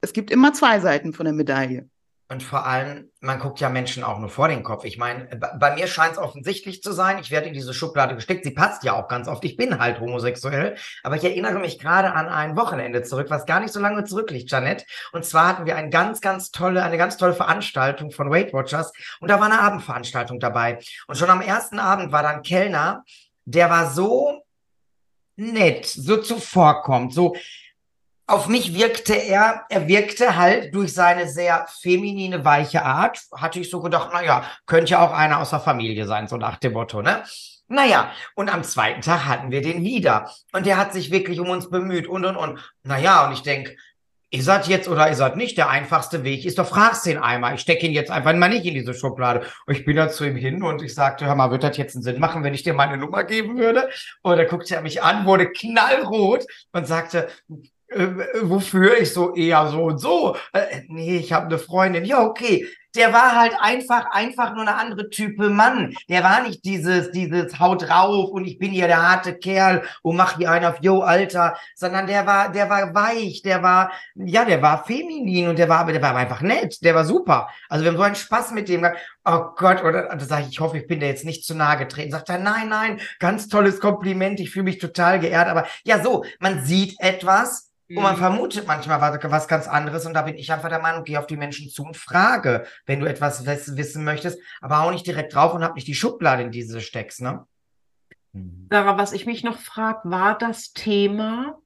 es 0.00 0.12
gibt 0.12 0.30
immer 0.30 0.52
zwei 0.52 0.80
Seiten 0.80 1.12
von 1.12 1.24
der 1.24 1.34
Medaille. 1.34 1.88
Und 2.28 2.42
vor 2.42 2.66
allem, 2.66 3.12
man 3.20 3.38
guckt 3.38 3.60
ja 3.60 3.68
Menschen 3.68 4.02
auch 4.02 4.18
nur 4.18 4.28
vor 4.28 4.48
den 4.48 4.64
Kopf. 4.64 4.84
Ich 4.84 4.98
meine, 4.98 5.26
bei 5.60 5.74
mir 5.76 5.86
scheint 5.86 6.14
es 6.14 6.18
offensichtlich 6.18 6.82
zu 6.82 6.90
sein, 6.90 7.18
ich 7.20 7.30
werde 7.30 7.46
in 7.46 7.54
diese 7.54 7.72
Schublade 7.72 8.16
gesteckt. 8.16 8.44
Sie 8.44 8.50
passt 8.50 8.82
ja 8.82 8.94
auch 8.94 9.06
ganz 9.06 9.28
oft. 9.28 9.44
Ich 9.44 9.56
bin 9.56 9.78
halt 9.78 10.00
homosexuell. 10.00 10.76
Aber 11.04 11.14
ich 11.14 11.22
erinnere 11.22 11.60
mich 11.60 11.78
gerade 11.78 12.12
an 12.12 12.28
ein 12.28 12.56
Wochenende 12.56 13.04
zurück, 13.04 13.28
was 13.30 13.46
gar 13.46 13.60
nicht 13.60 13.72
so 13.72 13.78
lange 13.78 14.02
zurückliegt, 14.02 14.50
Janet. 14.50 14.86
Und 15.12 15.24
zwar 15.24 15.46
hatten 15.46 15.66
wir 15.66 15.76
eine 15.76 15.90
ganz, 15.90 16.20
ganz 16.20 16.50
tolle, 16.50 16.82
eine 16.82 16.98
ganz 16.98 17.16
tolle 17.16 17.34
Veranstaltung 17.34 18.10
von 18.10 18.28
Weight 18.28 18.52
Watchers. 18.52 18.92
Und 19.20 19.30
da 19.30 19.38
war 19.38 19.46
eine 19.46 19.60
Abendveranstaltung 19.60 20.40
dabei. 20.40 20.80
Und 21.06 21.16
schon 21.16 21.30
am 21.30 21.40
ersten 21.40 21.78
Abend 21.78 22.10
war 22.10 22.24
dann 22.24 22.42
Kellner, 22.42 23.04
der 23.44 23.70
war 23.70 23.88
so 23.88 24.42
nett, 25.36 25.86
so 25.86 26.16
zuvorkommt, 26.16 27.14
so, 27.14 27.36
auf 28.26 28.48
mich 28.48 28.74
wirkte 28.74 29.14
er, 29.14 29.64
er 29.68 29.86
wirkte 29.86 30.36
halt 30.36 30.74
durch 30.74 30.92
seine 30.92 31.28
sehr 31.28 31.66
feminine, 31.80 32.44
weiche 32.44 32.84
Art, 32.84 33.20
hatte 33.32 33.60
ich 33.60 33.70
so 33.70 33.80
gedacht, 33.80 34.12
naja, 34.12 34.44
könnte 34.66 34.92
ja 34.92 35.06
auch 35.06 35.12
einer 35.12 35.40
aus 35.40 35.50
der 35.50 35.60
Familie 35.60 36.06
sein, 36.06 36.26
so 36.26 36.36
nach 36.36 36.56
dem 36.56 36.72
Motto, 36.72 37.02
ne? 37.02 37.22
Naja, 37.68 38.12
und 38.34 38.52
am 38.52 38.62
zweiten 38.62 39.00
Tag 39.00 39.26
hatten 39.26 39.50
wir 39.50 39.60
den 39.60 39.82
wieder. 39.82 40.30
Und 40.52 40.66
der 40.66 40.76
hat 40.76 40.92
sich 40.92 41.10
wirklich 41.10 41.40
um 41.40 41.48
uns 41.48 41.68
bemüht 41.68 42.06
und 42.06 42.24
und 42.24 42.36
und. 42.36 42.60
Naja, 42.84 43.26
und 43.26 43.32
ich 43.32 43.42
denk, 43.42 43.76
ihr 44.30 44.42
seid 44.42 44.68
jetzt 44.68 44.88
oder 44.88 45.08
ihr 45.08 45.16
seid 45.16 45.36
nicht, 45.36 45.58
der 45.58 45.68
einfachste 45.68 46.22
Weg 46.22 46.44
ist 46.44 46.58
doch, 46.58 46.68
fragst 46.68 47.06
den 47.06 47.18
einmal. 47.18 47.54
Ich 47.54 47.62
stecke 47.62 47.86
ihn 47.86 47.92
jetzt 47.92 48.12
einfach 48.12 48.34
mal 48.34 48.48
nicht 48.48 48.64
in 48.66 48.74
diese 48.74 48.94
Schublade. 48.94 49.46
Und 49.66 49.76
ich 49.76 49.84
bin 49.84 49.96
dann 49.96 50.10
zu 50.10 50.24
ihm 50.24 50.36
hin 50.36 50.62
und 50.62 50.80
ich 50.80 50.94
sagte, 50.94 51.26
hör 51.26 51.34
mal, 51.34 51.50
wird 51.50 51.64
das 51.64 51.76
jetzt 51.76 51.96
einen 51.96 52.04
Sinn 52.04 52.20
machen, 52.20 52.44
wenn 52.44 52.54
ich 52.54 52.62
dir 52.62 52.74
meine 52.74 52.98
Nummer 52.98 53.24
geben 53.24 53.58
würde? 53.58 53.88
Und 54.22 54.38
er 54.38 54.44
guckte 54.44 54.76
er 54.76 54.82
mich 54.82 55.02
an, 55.02 55.26
wurde 55.26 55.50
knallrot 55.50 56.46
und 56.70 56.86
sagte, 56.86 57.28
äh, 57.88 58.08
wofür 58.42 58.98
ich 58.98 59.12
so 59.12 59.34
eher 59.34 59.68
so 59.68 59.84
und 59.84 59.98
so. 59.98 60.36
Äh, 60.52 60.82
nee, 60.88 61.18
ich 61.18 61.32
habe 61.32 61.46
eine 61.46 61.58
Freundin. 61.58 62.04
Ja, 62.04 62.22
okay. 62.24 62.66
Der 62.96 63.12
war 63.12 63.38
halt 63.38 63.52
einfach, 63.60 64.06
einfach 64.10 64.54
nur 64.54 64.62
eine 64.62 64.74
andere 64.74 65.10
Type 65.10 65.50
Mann. 65.50 65.94
Der 66.08 66.24
war 66.24 66.42
nicht 66.42 66.64
dieses, 66.64 67.10
dieses 67.10 67.60
Haut 67.60 67.86
drauf 67.86 68.30
und 68.30 68.46
ich 68.46 68.58
bin 68.58 68.70
hier 68.70 68.86
der 68.86 69.02
harte 69.02 69.34
Kerl 69.34 69.82
und 70.00 70.16
mach 70.16 70.38
hier 70.38 70.50
einen 70.50 70.64
auf 70.64 70.78
Yo, 70.80 71.00
Alter, 71.00 71.58
sondern 71.74 72.06
der 72.06 72.26
war, 72.26 72.50
der 72.50 72.70
war 72.70 72.94
weich, 72.94 73.42
der 73.42 73.62
war, 73.62 73.92
ja, 74.14 74.46
der 74.46 74.62
war 74.62 74.84
feminin 74.84 75.48
und 75.48 75.58
der 75.58 75.68
war, 75.68 75.80
aber 75.80 75.92
der 75.92 76.00
war 76.00 76.16
einfach 76.16 76.40
nett, 76.40 76.82
der 76.82 76.94
war 76.94 77.04
super. 77.04 77.50
Also 77.68 77.84
wir 77.84 77.90
haben 77.90 77.98
so 77.98 78.02
einen 78.02 78.14
Spaß 78.14 78.52
mit 78.52 78.68
dem. 78.70 78.86
Oh 79.26 79.44
Gott, 79.56 79.84
oder 79.84 80.16
da 80.16 80.24
sage 80.24 80.44
ich, 80.44 80.52
ich 80.52 80.60
hoffe, 80.60 80.78
ich 80.78 80.86
bin 80.86 81.00
dir 81.00 81.08
jetzt 81.08 81.24
nicht 81.26 81.44
zu 81.44 81.54
nahe 81.54 81.76
getreten. 81.76 82.12
Sagt 82.12 82.30
er, 82.30 82.38
nein, 82.38 82.70
nein, 82.70 83.00
ganz 83.18 83.48
tolles 83.48 83.78
Kompliment, 83.78 84.40
ich 84.40 84.50
fühle 84.50 84.64
mich 84.64 84.78
total 84.78 85.20
geehrt. 85.20 85.48
Aber 85.48 85.66
ja, 85.84 86.02
so, 86.02 86.24
man 86.40 86.64
sieht 86.64 86.96
etwas, 86.98 87.66
und 87.88 88.02
man 88.02 88.14
mhm. 88.14 88.18
vermutet 88.18 88.66
manchmal 88.66 89.00
was, 89.00 89.30
was, 89.30 89.48
ganz 89.48 89.68
anderes 89.68 90.06
und 90.06 90.14
da 90.14 90.22
bin 90.22 90.36
ich 90.36 90.52
einfach 90.52 90.68
der 90.68 90.80
Meinung, 90.80 91.04
geh 91.04 91.18
auf 91.18 91.26
die 91.26 91.36
Menschen 91.36 91.70
zu 91.70 91.84
und 91.84 91.96
frage, 91.96 92.66
wenn 92.84 93.00
du 93.00 93.06
etwas 93.06 93.46
wissen 93.46 94.04
möchtest, 94.04 94.40
aber 94.60 94.80
hau 94.80 94.90
nicht 94.90 95.06
direkt 95.06 95.34
drauf 95.34 95.54
und 95.54 95.62
hab 95.62 95.76
nicht 95.76 95.86
die 95.86 95.94
Schublade, 95.94 96.42
in 96.42 96.50
diese 96.50 96.80
steckst, 96.80 97.20
ne? 97.20 97.46
Mhm. 98.32 98.66
Sarah, 98.70 98.98
was 98.98 99.12
ich 99.12 99.26
mich 99.26 99.44
noch 99.44 99.58
frage, 99.58 100.00
war 100.04 100.36
das 100.36 100.72
Thema 100.72 101.58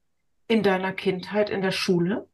in 0.47 0.63
deiner 0.63 0.93
Kindheit 0.93 1.49
in 1.49 1.61
der 1.61 1.71
Schule, 1.71 2.27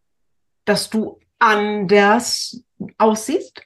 dass 0.65 0.89
du 0.89 1.19
anders 1.39 2.61
aussiehst? 2.97 3.63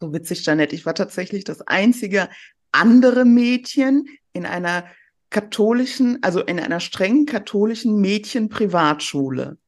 So 0.00 0.12
witzig, 0.12 0.44
Janette. 0.44 0.74
Ich 0.74 0.86
war 0.86 0.94
tatsächlich 0.94 1.44
das 1.44 1.60
einzige 1.62 2.28
andere 2.72 3.24
Mädchen 3.24 4.06
in 4.32 4.46
einer 4.46 4.84
katholischen, 5.30 6.18
also 6.22 6.40
in 6.40 6.58
einer 6.60 6.80
strengen 6.80 7.26
katholischen 7.26 8.00
Mädchen-Privatschule. 8.00 9.58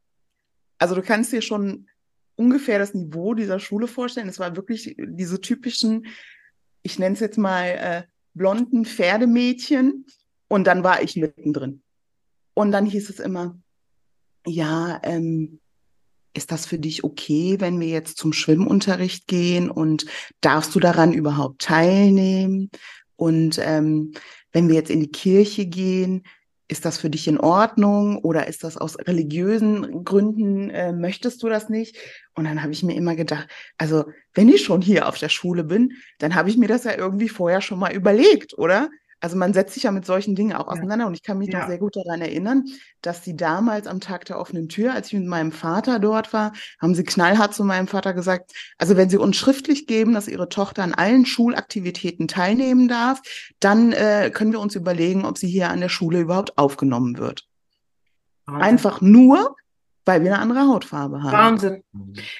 Also 0.79 0.95
du 0.95 1.03
kannst 1.03 1.33
dir 1.33 1.43
schon 1.43 1.87
ungefähr 2.35 2.79
das 2.79 2.95
Niveau 2.95 3.35
dieser 3.35 3.61
Schule 3.61 3.87
vorstellen. 3.87 4.29
Es 4.29 4.41
war 4.41 4.57
wirklich 4.57 4.97
diese 4.99 5.41
typischen, 5.41 6.07
ich 6.83 6.99
nenne 6.99 7.15
es 7.15 7.21
jetzt 7.21 7.39
mal 7.39 7.65
äh, 7.67 8.03
blonden 8.35 8.85
Pferdemädchen. 8.85 10.07
Und 10.49 10.67
dann 10.67 10.85
war 10.85 11.03
ich 11.03 11.17
mittendrin. 11.17 11.83
Und 12.55 12.73
dann 12.73 12.85
hieß 12.85 13.09
es 13.09 13.21
immer, 13.21 13.59
ja, 14.47 15.01
ähm, 15.03 15.61
ist 16.35 16.51
das 16.51 16.67
für 16.67 16.79
dich 16.79 17.05
okay, 17.05 17.57
wenn 17.59 17.79
wir 17.79 17.89
jetzt 17.89 18.19
zum 18.19 18.33
Schwimmunterricht 18.33 19.27
gehen 19.27 19.71
und 19.71 20.07
darfst 20.41 20.75
du 20.75 20.81
daran 20.81 21.13
überhaupt 21.13 21.63
teilnehmen? 21.63 22.71
Und 23.17 23.59
ähm, 23.63 24.13
wenn 24.53 24.69
wir 24.69 24.75
jetzt 24.75 24.91
in 24.91 25.01
die 25.01 25.11
Kirche 25.11 25.67
gehen, 25.67 26.25
ist 26.69 26.85
das 26.87 26.97
für 26.99 27.11
dich 27.11 27.29
in 27.29 27.39
Ordnung 27.39 28.19
oder 28.19 28.47
ist 28.47 28.65
das 28.65 28.79
aus 28.79 28.99
religiösen 28.99 30.05
Gründen, 30.05 30.71
äh, 30.71 30.93
möchtest 30.93 31.43
du 31.43 31.49
das 31.49 31.69
nicht? 31.69 31.97
Und 32.35 32.45
dann 32.45 32.63
habe 32.63 32.73
ich 32.73 32.83
mir 32.83 32.95
immer 32.95 33.15
gedacht, 33.15 33.49
also 33.77 34.07
wenn 34.33 34.49
ich 34.49 34.65
schon 34.65 34.81
hier 34.81 35.07
auf 35.07 35.19
der 35.19 35.29
Schule 35.29 35.65
bin, 35.65 35.93
dann 36.19 36.35
habe 36.35 36.49
ich 36.49 36.57
mir 36.57 36.69
das 36.69 36.85
ja 36.85 36.97
irgendwie 36.97 37.29
vorher 37.29 37.61
schon 37.61 37.79
mal 37.79 37.93
überlegt, 37.93 38.57
oder? 38.57 38.89
Also 39.23 39.37
man 39.37 39.55
setzt 39.55 39.75
sich 39.75 39.85
ja 39.85 39.93
mit 39.93 40.05
solchen 40.05 40.35
Dingen 40.35 40.53
auch 40.53 40.67
auseinander. 40.67 41.07
Und 41.07 41.15
ich 41.15 41.23
kann 41.23 41.39
mich 41.39 41.49
ja. 41.49 41.61
noch 41.61 41.69
sehr 41.69 41.79
gut 41.79 41.95
daran 41.95 42.21
erinnern, 42.21 42.65
dass 43.03 43.25
sie 43.25 43.37
damals 43.37 43.87
am 43.87 44.01
Tag 44.01 44.25
der 44.25 44.39
offenen 44.39 44.69
Tür, 44.69 44.93
als 44.93 45.07
ich 45.07 45.13
mit 45.15 45.29
meinem 45.29 45.53
Vater 45.53 46.01
dort 46.01 46.33
war, 46.33 46.53
haben 46.81 46.97
sie 46.97 47.05
knallhart 47.05 47.55
zu 47.55 47.63
meinem 47.63 47.87
Vater 47.87 48.15
gesagt, 48.15 48.53
also 48.79 48.97
wenn 48.97 49.09
sie 49.09 49.19
uns 49.19 49.37
schriftlich 49.37 49.87
geben, 49.87 50.13
dass 50.13 50.27
ihre 50.27 50.49
Tochter 50.49 50.83
an 50.83 50.93
allen 50.93 51.25
Schulaktivitäten 51.25 52.27
teilnehmen 52.27 52.89
darf, 52.89 53.23
dann 53.61 53.93
äh, 53.93 54.31
können 54.35 54.51
wir 54.51 54.59
uns 54.59 54.75
überlegen, 54.75 55.25
ob 55.25 55.39
sie 55.39 55.49
hier 55.49 55.71
an 55.71 55.81
der 55.81 55.89
Schule 55.89 56.21
überhaupt 56.21 56.59
aufgenommen 56.59 57.17
wird. 57.17 57.47
Wahnsinn. 58.47 58.63
Einfach 58.63 59.01
nur, 59.01 59.55
weil 60.05 60.25
wir 60.25 60.33
eine 60.33 60.43
andere 60.43 60.67
Hautfarbe 60.67 61.23
haben. 61.23 61.33
Wahnsinn. 61.33 61.85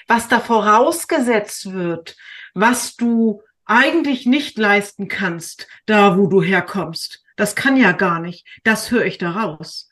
Was 0.07 0.27
da 0.27 0.41
vorausgesetzt 0.41 1.71
wird, 1.71 2.17
was 2.53 2.97
du 2.97 3.41
eigentlich 3.65 4.25
nicht 4.25 4.57
leisten 4.57 5.07
kannst, 5.07 5.67
da 5.85 6.17
wo 6.17 6.27
du 6.27 6.41
herkommst. 6.41 7.23
Das 7.35 7.55
kann 7.55 7.77
ja 7.77 7.91
gar 7.91 8.19
nicht. 8.19 8.45
Das 8.63 8.91
höre 8.91 9.05
ich 9.05 9.17
daraus. 9.17 9.89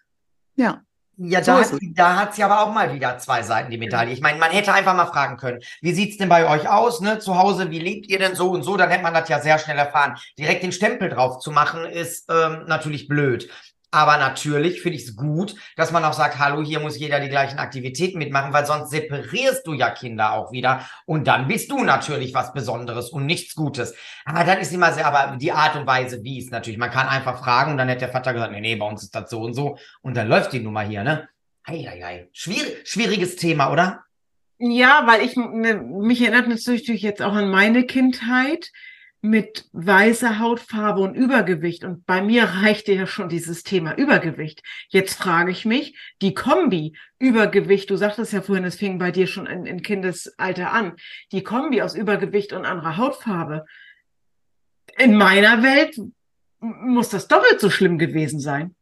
Ja. 0.55 0.81
Ja, 1.23 1.39
da, 1.41 1.63
so 1.63 1.75
hat, 1.75 1.81
da 1.93 2.15
hat 2.15 2.33
sie 2.33 2.43
aber 2.43 2.61
auch 2.61 2.73
mal 2.73 2.93
wieder 2.93 3.17
zwei 3.19 3.43
Seiten, 3.43 3.69
die 3.69 3.77
Medaille. 3.77 4.11
Ich 4.11 4.21
meine, 4.21 4.39
man 4.39 4.49
hätte 4.49 4.73
einfach 4.73 4.95
mal 4.95 5.05
fragen 5.05 5.37
können, 5.37 5.59
wie 5.81 5.93
sieht's 5.93 6.17
denn 6.17 6.29
bei 6.29 6.49
euch 6.49 6.67
aus, 6.67 6.99
ne? 6.99 7.19
Zu 7.19 7.37
Hause, 7.37 7.69
wie 7.69 7.79
lebt 7.79 8.07
ihr 8.07 8.17
denn 8.17 8.33
so 8.33 8.49
und 8.49 8.63
so? 8.63 8.75
Dann 8.75 8.89
hätte 8.89 9.03
man 9.03 9.13
das 9.13 9.29
ja 9.29 9.39
sehr 9.39 9.59
schnell 9.59 9.77
erfahren. 9.77 10.17
Direkt 10.39 10.63
den 10.63 10.71
Stempel 10.71 11.09
drauf 11.09 11.37
zu 11.37 11.51
machen, 11.51 11.85
ist 11.85 12.25
ähm, 12.31 12.63
natürlich 12.65 13.07
blöd. 13.07 13.49
Aber 13.93 14.17
natürlich 14.17 14.81
finde 14.81 14.97
ich 14.97 15.03
es 15.03 15.17
gut, 15.17 15.53
dass 15.75 15.91
man 15.91 16.05
auch 16.05 16.13
sagt, 16.13 16.39
hallo, 16.39 16.63
hier 16.63 16.79
muss 16.79 16.97
jeder 16.97 17.19
die 17.19 17.27
gleichen 17.27 17.59
Aktivitäten 17.59 18.17
mitmachen, 18.17 18.53
weil 18.53 18.65
sonst 18.65 18.89
separierst 18.89 19.67
du 19.67 19.73
ja 19.73 19.89
Kinder 19.89 20.31
auch 20.31 20.53
wieder 20.53 20.87
und 21.05 21.27
dann 21.27 21.49
bist 21.49 21.69
du 21.69 21.83
natürlich 21.83 22.33
was 22.33 22.53
Besonderes 22.53 23.09
und 23.09 23.25
nichts 23.25 23.53
Gutes. 23.53 23.93
Aber 24.23 24.45
dann 24.45 24.59
ist 24.59 24.71
immer 24.71 24.93
sehr, 24.93 25.05
aber 25.05 25.35
die 25.35 25.51
Art 25.51 25.75
und 25.75 25.85
Weise, 25.85 26.23
wie 26.23 26.39
es 26.39 26.51
natürlich, 26.51 26.79
man 26.79 26.89
kann 26.89 27.09
einfach 27.09 27.39
fragen 27.43 27.71
und 27.71 27.77
dann 27.77 27.89
hätte 27.89 28.05
der 28.05 28.13
Vater 28.13 28.33
gesagt, 28.33 28.53
nee, 28.53 28.61
nee, 28.61 28.77
bei 28.77 28.85
uns 28.85 29.03
ist 29.03 29.13
das 29.13 29.29
so 29.29 29.41
und 29.41 29.53
so 29.53 29.77
und 30.01 30.15
dann 30.15 30.29
läuft 30.29 30.53
die 30.53 30.61
Nummer 30.61 30.81
hier, 30.81 31.03
ne? 31.03 31.27
Eieiei. 31.63 32.29
Schwierig, 32.31 32.87
schwieriges 32.87 33.35
Thema, 33.35 33.71
oder? 33.71 34.03
Ja, 34.57 35.03
weil 35.05 35.21
ich, 35.21 35.35
mich 35.35 36.21
erinnert 36.21 36.47
natürlich 36.47 36.85
jetzt 36.85 37.21
auch 37.21 37.33
an 37.33 37.49
meine 37.49 37.83
Kindheit 37.83 38.71
mit 39.21 39.65
weißer 39.71 40.39
Hautfarbe 40.39 41.01
und 41.01 41.15
Übergewicht. 41.15 41.83
Und 41.83 42.05
bei 42.05 42.21
mir 42.21 42.43
reichte 42.63 42.93
ja 42.93 43.05
schon 43.07 43.29
dieses 43.29 43.63
Thema 43.63 43.97
Übergewicht. 43.97 44.63
Jetzt 44.89 45.15
frage 45.15 45.51
ich 45.51 45.65
mich, 45.65 45.97
die 46.21 46.33
Kombi 46.33 46.97
Übergewicht, 47.19 47.89
du 47.89 47.95
sagtest 47.95 48.33
ja 48.33 48.41
vorhin, 48.41 48.65
es 48.65 48.75
fing 48.75 48.97
bei 48.97 49.11
dir 49.11 49.27
schon 49.27 49.45
in, 49.45 49.65
in 49.65 49.81
Kindesalter 49.81 50.71
an, 50.71 50.93
die 51.31 51.43
Kombi 51.43 51.81
aus 51.81 51.95
Übergewicht 51.95 52.51
und 52.53 52.65
anderer 52.65 52.97
Hautfarbe. 52.97 53.65
In 54.97 55.15
meiner 55.15 55.63
Welt 55.63 55.99
muss 56.59 57.09
das 57.09 57.27
doppelt 57.27 57.59
so 57.59 57.69
schlimm 57.69 57.97
gewesen 57.97 58.39
sein. 58.39 58.75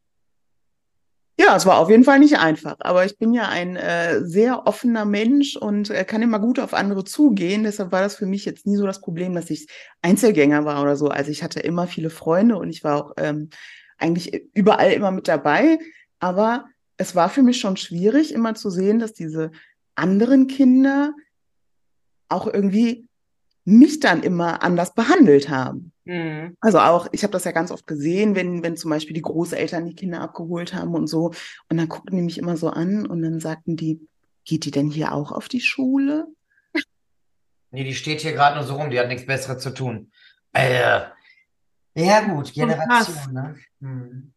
Ja, 1.42 1.56
es 1.56 1.66
war 1.66 1.78
auf 1.78 1.90
jeden 1.90 2.04
Fall 2.04 2.20
nicht 2.20 2.38
einfach, 2.38 2.76
aber 2.80 3.06
ich 3.06 3.18
bin 3.18 3.34
ja 3.34 3.48
ein 3.48 3.78
äh, 3.78 4.26
sehr 4.26 4.68
offener 4.68 5.06
Mensch 5.06 5.56
und 5.56 5.90
äh, 5.90 6.04
kann 6.04 6.22
immer 6.22 6.38
gut 6.38 6.60
auf 6.60 6.74
andere 6.74 7.06
zugehen. 7.06 7.64
Deshalb 7.64 7.94
war 7.94 8.02
das 8.02 8.18
für 8.18 8.26
mich 8.26 8.44
jetzt 8.44 8.68
nie 8.68 8.76
so 8.76 8.86
das 8.86 9.00
Problem, 9.00 9.34
dass 9.34 9.50
ich 9.50 9.68
Einzelgänger 10.02 10.66
war 10.66 10.82
oder 10.82 10.98
so. 10.98 11.08
Also 11.08 11.32
ich 11.32 11.42
hatte 11.42 11.62
immer 11.62 11.88
viele 11.88 12.10
Freunde 12.10 12.58
und 12.58 12.70
ich 12.70 12.84
war 12.84 12.98
auch 12.98 13.14
ähm, 13.16 13.52
eigentlich 13.98 14.44
überall 14.54 14.92
immer 14.92 15.12
mit 15.12 15.30
dabei. 15.30 15.80
Aber 16.20 16.66
es 16.98 17.16
war 17.16 17.30
für 17.30 17.42
mich 17.42 17.58
schon 17.58 17.78
schwierig, 17.78 18.34
immer 18.34 18.56
zu 18.56 18.70
sehen, 18.70 19.00
dass 19.00 19.14
diese 19.14 19.52
anderen 19.96 20.48
Kinder 20.48 21.14
auch 22.28 22.48
irgendwie 22.48 23.08
mich 23.64 24.02
dann 24.02 24.24
immer 24.24 24.62
anders 24.62 24.94
behandelt 24.94 25.48
haben. 25.48 25.94
Mhm. 26.10 26.58
Also 26.60 26.80
auch, 26.80 27.08
ich 27.12 27.22
habe 27.22 27.34
das 27.34 27.44
ja 27.44 27.52
ganz 27.52 27.70
oft 27.70 27.86
gesehen, 27.86 28.34
wenn, 28.34 28.64
wenn 28.64 28.76
zum 28.76 28.90
Beispiel 28.90 29.14
die 29.14 29.22
Großeltern 29.22 29.86
die 29.86 29.94
Kinder 29.94 30.22
abgeholt 30.22 30.74
haben 30.74 30.96
und 30.96 31.06
so. 31.06 31.28
Und 31.70 31.78
dann 31.78 31.88
guckten 31.88 32.18
die 32.18 32.24
mich 32.24 32.40
immer 32.40 32.58
so 32.58 32.72
an 32.72 33.06
und 33.06 33.22
dann 33.22 33.40
sagten 33.40 33.76
die, 33.76 34.02
geht 34.44 34.66
die 34.66 34.72
denn 34.72 34.90
hier 34.90 35.14
auch 35.14 35.32
auf 35.32 35.50
die 35.50 35.62
Schule? 35.62 36.26
Nee, 37.70 37.84
die 37.84 37.94
steht 37.94 38.22
hier 38.22 38.32
gerade 38.32 38.56
nur 38.56 38.66
so 38.66 38.76
rum, 38.76 38.90
die 38.90 39.00
hat 39.00 39.08
nichts 39.08 39.28
Besseres 39.28 39.62
zu 39.62 39.70
tun. 39.70 40.12
Äh, 40.52 41.02
ja, 41.94 42.22
gut, 42.22 42.54
Generation, 42.54 43.32
ne? 43.32 43.56
Hm. 43.80 44.34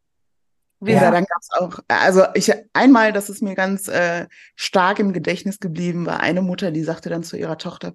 Ja, 0.85 1.13
dann 1.13 1.25
gab 1.25 1.41
es 1.41 1.51
auch, 1.53 1.79
also 1.87 2.25
ich 2.35 2.53
einmal, 2.73 3.13
das 3.13 3.31
ist 3.31 3.41
mir 3.41 3.55
ganz 3.55 3.87
äh, 3.87 4.27
stark 4.57 4.99
im 4.99 5.13
Gedächtnis 5.13 5.61
geblieben, 5.61 6.07
war 6.07 6.19
eine 6.21 6.43
Mutter, 6.43 6.73
die 6.73 6.83
sagte 6.83 7.09
dann 7.09 7.23
zu 7.23 7.37
ihrer 7.37 7.57
Tochter, 7.57 7.95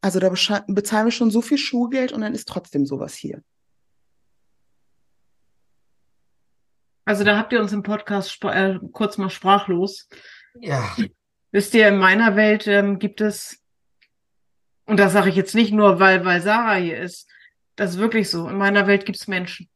also 0.00 0.20
da 0.20 0.28
bezahlen 0.68 1.06
wir 1.06 1.10
schon 1.10 1.32
so 1.32 1.42
viel 1.42 1.58
Schulgeld 1.58 2.12
und 2.12 2.20
dann 2.20 2.34
ist 2.34 2.46
trotzdem 2.46 2.86
sowas 2.86 3.14
hier. 3.14 3.42
Also 7.04 7.24
da 7.24 7.36
habt 7.36 7.52
ihr 7.52 7.60
uns 7.60 7.72
im 7.72 7.82
Podcast 7.82 8.38
äh, 8.44 8.78
kurz 8.92 9.18
mal 9.18 9.30
sprachlos. 9.30 10.08
Ja. 10.60 10.96
Wisst 11.50 11.74
ihr, 11.74 11.88
in 11.88 11.98
meiner 11.98 12.36
Welt 12.36 12.68
ähm, 12.68 13.00
gibt 13.00 13.20
es, 13.20 13.60
und 14.86 15.00
das 15.00 15.12
sage 15.12 15.30
ich 15.30 15.34
jetzt 15.34 15.56
nicht 15.56 15.72
nur, 15.72 15.98
weil, 15.98 16.24
weil 16.24 16.40
Sarah 16.40 16.76
hier 16.76 16.98
ist, 16.98 17.28
das 17.74 17.92
ist 17.92 17.98
wirklich 17.98 18.30
so, 18.30 18.48
in 18.48 18.56
meiner 18.56 18.86
Welt 18.86 19.04
gibt 19.04 19.18
es 19.18 19.26
Menschen. 19.26 19.68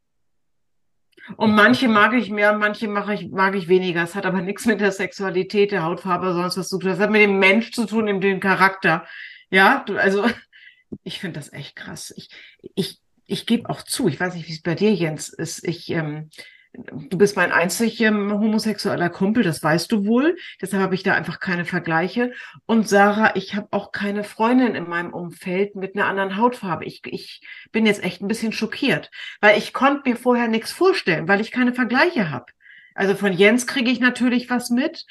Und 1.37 1.55
manche 1.55 1.89
mag 1.89 2.13
ich 2.15 2.31
mehr, 2.31 2.53
manche 2.53 2.87
mag 2.87 3.09
ich, 3.09 3.31
mag 3.31 3.55
ich 3.55 3.69
weniger. 3.69 4.03
Es 4.03 4.15
hat 4.15 4.27
aber 4.27 4.43
nichts 4.43 4.67
mit 4.67 4.81
der 4.81 4.93
Sexualität, 4.93 5.73
der 5.73 5.83
Hautfarbe, 5.83 6.33
sonst 6.33 6.59
was 6.59 6.69
zu 6.69 6.79
tun. 6.79 6.91
Das 6.91 6.99
hat 6.99 7.11
mit 7.11 7.23
dem 7.23 7.39
Mensch 7.39 7.73
zu 7.73 7.87
tun, 7.87 8.05
mit 8.05 8.23
dem 8.23 8.41
Charakter. 8.41 9.07
Ja, 9.51 9.83
du, 9.87 9.97
also 9.97 10.27
ich 11.03 11.21
finde 11.21 11.41
das 11.41 11.53
echt 11.53 11.77
krass. 11.77 12.13
Ich, 12.17 12.29
ich, 12.75 12.99
ich 13.27 13.47
gebe 13.47 13.71
auch 13.71 13.83
zu, 13.83 14.09
ich 14.09 14.21
weiß 14.21 14.35
nicht, 14.35 14.49
wie 14.49 14.53
es 14.53 14.63
bei 14.63 14.75
dir, 14.75 14.93
Jens, 14.93 15.29
ist. 15.31 15.67
Ich, 15.67 15.91
ähm, 15.91 16.31
du 16.77 17.19
bist 17.19 17.37
mein 17.37 17.53
einzig 17.53 18.01
ähm, 18.01 18.33
homosexueller 18.33 19.11
Kumpel, 19.11 19.43
das 19.43 19.63
weißt 19.63 19.91
du 19.93 20.05
wohl. 20.07 20.37
Deshalb 20.61 20.83
habe 20.83 20.95
ich 20.95 21.03
da 21.03 21.15
einfach 21.15 21.41
keine 21.41 21.65
Vergleiche. 21.65 22.33
Und 22.67 22.89
Sarah, 22.89 23.37
ich 23.37 23.55
habe 23.55 23.69
auch 23.71 23.93
keine 23.93 24.25
Freundin 24.25 24.75
in 24.75 24.89
meinem 24.89 25.13
Umfeld 25.13 25.77
mit 25.77 25.95
einer 25.95 26.07
anderen 26.07 26.37
Hautfarbe. 26.37 26.85
Ich, 26.85 27.03
ich 27.07 27.43
bin 27.73 27.87
jetzt 27.87 28.03
echt 28.03 28.23
ein 28.23 28.29
bisschen 28.29 28.53
schockiert, 28.53 29.11
weil 29.41 29.59
ich 29.59 29.73
konnte 29.73 30.09
mir 30.09 30.17
vorher 30.17 30.49
nichts 30.49 30.73
vorstellen, 30.73 31.29
weil 31.29 31.41
ich 31.41 31.53
keine 31.53 31.75
Vergleiche 31.75 32.31
habe. 32.31 32.47
Also 32.95 33.15
von 33.15 33.33
Jens 33.33 33.67
kriege 33.67 33.91
ich 33.91 34.01
natürlich 34.01 34.51
was 34.51 34.71
mit. 34.71 35.07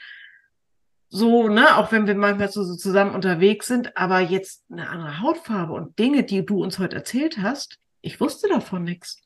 So, 1.09 1.47
ne, 1.47 1.77
auch 1.77 1.91
wenn 1.91 2.07
wir 2.07 2.15
manchmal 2.15 2.49
so, 2.49 2.63
so 2.63 2.75
zusammen 2.75 3.13
unterwegs 3.13 3.67
sind, 3.67 3.95
aber 3.95 4.19
jetzt 4.19 4.63
eine 4.71 4.89
andere 4.89 5.21
Hautfarbe 5.21 5.73
und 5.73 5.99
Dinge, 5.99 6.23
die 6.23 6.43
du 6.43 6.63
uns 6.63 6.79
heute 6.79 6.95
erzählt 6.95 7.37
hast, 7.39 7.77
ich 8.01 8.19
wusste 8.19 8.49
davon 8.49 8.83
nichts. 8.83 9.22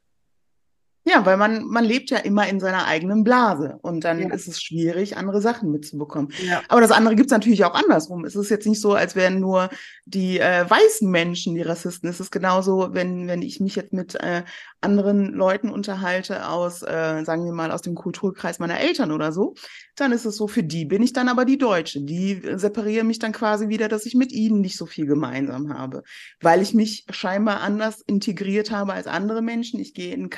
Ja, 1.10 1.26
weil 1.26 1.38
man, 1.38 1.64
man 1.68 1.86
lebt 1.86 2.10
ja 2.10 2.18
immer 2.18 2.50
in 2.50 2.60
seiner 2.60 2.86
eigenen 2.86 3.24
Blase 3.24 3.80
und 3.82 4.04
dann 4.04 4.20
ja. 4.20 4.34
ist 4.34 4.46
es 4.50 4.62
schwierig, 4.62 5.16
andere 5.16 5.40
Sachen 5.40 5.72
mitzubekommen. 5.72 6.34
Ja. 6.46 6.62
Aber 6.68 6.82
das 6.82 6.92
andere 6.92 7.16
gibt 7.16 7.28
es 7.28 7.32
natürlich 7.32 7.64
auch 7.64 7.76
andersrum. 7.76 8.26
Es 8.26 8.36
ist 8.36 8.50
jetzt 8.50 8.68
nicht 8.68 8.82
so, 8.82 8.94
als 8.94 9.16
wären 9.16 9.40
nur 9.40 9.70
die 10.06 10.38
äh, 10.38 10.70
weißen 10.70 11.10
Menschen 11.10 11.56
die 11.56 11.62
Rassisten. 11.62 12.10
Es 12.10 12.20
ist 12.20 12.30
genauso, 12.30 12.90
wenn, 12.92 13.28
wenn 13.30 13.42
ich 13.42 13.62
mich 13.62 13.78
jetzt 13.78 13.94
mit 13.94 14.16
äh, 14.16 14.44
anderen 14.82 15.32
Leuten 15.32 15.70
unterhalte 15.70 16.50
aus, 16.50 16.82
äh, 16.82 17.24
sagen 17.24 17.46
wir 17.46 17.54
mal, 17.54 17.72
aus 17.72 17.84
dem 17.84 17.96
Kulturkreis 17.96 18.60
meiner 18.60 18.82
Eltern 18.82 19.14
oder 19.14 19.32
so, 19.32 19.56
dann 19.96 20.12
ist 20.12 20.26
es 20.26 20.36
so, 20.36 20.48
für 20.48 20.64
die 20.64 20.84
bin 20.84 21.02
ich 21.02 21.14
dann 21.14 21.30
aber 21.30 21.46
die 21.46 21.58
Deutsche. 21.58 22.02
Die 22.02 22.42
separieren 22.56 23.08
mich 23.08 23.20
dann 23.20 23.32
quasi 23.32 23.70
wieder, 23.70 23.88
dass 23.88 24.06
ich 24.06 24.14
mit 24.14 24.34
ihnen 24.34 24.60
nicht 24.60 24.78
so 24.78 24.86
viel 24.86 25.06
gemeinsam 25.06 25.74
habe, 25.74 26.04
weil 26.42 26.62
ich 26.62 26.74
mich 26.74 27.06
scheinbar 27.10 27.62
anders 27.62 28.02
integriert 28.02 28.72
habe 28.72 28.94
als 28.94 29.08
andere 29.08 29.42
Menschen. 29.42 29.80
Ich 29.80 29.94
gehe 29.94 30.14
in 30.14 30.20
einen 30.22 30.30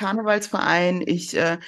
Karnevalsverein, 0.60 1.02
ich 1.06 1.36
äh, 1.36 1.58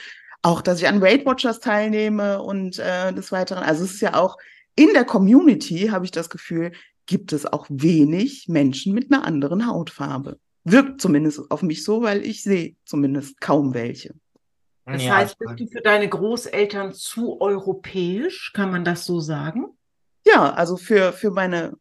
auch, 0.42 0.62
dass 0.62 0.80
ich 0.80 0.88
an 0.88 1.00
Weight 1.00 1.24
Watchers 1.24 1.60
teilnehme 1.60 2.42
und 2.42 2.78
äh, 2.78 3.12
des 3.12 3.30
Weiteren. 3.32 3.62
Also 3.62 3.84
es 3.84 3.94
ist 3.94 4.00
ja 4.00 4.14
auch 4.14 4.38
in 4.74 4.92
der 4.92 5.04
Community, 5.04 5.88
habe 5.88 6.04
ich 6.04 6.10
das 6.10 6.30
Gefühl, 6.30 6.72
gibt 7.06 7.32
es 7.32 7.46
auch 7.46 7.66
wenig 7.68 8.48
Menschen 8.48 8.94
mit 8.94 9.12
einer 9.12 9.24
anderen 9.24 9.66
Hautfarbe. 9.66 10.38
Wirkt 10.64 11.00
zumindest 11.00 11.50
auf 11.50 11.62
mich 11.62 11.84
so, 11.84 12.02
weil 12.02 12.24
ich 12.24 12.42
sehe 12.42 12.76
zumindest 12.84 13.40
kaum 13.40 13.74
welche. 13.74 14.14
Das 14.84 15.04
ja, 15.04 15.16
heißt, 15.16 15.38
bist 15.38 15.60
du 15.60 15.66
für 15.68 15.80
deine 15.80 16.08
Großeltern 16.08 16.92
zu 16.92 17.40
europäisch? 17.40 18.52
Kann 18.52 18.70
man 18.70 18.84
das 18.84 19.04
so 19.04 19.20
sagen? 19.20 19.66
Ja, 20.26 20.52
also 20.54 20.76
für, 20.76 21.12
für 21.12 21.30
meine, 21.30 21.76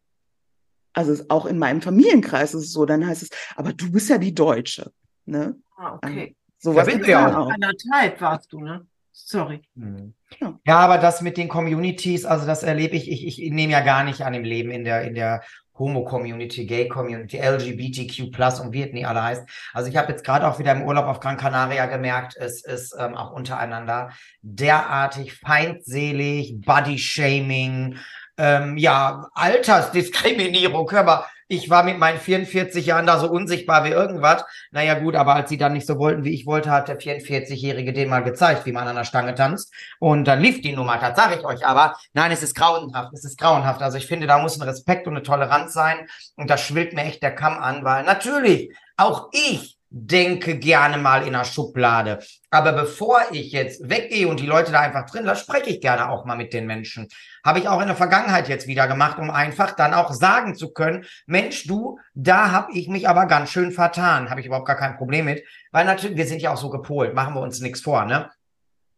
also 0.92 1.24
auch 1.28 1.46
in 1.46 1.58
meinem 1.58 1.82
Familienkreis 1.82 2.54
ist 2.54 2.64
es 2.64 2.72
so, 2.72 2.86
dann 2.86 3.06
heißt 3.06 3.22
es, 3.22 3.30
aber 3.56 3.72
du 3.72 3.90
bist 3.90 4.08
ja 4.08 4.18
die 4.18 4.34
Deutsche. 4.34 4.92
Ne? 5.24 5.56
Ah, 5.76 5.94
okay. 5.94 6.36
So 6.62 6.76
was 6.76 6.86
ja, 6.86 6.96
ja 7.06 7.38
auch. 7.38 7.50
Anderthalb 7.50 8.20
warst 8.20 8.52
du, 8.52 8.60
ne? 8.60 8.86
Sorry. 9.10 9.62
Hm. 9.76 10.14
Ja. 10.40 10.58
ja. 10.64 10.78
aber 10.78 10.98
das 10.98 11.20
mit 11.20 11.36
den 11.36 11.48
Communities, 11.48 12.24
also 12.24 12.46
das 12.46 12.62
erlebe 12.62 12.96
ich, 12.96 13.10
ich, 13.10 13.42
ich 13.42 13.50
nehme 13.50 13.72
ja 13.72 13.80
gar 13.80 14.04
nicht 14.04 14.22
an 14.22 14.32
dem 14.32 14.44
Leben 14.44 14.70
in 14.70 14.84
der, 14.84 15.02
in 15.02 15.14
der 15.14 15.42
Homo-Community, 15.76 16.66
Gay-Community, 16.66 17.38
LGBTQ+, 17.38 18.60
und 18.60 18.72
wie 18.72 18.82
es 18.82 18.92
nie 18.92 19.04
alle 19.04 19.22
heißt. 19.22 19.42
Also 19.72 19.90
ich 19.90 19.96
habe 19.96 20.12
jetzt 20.12 20.24
gerade 20.24 20.46
auch 20.46 20.60
wieder 20.60 20.72
im 20.72 20.82
Urlaub 20.82 21.06
auf 21.06 21.18
Gran 21.18 21.36
Canaria 21.36 21.86
gemerkt, 21.86 22.36
es 22.36 22.64
ist 22.64 22.94
ähm, 22.96 23.16
auch 23.16 23.32
untereinander 23.32 24.10
derartig 24.42 25.34
feindselig, 25.34 26.60
Body-Shaming, 26.60 27.96
ähm, 28.38 28.76
ja, 28.78 29.28
Altersdiskriminierung, 29.34 30.90
hör 30.90 31.02
mal, 31.02 31.24
ich 31.48 31.70
war 31.70 31.82
mit 31.82 31.98
meinen 31.98 32.18
44 32.18 32.86
Jahren 32.86 33.06
da 33.06 33.18
so 33.18 33.30
unsichtbar 33.30 33.84
wie 33.84 33.90
irgendwas. 33.90 34.44
Naja, 34.70 34.94
gut, 34.94 35.16
aber 35.16 35.34
als 35.34 35.48
sie 35.48 35.58
dann 35.58 35.72
nicht 35.72 35.86
so 35.86 35.98
wollten, 35.98 36.24
wie 36.24 36.34
ich 36.34 36.46
wollte, 36.46 36.70
hat 36.70 36.88
der 36.88 36.98
44-Jährige 36.98 37.92
den 37.92 38.08
mal 38.08 38.22
gezeigt, 38.22 38.66
wie 38.66 38.72
man 38.72 38.88
an 38.88 38.96
der 38.96 39.04
Stange 39.04 39.34
tanzt. 39.34 39.72
Und 39.98 40.26
dann 40.26 40.40
lief 40.40 40.62
die 40.62 40.74
Nummer, 40.74 40.98
das 40.98 41.16
sage 41.16 41.36
ich 41.36 41.44
euch. 41.44 41.66
Aber 41.66 41.96
nein, 42.12 42.32
es 42.32 42.42
ist 42.42 42.54
grauenhaft, 42.54 43.12
es 43.12 43.24
ist 43.24 43.38
grauenhaft. 43.38 43.82
Also 43.82 43.98
ich 43.98 44.06
finde, 44.06 44.26
da 44.26 44.38
muss 44.38 44.58
ein 44.60 44.68
Respekt 44.68 45.06
und 45.06 45.14
eine 45.14 45.22
Toleranz 45.22 45.72
sein. 45.72 46.06
Und 46.36 46.50
da 46.50 46.56
schwillt 46.56 46.94
mir 46.94 47.02
echt 47.02 47.22
der 47.22 47.34
Kamm 47.34 47.58
an, 47.58 47.84
weil 47.84 48.04
natürlich, 48.04 48.72
auch 48.96 49.28
ich 49.32 49.78
denke 49.94 50.58
gerne 50.58 50.96
mal 50.96 51.26
in 51.26 51.34
der 51.34 51.44
Schublade. 51.44 52.20
Aber 52.50 52.72
bevor 52.72 53.20
ich 53.30 53.52
jetzt 53.52 53.88
weggehe 53.88 54.26
und 54.26 54.40
die 54.40 54.46
Leute 54.46 54.72
da 54.72 54.80
einfach 54.80 55.04
drin 55.08 55.24
lasse, 55.24 55.42
spreche 55.42 55.70
ich 55.70 55.80
gerne 55.82 56.08
auch 56.08 56.24
mal 56.24 56.36
mit 56.36 56.54
den 56.54 56.66
Menschen. 56.66 57.08
Habe 57.44 57.58
ich 57.58 57.68
auch 57.68 57.80
in 57.80 57.88
der 57.88 57.96
Vergangenheit 57.96 58.48
jetzt 58.48 58.66
wieder 58.66 58.88
gemacht, 58.88 59.18
um 59.18 59.30
einfach 59.30 59.72
dann 59.72 59.92
auch 59.92 60.12
sagen 60.12 60.54
zu 60.54 60.72
können, 60.72 61.04
Mensch, 61.26 61.66
du, 61.66 61.98
da 62.14 62.52
habe 62.52 62.72
ich 62.72 62.88
mich 62.88 63.06
aber 63.06 63.26
ganz 63.26 63.50
schön 63.50 63.70
vertan. 63.70 64.30
Habe 64.30 64.40
ich 64.40 64.46
überhaupt 64.46 64.66
gar 64.66 64.76
kein 64.76 64.96
Problem 64.96 65.26
mit. 65.26 65.44
Weil 65.72 65.84
natürlich, 65.84 66.16
wir 66.16 66.26
sind 66.26 66.40
ja 66.40 66.52
auch 66.52 66.58
so 66.58 66.70
gepolt, 66.70 67.14
machen 67.14 67.34
wir 67.34 67.40
uns 67.40 67.60
nichts 67.60 67.82
vor, 67.82 68.06
ne? 68.06 68.30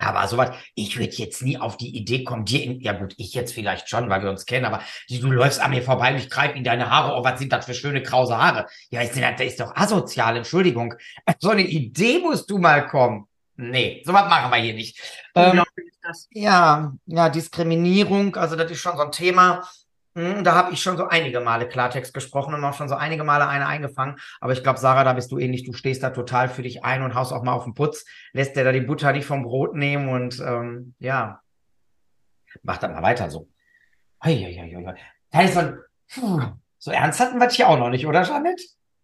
Aber 0.05 0.27
sowas, 0.29 0.51
ich 0.75 0.99
würde 0.99 1.15
jetzt 1.15 1.43
nie 1.43 1.59
auf 1.59 1.77
die 1.77 1.97
Idee 1.97 2.25
kommen, 2.25 2.45
dir 2.45 2.63
in, 2.63 2.81
ja 2.81 2.93
gut, 2.93 3.15
ich 3.17 3.35
jetzt 3.35 3.53
vielleicht 3.55 3.89
schon, 3.89 4.09
weil 4.09 4.23
wir 4.23 4.31
uns 4.31 4.47
kennen, 4.47 4.65
aber 4.65 4.81
die, 5.09 5.21
du 5.21 5.31
läufst 5.31 5.61
an 5.61 5.71
mir 5.71 5.83
vorbei 5.83 6.13
und 6.13 6.19
ich 6.19 6.31
greife 6.31 6.57
in 6.57 6.65
deine 6.65 6.91
Haare, 6.91 7.17
oh, 7.17 7.25
was 7.25 7.39
sind 7.39 7.53
das 7.53 7.67
für 7.67 7.75
schöne 7.75 8.03
krause 8.03 8.37
Haare? 8.37 8.67
Ja, 8.91 9.03
ich, 9.03 9.11
das 9.11 9.41
ist 9.41 9.61
doch 9.61 9.75
asozial, 9.75 10.37
Entschuldigung. 10.37 10.95
So 11.41 11.51
eine 11.51 11.63
Idee 11.63 12.21
musst 12.21 12.49
du 12.49 12.59
mal 12.59 12.87
kommen. 12.87 13.27
Nee, 13.57 14.03
sowas 14.05 14.29
machen 14.29 14.51
wir 14.51 14.59
hier 14.59 14.75
nicht. 14.75 14.99
Ähm, 15.35 15.63
ja, 16.31 16.93
ja, 17.07 17.29
Diskriminierung, 17.29 18.37
also 18.37 18.57
das 18.57 18.71
ist 18.71 18.79
schon 18.79 18.97
so 18.97 19.03
ein 19.03 19.13
Thema. 19.13 19.63
Hm, 20.17 20.45
da 20.45 20.55
habe 20.55 20.73
ich 20.73 20.81
schon 20.81 20.97
so 20.97 21.09
einige 21.09 21.41
Male 21.41 21.69
Klartext 21.69 22.15
gesprochen 22.15 22.55
und 22.55 22.65
auch 22.65 22.75
schon 22.75 22.89
so 22.89 22.95
einige 22.95 23.25
Male 23.25 23.49
eine 23.49 23.67
eingefangen. 23.67 24.17
Aber 24.41 24.53
ich 24.53 24.63
glaube, 24.63 24.79
Sarah, 24.79 25.03
da 25.03 25.13
bist 25.13 25.33
du 25.33 25.39
ähnlich. 25.39 25.65
Du 25.65 25.73
stehst 25.73 26.03
da 26.03 26.11
total 26.11 26.49
für 26.49 26.63
dich 26.63 26.85
ein 26.85 27.03
und 27.03 27.15
haust 27.15 27.33
auch 27.33 27.43
mal 27.43 27.53
auf 27.53 27.65
den 27.65 27.75
Putz, 27.75 28.05
lässt 28.33 28.57
dir 28.57 28.65
da 28.65 28.73
die 28.73 28.81
Butter 28.81 29.13
nicht 29.13 29.27
vom 29.27 29.43
Brot 29.43 29.75
nehmen 29.75 30.09
und 30.09 30.39
ähm, 30.41 30.95
ja, 31.01 31.41
mach 32.63 32.79
dann 32.79 32.93
mal 32.93 33.03
weiter 33.03 33.29
so. 33.29 33.49
Puh, 36.15 36.41
so 36.79 36.93
ernst 36.93 37.19
hatten 37.19 37.39
wir 37.39 37.47
das 37.47 37.57
hier 37.57 37.69
auch 37.69 37.79
noch 37.79 37.91
nicht, 37.91 38.07
oder 38.07 38.23
Janet? 38.23 38.61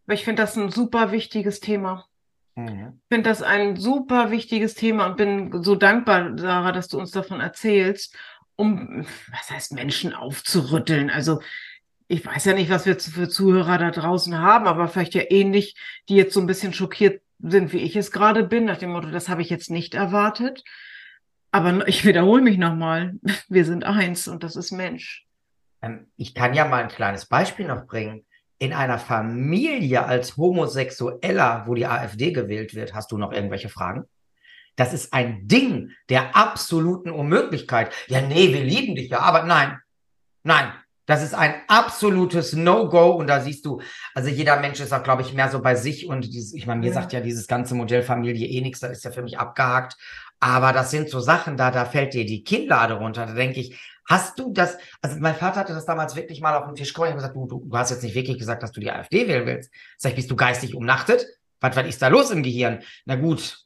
Ich 0.06 0.24
finde 0.24 0.42
das 0.42 0.56
ein 0.56 0.70
super 0.70 1.10
wichtiges 1.10 1.60
Thema. 1.60 2.06
Mhm. 2.54 3.00
Ich 3.02 3.14
finde 3.14 3.28
das 3.28 3.42
ein 3.42 3.76
super 3.76 4.30
wichtiges 4.30 4.74
Thema 4.74 5.06
und 5.06 5.16
bin 5.16 5.62
so 5.62 5.74
dankbar, 5.74 6.36
Sarah, 6.36 6.72
dass 6.72 6.88
du 6.88 6.98
uns 6.98 7.10
davon 7.10 7.40
erzählst 7.40 8.16
um, 8.60 9.06
was 9.30 9.50
heißt 9.50 9.72
Menschen 9.72 10.12
aufzurütteln? 10.12 11.08
Also 11.08 11.40
ich 12.08 12.26
weiß 12.26 12.44
ja 12.44 12.52
nicht, 12.52 12.70
was 12.70 12.84
wir 12.84 12.98
für 12.98 13.28
Zuhörer 13.28 13.78
da 13.78 13.90
draußen 13.90 14.38
haben, 14.38 14.66
aber 14.66 14.86
vielleicht 14.88 15.14
ja 15.14 15.22
ähnlich, 15.30 15.76
die 16.08 16.16
jetzt 16.16 16.34
so 16.34 16.40
ein 16.40 16.46
bisschen 16.46 16.74
schockiert 16.74 17.22
sind, 17.38 17.72
wie 17.72 17.78
ich 17.78 17.96
es 17.96 18.12
gerade 18.12 18.44
bin, 18.44 18.66
nach 18.66 18.76
dem 18.76 18.90
Motto, 18.90 19.10
das 19.10 19.30
habe 19.30 19.40
ich 19.40 19.48
jetzt 19.48 19.70
nicht 19.70 19.94
erwartet. 19.94 20.62
Aber 21.52 21.88
ich 21.88 22.04
wiederhole 22.04 22.42
mich 22.42 22.58
nochmal, 22.58 23.14
wir 23.48 23.64
sind 23.64 23.84
eins 23.84 24.28
und 24.28 24.44
das 24.44 24.56
ist 24.56 24.72
Mensch. 24.72 25.26
Ähm, 25.80 26.08
ich 26.16 26.34
kann 26.34 26.52
ja 26.52 26.66
mal 26.66 26.82
ein 26.82 26.90
kleines 26.90 27.24
Beispiel 27.26 27.66
noch 27.66 27.86
bringen. 27.86 28.26
In 28.58 28.74
einer 28.74 28.98
Familie 28.98 30.04
als 30.04 30.36
Homosexueller, 30.36 31.64
wo 31.66 31.74
die 31.74 31.86
AfD 31.86 32.32
gewählt 32.32 32.74
wird, 32.74 32.92
hast 32.92 33.10
du 33.10 33.16
noch 33.16 33.32
irgendwelche 33.32 33.70
Fragen? 33.70 34.04
Das 34.76 34.92
ist 34.92 35.12
ein 35.12 35.46
Ding 35.46 35.90
der 36.08 36.36
absoluten 36.36 37.10
Unmöglichkeit. 37.10 37.92
Ja, 38.08 38.20
nee, 38.20 38.52
wir 38.52 38.64
lieben 38.64 38.94
dich 38.94 39.10
ja, 39.10 39.20
aber 39.20 39.44
nein, 39.44 39.78
nein. 40.42 40.72
Das 41.06 41.24
ist 41.24 41.34
ein 41.34 41.54
absolutes 41.66 42.52
No-Go 42.52 43.10
und 43.12 43.26
da 43.26 43.40
siehst 43.40 43.66
du, 43.66 43.80
also 44.14 44.28
jeder 44.28 44.60
Mensch 44.60 44.78
ist 44.78 44.92
auch, 44.92 45.02
glaube 45.02 45.22
ich, 45.22 45.34
mehr 45.34 45.50
so 45.50 45.60
bei 45.60 45.74
sich 45.74 46.06
und 46.06 46.24
dieses, 46.24 46.54
ich 46.54 46.68
meine, 46.68 46.80
mir 46.80 46.88
ja. 46.88 46.92
sagt 46.92 47.12
ja 47.12 47.20
dieses 47.20 47.48
ganze 47.48 47.74
Modell 47.74 48.04
Familie 48.04 48.46
eh 48.46 48.60
nichts, 48.60 48.78
das 48.78 48.92
ist 48.92 49.04
ja 49.04 49.10
für 49.10 49.22
mich 49.22 49.36
abgehakt. 49.36 49.96
Aber 50.38 50.72
das 50.72 50.92
sind 50.92 51.10
so 51.10 51.18
Sachen, 51.18 51.56
da, 51.56 51.72
da 51.72 51.84
fällt 51.84 52.14
dir 52.14 52.24
die 52.24 52.44
Kinnlade 52.44 52.94
runter. 52.94 53.26
Da 53.26 53.34
denke 53.34 53.60
ich, 53.60 53.76
Hast 54.10 54.40
du 54.40 54.52
das, 54.52 54.76
also 55.02 55.20
mein 55.20 55.36
Vater 55.36 55.60
hatte 55.60 55.72
das 55.72 55.86
damals 55.86 56.16
wirklich 56.16 56.40
mal 56.40 56.56
auf 56.56 56.66
den 56.66 56.74
Tisch 56.74 56.92
gekommen. 56.92 57.10
Ich 57.10 57.12
habe 57.12 57.22
gesagt, 57.22 57.36
du, 57.36 57.46
du, 57.46 57.64
du 57.64 57.76
hast 57.76 57.90
jetzt 57.90 58.02
nicht 58.02 58.16
wirklich 58.16 58.38
gesagt, 58.38 58.60
dass 58.60 58.72
du 58.72 58.80
die 58.80 58.90
AfD 58.90 59.28
wählen 59.28 59.46
willst. 59.46 59.70
Sag 59.98 60.10
ich, 60.10 60.16
bist 60.16 60.30
du 60.32 60.34
geistig 60.34 60.74
umnachtet? 60.74 61.24
Was, 61.60 61.76
was 61.76 61.86
ist 61.86 62.02
da 62.02 62.08
los 62.08 62.32
im 62.32 62.42
Gehirn? 62.42 62.82
Na 63.04 63.14
gut, 63.14 63.64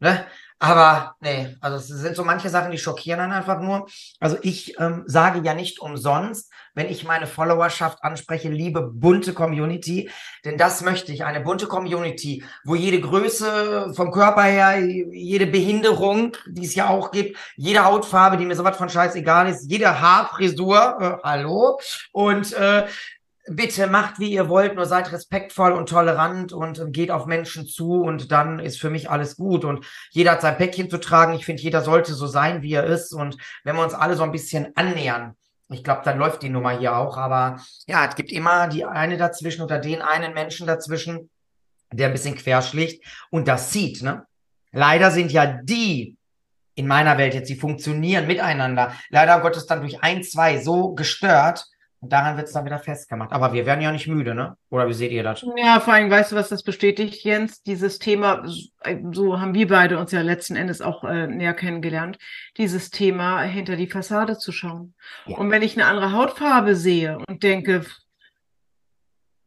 ne? 0.00 0.26
Aber 0.62 1.16
nee, 1.20 1.56
also 1.62 1.78
es 1.78 1.86
sind 1.88 2.14
so 2.14 2.22
manche 2.22 2.50
Sachen, 2.50 2.70
die 2.70 2.76
schockieren 2.76 3.18
dann 3.18 3.32
einfach 3.32 3.60
nur. 3.60 3.88
Also 4.20 4.36
ich 4.42 4.78
ähm, 4.78 5.04
sage 5.06 5.40
ja 5.42 5.54
nicht 5.54 5.80
umsonst, 5.80 6.52
wenn 6.74 6.90
ich 6.90 7.02
meine 7.02 7.26
Followerschaft 7.26 8.04
anspreche, 8.04 8.50
liebe 8.50 8.82
bunte 8.82 9.32
Community, 9.32 10.10
denn 10.44 10.58
das 10.58 10.82
möchte 10.82 11.12
ich, 11.12 11.24
eine 11.24 11.40
bunte 11.40 11.66
Community, 11.66 12.44
wo 12.64 12.74
jede 12.74 13.00
Größe 13.00 13.94
vom 13.94 14.12
Körper 14.12 14.42
her, 14.42 14.78
jede 14.78 15.46
Behinderung, 15.46 16.36
die 16.46 16.66
es 16.66 16.74
ja 16.74 16.90
auch 16.90 17.10
gibt, 17.10 17.38
jede 17.56 17.82
Hautfarbe, 17.82 18.36
die 18.36 18.44
mir 18.44 18.54
sowas 18.54 18.76
von 18.76 18.90
scheißegal 18.90 19.48
ist, 19.48 19.70
jede 19.70 19.98
Haarfrisur, 19.98 20.98
äh, 21.00 21.26
hallo, 21.26 21.80
und 22.12 22.52
äh, 22.52 22.86
bitte 23.46 23.86
macht, 23.86 24.18
wie 24.18 24.30
ihr 24.30 24.48
wollt, 24.48 24.74
nur 24.74 24.86
seid 24.86 25.12
respektvoll 25.12 25.72
und 25.72 25.88
tolerant 25.88 26.52
und 26.52 26.92
geht 26.92 27.10
auf 27.10 27.26
Menschen 27.26 27.66
zu 27.66 28.02
und 28.02 28.30
dann 28.30 28.58
ist 28.58 28.80
für 28.80 28.90
mich 28.90 29.10
alles 29.10 29.36
gut. 29.36 29.64
Und 29.64 29.84
jeder 30.10 30.32
hat 30.32 30.42
sein 30.42 30.56
Päckchen 30.56 30.90
zu 30.90 30.98
tragen. 30.98 31.34
Ich 31.34 31.44
finde, 31.44 31.62
jeder 31.62 31.82
sollte 31.82 32.14
so 32.14 32.26
sein, 32.26 32.62
wie 32.62 32.74
er 32.74 32.84
ist. 32.84 33.12
Und 33.12 33.36
wenn 33.64 33.76
wir 33.76 33.82
uns 33.82 33.94
alle 33.94 34.16
so 34.16 34.22
ein 34.22 34.32
bisschen 34.32 34.72
annähern, 34.76 35.36
ich 35.68 35.84
glaube, 35.84 36.02
dann 36.04 36.18
läuft 36.18 36.42
die 36.42 36.50
Nummer 36.50 36.78
hier 36.78 36.96
auch. 36.96 37.16
Aber 37.16 37.60
ja, 37.86 38.06
es 38.06 38.14
gibt 38.14 38.32
immer 38.32 38.68
die 38.68 38.84
eine 38.84 39.16
dazwischen 39.16 39.62
oder 39.62 39.78
den 39.78 40.02
einen 40.02 40.34
Menschen 40.34 40.66
dazwischen, 40.66 41.30
der 41.92 42.08
ein 42.08 42.12
bisschen 42.12 42.36
querschlicht 42.36 43.04
und 43.30 43.48
das 43.48 43.72
sieht, 43.72 44.02
ne? 44.02 44.24
Leider 44.72 45.10
sind 45.10 45.32
ja 45.32 45.46
die, 45.46 46.16
in 46.76 46.86
meiner 46.86 47.18
Welt 47.18 47.34
jetzt, 47.34 47.50
die 47.50 47.56
funktionieren 47.56 48.28
miteinander, 48.28 48.94
leider 49.08 49.40
Gottes 49.40 49.66
dann 49.66 49.80
durch 49.80 50.00
ein, 50.02 50.22
zwei 50.22 50.60
so 50.60 50.94
gestört, 50.94 51.66
und 52.00 52.12
daran 52.12 52.36
wird 52.36 52.46
es 52.46 52.54
dann 52.54 52.64
wieder 52.64 52.78
festgemacht. 52.78 53.30
Aber 53.32 53.52
wir 53.52 53.66
werden 53.66 53.82
ja 53.82 53.92
nicht 53.92 54.08
müde, 54.08 54.34
ne? 54.34 54.56
Oder 54.70 54.88
wie 54.88 54.94
seht 54.94 55.12
ihr 55.12 55.22
das? 55.22 55.44
Ja, 55.56 55.80
vor 55.80 55.92
allem, 55.92 56.10
weißt 56.10 56.32
du, 56.32 56.36
was 56.36 56.48
das 56.48 56.62
bestätigt, 56.62 57.22
Jens? 57.24 57.62
Dieses 57.62 57.98
Thema, 57.98 58.42
so 59.12 59.38
haben 59.38 59.52
wir 59.52 59.68
beide 59.68 59.98
uns 59.98 60.10
ja 60.10 60.22
letzten 60.22 60.56
Endes 60.56 60.80
auch 60.80 61.04
äh, 61.04 61.26
näher 61.26 61.52
kennengelernt, 61.52 62.18
dieses 62.56 62.90
Thema 62.90 63.42
hinter 63.42 63.76
die 63.76 63.86
Fassade 63.86 64.38
zu 64.38 64.50
schauen. 64.50 64.94
Ja. 65.26 65.36
Und 65.36 65.50
wenn 65.50 65.62
ich 65.62 65.76
eine 65.76 65.86
andere 65.86 66.12
Hautfarbe 66.12 66.74
sehe 66.74 67.18
und 67.28 67.42
denke, 67.42 67.84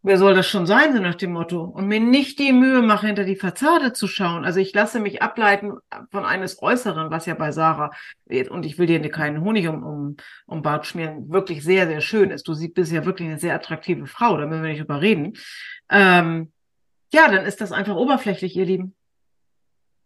Wer 0.05 0.17
soll 0.17 0.33
das 0.33 0.47
schon 0.47 0.65
sein, 0.65 0.93
so 0.93 1.01
nach 1.01 1.15
dem 1.15 1.31
Motto? 1.31 1.63
Und 1.63 1.87
mir 1.87 2.01
nicht 2.01 2.37
die 2.37 2.51
Mühe 2.51 2.81
mache, 2.81 3.07
hinter 3.07 3.23
die 3.23 3.37
Fassade 3.37 3.93
zu 3.93 4.07
schauen. 4.07 4.43
Also 4.43 4.59
ich 4.59 4.73
lasse 4.73 4.99
mich 4.99 5.21
ableiten 5.21 5.77
von 6.11 6.25
eines 6.25 6.61
Äußeren, 6.61 7.09
was 7.09 7.25
ja 7.25 7.35
bei 7.35 7.53
Sarah, 7.53 7.91
und 8.49 8.65
ich 8.65 8.77
will 8.77 8.85
dir 8.85 8.99
keinen 9.09 9.41
Honig 9.41 9.69
um, 9.69 9.81
um, 9.81 10.17
um 10.45 10.61
Bart 10.61 10.85
schmieren, 10.87 11.29
wirklich 11.29 11.63
sehr, 11.63 11.87
sehr 11.87 12.01
schön 12.01 12.31
ist. 12.31 12.49
Du 12.49 12.53
bist 12.73 12.91
ja 12.91 13.05
wirklich 13.05 13.29
eine 13.29 13.39
sehr 13.39 13.55
attraktive 13.55 14.05
Frau, 14.05 14.35
da 14.35 14.45
müssen 14.45 14.63
wir 14.63 14.71
nicht 14.71 14.81
überreden. 14.81 15.37
Ähm, 15.89 16.51
ja, 17.13 17.29
dann 17.31 17.45
ist 17.45 17.61
das 17.61 17.71
einfach 17.71 17.95
oberflächlich, 17.95 18.57
ihr 18.57 18.65
Lieben 18.65 18.95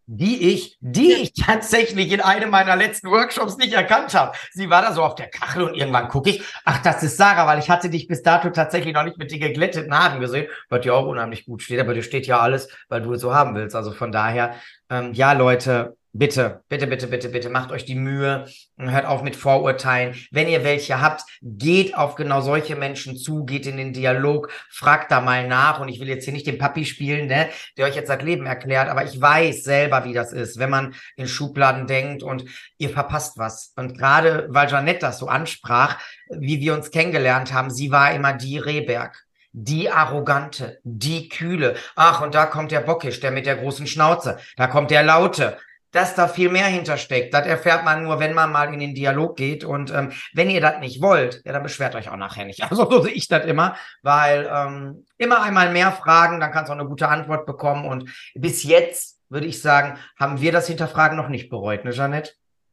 die 0.08 0.53
ich, 0.53 0.78
die 0.80 1.12
ich 1.12 1.34
tatsächlich 1.34 2.12
in 2.14 2.22
einem 2.22 2.49
meiner 2.49 2.78
letzten 2.78 3.12
Workshops 3.12 3.58
nicht 3.58 3.74
erkannt 3.74 4.14
habe. 4.14 4.36
Sie 4.51 4.70
war 4.70 4.82
da 4.82 4.93
so 4.93 5.03
auf 5.03 5.16
der 5.16 5.28
Kachel 5.28 5.64
und 5.64 5.76
irgendwann 5.76 6.08
gucke 6.08 6.30
ich, 6.30 6.43
ach, 6.64 6.82
das 6.82 7.03
ist 7.03 7.18
Sarah, 7.18 7.45
weil 7.45 7.60
ich 7.60 7.70
hatte 7.70 7.89
dich 7.89 8.08
bis 8.08 8.24
dato 8.24 8.49
tatsächlich 8.49 8.93
noch 8.93 9.03
nicht 9.03 9.18
mit 9.18 9.32
den 9.32 9.41
geglätteten 9.41 9.93
Haaren 9.93 10.22
gesehen, 10.22 10.47
was 10.70 10.82
dir 10.82 10.95
auch 10.95 11.05
unheimlich 11.05 11.45
gut 11.45 11.62
steht, 11.62 11.80
aber 11.82 11.93
dir 11.93 12.03
steht 12.03 12.26
ja 12.26 12.39
alles, 12.39 12.70
weil 12.88 13.01
du 13.01 13.14
es 13.14 13.22
so 13.22 13.34
haben 13.36 13.53
willst. 13.53 13.76
Also 13.76 13.91
von 13.91 14.14
daher, 14.14 14.55
ähm, 14.89 15.12
ja, 15.14 15.34
Leute, 15.34 15.97
Bitte, 16.14 16.64
bitte, 16.70 16.88
bitte, 16.88 17.08
bitte, 17.08 17.30
bitte, 17.30 17.49
macht 17.49 17.72
euch 17.72 17.86
die 17.86 17.95
Mühe 17.95 18.45
hört 18.78 19.05
auf 19.05 19.24
mit 19.24 19.36
Vorurteilen. 19.36 20.16
Wenn 20.32 20.47
ihr 20.47 20.64
welche 20.64 21.01
habt, 21.01 21.24
geht 21.41 21.95
auf 21.95 22.16
genau 22.16 22.41
solche 22.41 22.76
Menschen 22.76 23.18
zu, 23.18 23.45
geht 23.45 23.68
in 23.68 23.78
den 23.78 23.93
Dialog, 23.93 24.49
fragt 24.72 25.12
da 25.12 25.22
mal 25.22 25.47
nach. 25.47 25.80
Und 25.80 25.89
ich 25.89 25.99
will 25.99 26.08
jetzt 26.08 26.24
hier 26.24 26.34
nicht 26.34 26.47
den 26.47 26.58
Papi 26.58 26.86
spielen, 26.86 27.28
ne, 27.28 27.49
der 27.78 27.86
euch 27.86 27.95
jetzt 27.95 28.10
das 28.10 28.22
Leben 28.22 28.45
erklärt, 28.45 28.89
aber 28.89 29.03
ich 29.03 29.20
weiß 29.20 29.64
selber, 29.64 30.05
wie 30.05 30.14
das 30.14 30.34
ist, 30.34 30.58
wenn 30.58 30.70
man 30.70 30.95
in 31.18 31.28
Schubladen 31.28 31.88
denkt 31.88 32.24
und 32.24 32.45
ihr 32.78 32.89
verpasst 32.89 33.38
was. 33.38 33.74
Und 33.76 33.97
gerade 33.97 34.47
weil 34.49 34.70
Janette 34.70 34.99
das 34.99 35.20
so 35.20 35.28
ansprach, 35.28 35.99
wie 36.30 36.60
wir 36.60 36.74
uns 36.74 36.91
kennengelernt 36.91 37.53
haben, 37.53 37.70
sie 37.70 37.91
war 37.91 38.14
immer 38.14 38.34
die 38.34 38.58
Rehberg 38.58 39.24
die 39.60 39.89
Arrogante, 39.89 40.78
die 40.84 41.30
Kühle. 41.30 41.78
Ach, 41.95 42.22
und 42.22 42.36
da 42.36 42.45
kommt 42.45 42.72
der 42.72 42.82
Bockisch, 42.82 43.20
der 43.22 43.32
mit 43.32 43.47
der 43.47 43.55
großen 43.55 43.88
Schnauze. 43.88 44.38
Da 44.55 44.68
kommt 44.68 44.91
der 44.91 45.01
Laute 45.01 45.58
dass 45.91 46.15
da 46.15 46.27
viel 46.27 46.49
mehr 46.49 46.67
hintersteckt. 46.67 47.33
Das 47.33 47.47
erfährt 47.47 47.85
man 47.85 48.03
nur, 48.03 48.19
wenn 48.19 48.33
man 48.33 48.51
mal 48.51 48.73
in 48.73 48.79
den 48.79 48.93
Dialog 48.93 49.35
geht. 49.38 49.63
Und 49.63 49.91
ähm, 49.91 50.11
wenn 50.33 50.49
ihr 50.49 50.61
das 50.61 50.79
nicht 50.79 51.01
wollt, 51.01 51.41
ja, 51.45 51.53
dann 51.53 51.63
beschwert 51.63 51.95
euch 51.95 52.09
auch 52.09 52.17
nachher 52.17 52.45
nicht. 52.45 52.61
Also 52.69 52.89
so 52.89 53.01
sehe 53.01 53.13
ich 53.13 53.27
das 53.27 53.45
immer, 53.45 53.75
weil 54.03 54.49
ähm, 54.51 55.05
immer 55.17 55.41
einmal 55.41 55.71
mehr 55.71 55.91
fragen, 55.91 56.39
dann 56.39 56.51
kannst 56.51 56.69
du 56.69 56.73
auch 56.73 56.79
eine 56.79 56.88
gute 56.88 57.07
Antwort 57.07 57.45
bekommen. 57.45 57.85
Und 57.85 58.09
bis 58.35 58.63
jetzt, 58.63 59.19
würde 59.29 59.47
ich 59.47 59.61
sagen, 59.61 59.97
haben 60.19 60.41
wir 60.41 60.51
das 60.51 60.67
Hinterfragen 60.67 61.17
noch 61.17 61.29
nicht 61.29 61.49
bereut, 61.49 61.85
ne, 61.85 61.91
Jeanette? 61.91 62.31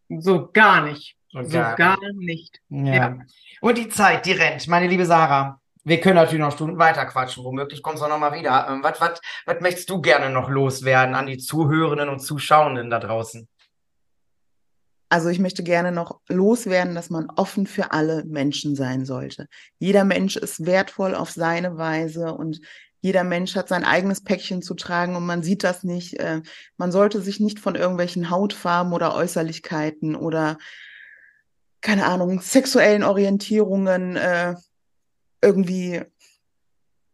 So 0.09 0.51
gar 0.53 0.83
nicht. 0.83 1.17
So, 1.33 1.43
so 1.43 1.59
gar, 1.59 1.77
gar, 1.77 1.99
nicht. 2.15 2.61
Ja. 2.69 2.95
ja. 2.95 3.19
Und 3.61 3.79
die 3.79 3.89
Zeit, 3.89 4.27
die 4.27 4.33
rennt, 4.33 4.69
meine 4.69 4.87
liebe 4.87 5.07
Sarah 5.07 5.61
wir 5.85 6.01
können 6.01 6.17
natürlich 6.17 6.41
noch 6.41 6.53
Stunden 6.53 6.79
weiter 6.79 7.05
quatschen. 7.07 7.45
Womöglich 7.45 7.83
kommst 7.83 8.03
du 8.03 8.09
noch 8.09 8.19
mal 8.19 8.33
wieder. 8.33 8.67
Ähm, 8.69 8.83
was, 8.83 9.01
was, 9.01 9.21
was 9.47 9.61
möchtest 9.61 9.91
du 9.91 10.01
gerne 10.01 10.31
noch 10.31 10.49
loswerden 10.49 11.15
an 11.15 11.27
die 11.27 11.39
Zuhörenden 11.39 12.09
und 12.09 12.21
Zuschauenden 12.21 12.91
da 12.91 12.99
draußen? 12.99 13.47
Also 15.11 15.29
ich 15.29 15.39
möchte 15.39 15.63
gerne 15.63 15.93
noch 15.93 16.21
loswerden, 16.29 16.95
dass 16.95 17.11
man 17.11 17.29
offen 17.37 17.67
für 17.67 17.93
alle 17.93 18.25
Menschen 18.25 18.75
sein 18.75 19.05
sollte. 19.05 19.47
Jeder 19.79 20.05
Mensch 20.05 20.37
ist 20.37 20.67
wertvoll 20.67 21.15
auf 21.15 21.31
seine 21.31 21.77
Weise 21.77 22.35
und 22.35 22.61
jeder 23.01 23.23
Mensch 23.23 23.55
hat 23.55 23.69
sein 23.69 23.85
eigenes 23.85 24.25
Päckchen 24.25 24.63
zu 24.63 24.75
tragen 24.75 25.15
und 25.15 25.27
man 25.27 25.43
sieht 25.43 25.63
das 25.63 25.85
nicht. 25.85 26.19
Äh, 26.19 26.41
man 26.79 26.91
sollte 26.91 27.21
sich 27.21 27.39
nicht 27.39 27.61
von 27.61 27.75
irgendwelchen 27.75 28.31
Hautfarben 28.31 28.95
oder 28.95 29.15
Äußerlichkeiten 29.15 30.17
oder 30.17 30.57
keine 31.83 32.07
Ahnung, 32.07 32.41
sexuellen 32.41 33.03
Orientierungen 33.03 34.17
äh, 34.17 34.55
irgendwie, 35.45 36.03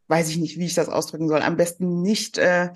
weiß 0.09 0.31
ich 0.31 0.39
nicht, 0.39 0.59
wie 0.59 0.67
ich 0.67 0.75
das 0.75 0.89
ausdrücken 0.89 1.29
soll, 1.29 1.43
am 1.43 1.57
besten 1.57 2.01
nicht 2.01 2.39
äh, 2.39 2.71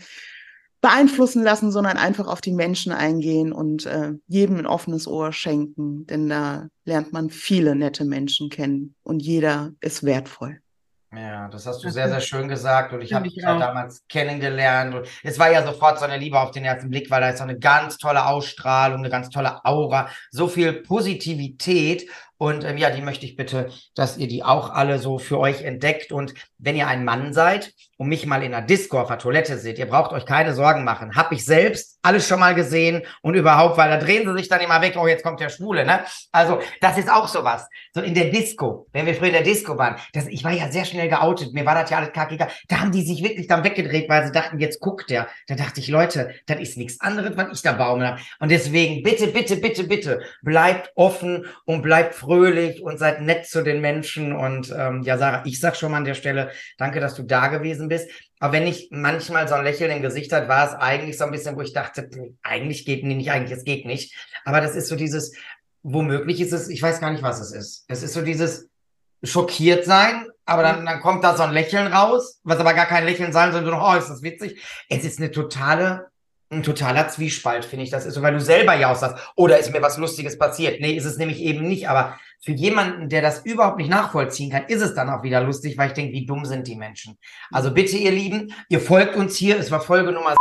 beeinflussen 0.81 1.43
lassen, 1.43 1.73
sondern 1.73 1.97
einfach 1.97 2.27
auf 2.27 2.43
die 2.43 2.53
Menschen 2.53 2.93
eingehen 2.93 3.53
und 3.53 3.87
äh, 3.87 4.13
jedem 4.27 4.59
ein 4.59 4.67
offenes 4.67 5.09
Ohr 5.09 5.33
schenken, 5.33 6.07
denn 6.07 6.29
da 6.29 6.69
lernt 6.85 7.11
man 7.13 7.31
viele 7.31 7.75
nette 7.75 8.05
Menschen 8.05 8.51
kennen 8.51 8.95
und 9.03 9.23
jeder 9.23 9.73
ist 9.81 10.05
wertvoll. 10.05 10.61
Ja, 11.17 11.49
das 11.49 11.67
hast 11.67 11.83
du 11.85 11.91
sehr, 11.91 12.09
sehr 12.09 12.21
schön 12.21 12.49
gesagt 12.49 12.93
und 12.93 13.01
ich 13.01 13.13
habe 13.13 13.29
dich 13.29 13.37
ja 13.37 13.59
damals 13.59 14.05
kennengelernt 14.09 14.95
und 14.95 15.09
es 15.23 15.39
war 15.39 15.51
ja 15.51 15.65
sofort 15.65 15.99
so 15.99 16.05
eine 16.05 16.19
Liebe 16.19 16.39
auf 16.39 16.51
den 16.51 16.65
ersten 16.65 16.91
Blick, 16.91 17.11
weil 17.11 17.21
da 17.21 17.31
ist 17.31 17.39
so 17.39 17.45
eine 17.45 17.59
ganz 17.59 17.99
tolle 17.99 18.27
Ausstrahlung, 18.27 18.99
eine 18.99 19.11
ganz 19.11 19.31
tolle 19.31 19.65
Aura, 19.65 20.09
so 20.31 20.49
viel 20.49 20.73
Positivität 20.83 22.11
und 22.37 22.65
ähm, 22.65 22.77
ja, 22.77 22.91
die 22.91 23.01
möchte 23.01 23.27
ich 23.27 23.37
bitte, 23.37 23.71
dass 23.95 24.17
ihr 24.17 24.27
die 24.27 24.43
auch 24.43 24.71
alle 24.71 24.99
so 24.99 25.19
für 25.19 25.39
euch 25.39 25.63
entdeckt. 25.63 26.11
Und 26.11 26.35
wenn 26.59 26.77
ihr 26.77 26.89
ein 26.89 27.05
Mann 27.05 27.33
seid 27.33 27.73
und 27.97 28.09
mich 28.09 28.27
mal 28.27 28.43
in 28.43 28.53
einer 28.53 28.67
Disco 28.67 29.01
auf 29.01 29.09
der 29.09 29.19
Toilette 29.19 29.57
seht, 29.57 29.79
ihr 29.79 29.87
braucht 29.87 30.13
euch 30.13 30.27
keine 30.27 30.53
Sorgen 30.53 30.83
machen. 30.83 31.15
Hab 31.15 31.31
ich 31.31 31.45
selbst 31.45 31.99
alles 32.03 32.27
schon 32.27 32.41
mal 32.41 32.55
gesehen 32.55 33.03
und 33.23 33.35
überhaupt, 33.35 33.79
weil 33.79 33.89
da 33.89 33.99
drehen 33.99 34.29
sie 34.29 34.37
sich 34.37 34.49
dann 34.49 34.61
immer 34.61 34.83
weg, 34.83 34.97
oh, 34.99 35.07
jetzt 35.07 35.23
kommt 35.23 35.41
der 35.41 35.49
Schwule, 35.49 35.87
ne? 35.87 36.01
Also, 36.33 36.61
das 36.81 36.99
ist 36.99 37.09
auch 37.09 37.29
sowas. 37.29 37.69
So 37.95 38.01
in 38.01 38.15
der 38.15 38.31
Disco, 38.31 38.89
wenn 38.93 39.07
wir 39.07 39.15
früher 39.15 39.29
in 39.29 39.35
der 39.35 39.43
Disco 39.43 39.79
waren, 39.79 39.97
das, 40.13 40.27
ich 40.27 40.43
war 40.43 40.53
ja 40.53 40.71
sehr 40.71 40.85
schnell 40.85 41.09
geoutet, 41.09 41.55
mir 41.55 41.65
war 41.65 41.77
das 41.77 41.91
ja 41.91 41.99
alles 41.99 42.13
kackiger. 42.13 42.49
Da 42.69 42.81
haben 42.81 42.91
die 42.91 43.03
sich 43.03 43.23
wirklich 43.23 43.47
dann 43.47 43.63
weggedreht, 43.63 44.09
weil 44.09 44.27
sie 44.27 44.33
dachten, 44.33 44.59
jetzt 44.59 44.81
guckt 44.81 45.09
der. 45.09 45.29
Da 45.47 45.55
dachte 45.55 45.79
ich, 45.79 45.89
Leute, 45.89 46.35
das 46.47 46.59
ist 46.59 46.77
nichts 46.77 47.01
anderes, 47.01 47.37
was 47.37 47.53
ich 47.53 47.63
da 47.63 47.73
baumel. 47.73 48.17
Und 48.41 48.51
deswegen, 48.51 49.03
bitte, 49.05 49.29
bitte, 49.29 49.57
bitte, 49.57 49.85
bitte, 49.85 50.21
bleibt 50.43 50.91
offen 50.97 51.47
und 51.65 51.83
bleibt 51.83 52.15
fröhlich 52.25 52.83
und 52.83 52.99
seid 52.99 53.23
nett 53.23 53.47
zu 53.47 53.63
den 53.63 53.81
Menschen. 53.81 54.33
Und 54.33 54.75
ähm, 54.77 55.03
ja, 55.03 55.19
Sarah, 55.19 55.43
ich 55.45 55.61
sag 55.61 55.77
schon 55.77 55.93
mal 55.93 55.99
an 55.99 56.05
der 56.05 56.15
Stelle, 56.15 56.51
danke, 56.79 57.01
dass 57.01 57.15
du 57.15 57.23
da 57.23 57.49
gewesen 57.49 57.89
bist. 57.89 58.11
Aber 58.41 58.55
wenn 58.55 58.67
ich 58.67 58.89
manchmal 58.91 59.49
so 59.49 59.55
ein 59.55 59.65
Lächeln 59.65 59.91
im 59.91 60.03
Gesicht 60.03 60.33
hat, 60.33 60.49
war 60.49 60.67
es 60.67 60.75
eigentlich 60.75 61.17
so 61.17 61.25
ein 61.25 61.31
bisschen, 61.31 61.57
wo 61.57 61.61
ich 61.61 61.73
dachte, 61.73 62.09
eigentlich 62.43 62.85
geht 62.85 63.05
nicht, 63.05 63.31
eigentlich, 63.31 63.57
es 63.57 63.65
geht 63.65 63.87
nicht. 63.87 64.15
Aber 64.45 64.61
das 64.61 64.75
ist 64.75 64.89
so 64.89 64.97
dieses, 64.97 65.33
womöglich 65.83 66.41
ist 66.41 66.53
es, 66.53 66.69
ich 66.69 66.83
weiß 66.83 67.01
gar 67.01 67.11
nicht, 67.11 67.23
was 67.23 67.41
es 67.41 67.53
ist. 67.53 67.85
Es 67.89 68.03
ist 68.03 68.15
so 68.15 68.23
dieses 68.23 68.69
schockiert 69.23 69.85
sein, 69.85 70.27
aber 70.45 70.63
dann, 70.63 70.85
dann 70.85 71.01
kommt 71.01 71.25
da 71.25 71.37
so 71.37 71.43
ein 71.43 71.53
Lächeln 71.53 71.87
raus, 71.87 72.41
was 72.43 72.59
aber 72.59 72.75
gar 72.75 72.87
kein 72.87 73.05
Lächeln 73.05 73.33
sein 73.33 73.53
soll, 73.53 73.65
sondern, 73.65 73.81
oh, 73.81 73.99
ist 73.99 74.11
das 74.11 74.23
witzig. 74.23 74.63
Es 74.89 75.05
ist 75.05 75.19
eine 75.19 75.31
totale 75.31 76.09
ein 76.57 76.63
totaler 76.63 77.09
Zwiespalt, 77.09 77.65
finde 77.65 77.85
ich. 77.85 77.91
Das 77.91 78.07
ist 78.07 78.15
so, 78.15 78.23
weil 78.23 78.35
du 78.35 78.41
selber 78.41 78.75
ja 78.75 78.93
auch 78.93 78.97
sagst, 78.97 79.33
oder 79.37 79.59
ist 79.59 79.73
mir 79.73 79.83
was 79.83 79.99
Lustiges 79.99 80.39
passiert. 80.39 80.81
Nee, 80.81 80.93
ist 80.93 81.05
es 81.05 81.19
nämlich 81.19 81.41
eben 81.41 81.67
nicht. 81.67 81.89
Aber 81.89 82.19
für 82.41 82.53
jemanden, 82.53 83.09
der 83.09 83.23
das 83.23 83.45
überhaupt 83.45 83.79
nicht 83.79 83.91
nachvollziehen 83.91 84.51
kann, 84.51 84.65
ist 84.67 84.83
es 84.83 84.95
dann 84.95 85.11
auch 85.11 85.23
wieder 85.23 85.41
lustig, 85.43 85.79
weil 85.79 85.89
ich 85.89 85.95
denke, 85.95 86.13
wie 86.13 86.27
dumm 86.27 86.45
sind 86.45 86.67
die 86.67 86.77
Menschen. 86.77 87.17
Also 87.51 87.73
bitte, 87.73 87.97
ihr 87.97 88.13
Lieben, 88.13 88.53
ihr 88.69 88.81
folgt 88.81 89.17
uns 89.17 89.37
hier. 89.37 89.59
Es 89.59 89.71
war 89.71 89.81
Folge 89.81 90.13
Nummer 90.13 90.35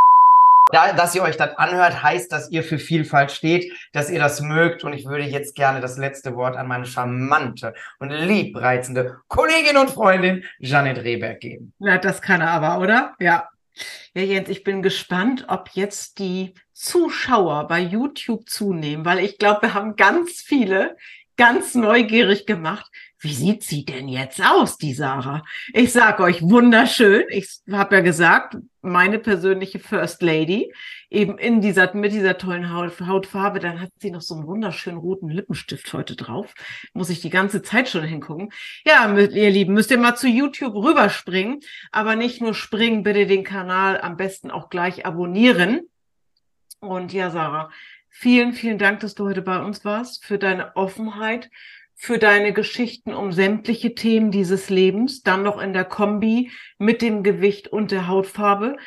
da, 0.74 0.92
dass 0.92 1.14
ihr 1.14 1.22
euch 1.22 1.38
das 1.38 1.56
anhört, 1.58 2.02
heißt, 2.02 2.32
dass 2.32 2.50
ihr 2.50 2.64
für 2.64 2.80
Vielfalt 2.80 3.32
steht, 3.32 3.72
dass 3.94 4.10
ihr 4.10 4.20
das 4.20 4.42
mögt. 4.42 4.84
Und 4.84 4.94
ich 4.94 5.06
würde 5.06 5.24
jetzt 5.24 5.56
gerne 5.56 5.82
das 5.82 5.98
letzte 5.98 6.36
Wort 6.36 6.58
an 6.58 6.68
meine 6.68 6.86
charmante 6.86 7.76
und 8.00 8.10
liebreizende 8.10 9.20
Kollegin 9.28 9.78
und 9.78 9.92
Freundin 9.92 10.44
Janet 10.60 11.04
Rehberg 11.04 11.40
geben. 11.40 11.74
Ja, 11.80 12.00
das 12.00 12.22
kann 12.22 12.42
er 12.42 12.52
aber, 12.52 12.80
oder? 12.80 13.14
Ja. 13.20 13.50
Ja, 14.14 14.22
Jens, 14.22 14.50
ich 14.50 14.64
bin 14.64 14.84
gespannt, 14.84 15.46
ob 15.48 15.70
jetzt 15.74 16.20
die 16.20 16.54
Zuschauer 16.74 17.68
bei 17.68 17.80
YouTube 17.80 18.50
zunehmen, 18.50 19.06
weil 19.06 19.20
ich 19.20 19.38
glaube, 19.38 19.64
wir 19.64 19.74
haben 19.74 19.96
ganz 19.96 20.42
viele 20.42 20.96
ganz 21.36 21.76
neugierig 21.76 22.46
gemacht. 22.46 22.90
Wie 23.20 23.34
sieht 23.34 23.64
sie 23.64 23.86
denn 23.86 24.08
jetzt 24.08 24.44
aus, 24.44 24.78
die 24.78 24.94
Sarah? 24.94 25.44
Ich 25.74 25.94
sag 25.94 26.20
euch, 26.20 26.42
wunderschön. 26.42 27.24
Ich 27.30 27.62
habe 27.72 27.96
ja 27.96 28.02
gesagt, 28.02 28.58
meine 28.82 29.18
persönliche 29.18 29.80
First 29.80 30.22
Lady, 30.22 30.74
eben 31.14 31.38
in 31.38 31.62
dieser, 31.62 31.94
mit 31.94 32.12
dieser 32.12 32.38
tollen 32.38 32.74
Haut, 32.74 33.00
Hautfarbe. 33.00 33.60
Dann 33.60 33.80
hat 33.80 33.92
sie 34.00 34.12
noch 34.12 34.22
so 34.22 34.34
einen 34.34 34.48
wunderschönen 34.48 34.98
roten 34.98 35.30
Lippenstift 35.30 35.94
heute 35.94 36.16
drauf. 36.16 36.54
Muss 36.94 37.10
ich 37.10 37.22
die 37.22 37.30
ganze 37.30 37.62
Zeit 37.62 37.88
schon 37.88 38.04
hingucken. 38.04 38.52
Ja, 38.86 39.16
ihr 39.18 39.50
Lieben, 39.52 39.74
müsst 39.74 39.92
ihr 39.92 40.00
mal 40.00 40.16
zu 40.16 40.28
YouTube 40.28 40.76
rüberspringen. 40.76 41.60
Aber 41.92 42.16
nicht 42.16 42.42
nur 42.42 42.56
springen, 42.56 43.04
bitte 43.04 43.28
den 43.28 43.44
Kanal 43.44 44.02
am 44.02 44.18
besten 44.18 44.50
auch 44.50 44.70
gleich 44.70 45.06
abonnieren. 45.06 45.82
Und 46.80 47.14
ja, 47.14 47.30
Sarah, 47.30 47.70
vielen, 48.10 48.54
vielen 48.54 48.80
Dank, 48.80 49.00
dass 49.00 49.16
du 49.16 49.26
heute 49.26 49.42
bei 49.42 49.64
uns 49.64 49.86
warst, 49.86 50.26
für 50.26 50.38
deine 50.38 50.76
Offenheit, 50.76 51.50
für 51.96 52.18
deine 52.18 52.54
Geschichten 52.54 53.14
um 53.14 53.32
sämtliche 53.32 53.94
Themen 53.94 54.32
dieses 54.32 54.70
Lebens, 54.70 55.22
dann 55.22 55.44
noch 55.44 55.62
in 55.62 55.74
der 55.74 55.86
Kombi 55.86 56.52
mit 56.78 57.02
dem 57.02 57.24
Gewicht 57.24 57.68
und 57.68 57.92
der 57.92 58.08
Hautfarbe. 58.08 58.78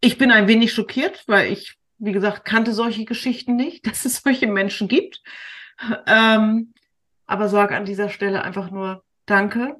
Ich 0.00 0.18
bin 0.18 0.30
ein 0.30 0.48
wenig 0.48 0.72
schockiert, 0.72 1.24
weil 1.26 1.52
ich, 1.52 1.76
wie 1.98 2.12
gesagt, 2.12 2.44
kannte 2.44 2.72
solche 2.72 3.04
Geschichten 3.04 3.56
nicht, 3.56 3.86
dass 3.90 4.04
es 4.04 4.22
solche 4.22 4.46
Menschen 4.46 4.88
gibt. 4.88 5.22
Ähm, 6.06 6.72
aber 7.26 7.48
sag 7.48 7.72
an 7.72 7.84
dieser 7.84 8.08
Stelle 8.08 8.42
einfach 8.42 8.70
nur 8.70 9.02
Danke. 9.26 9.76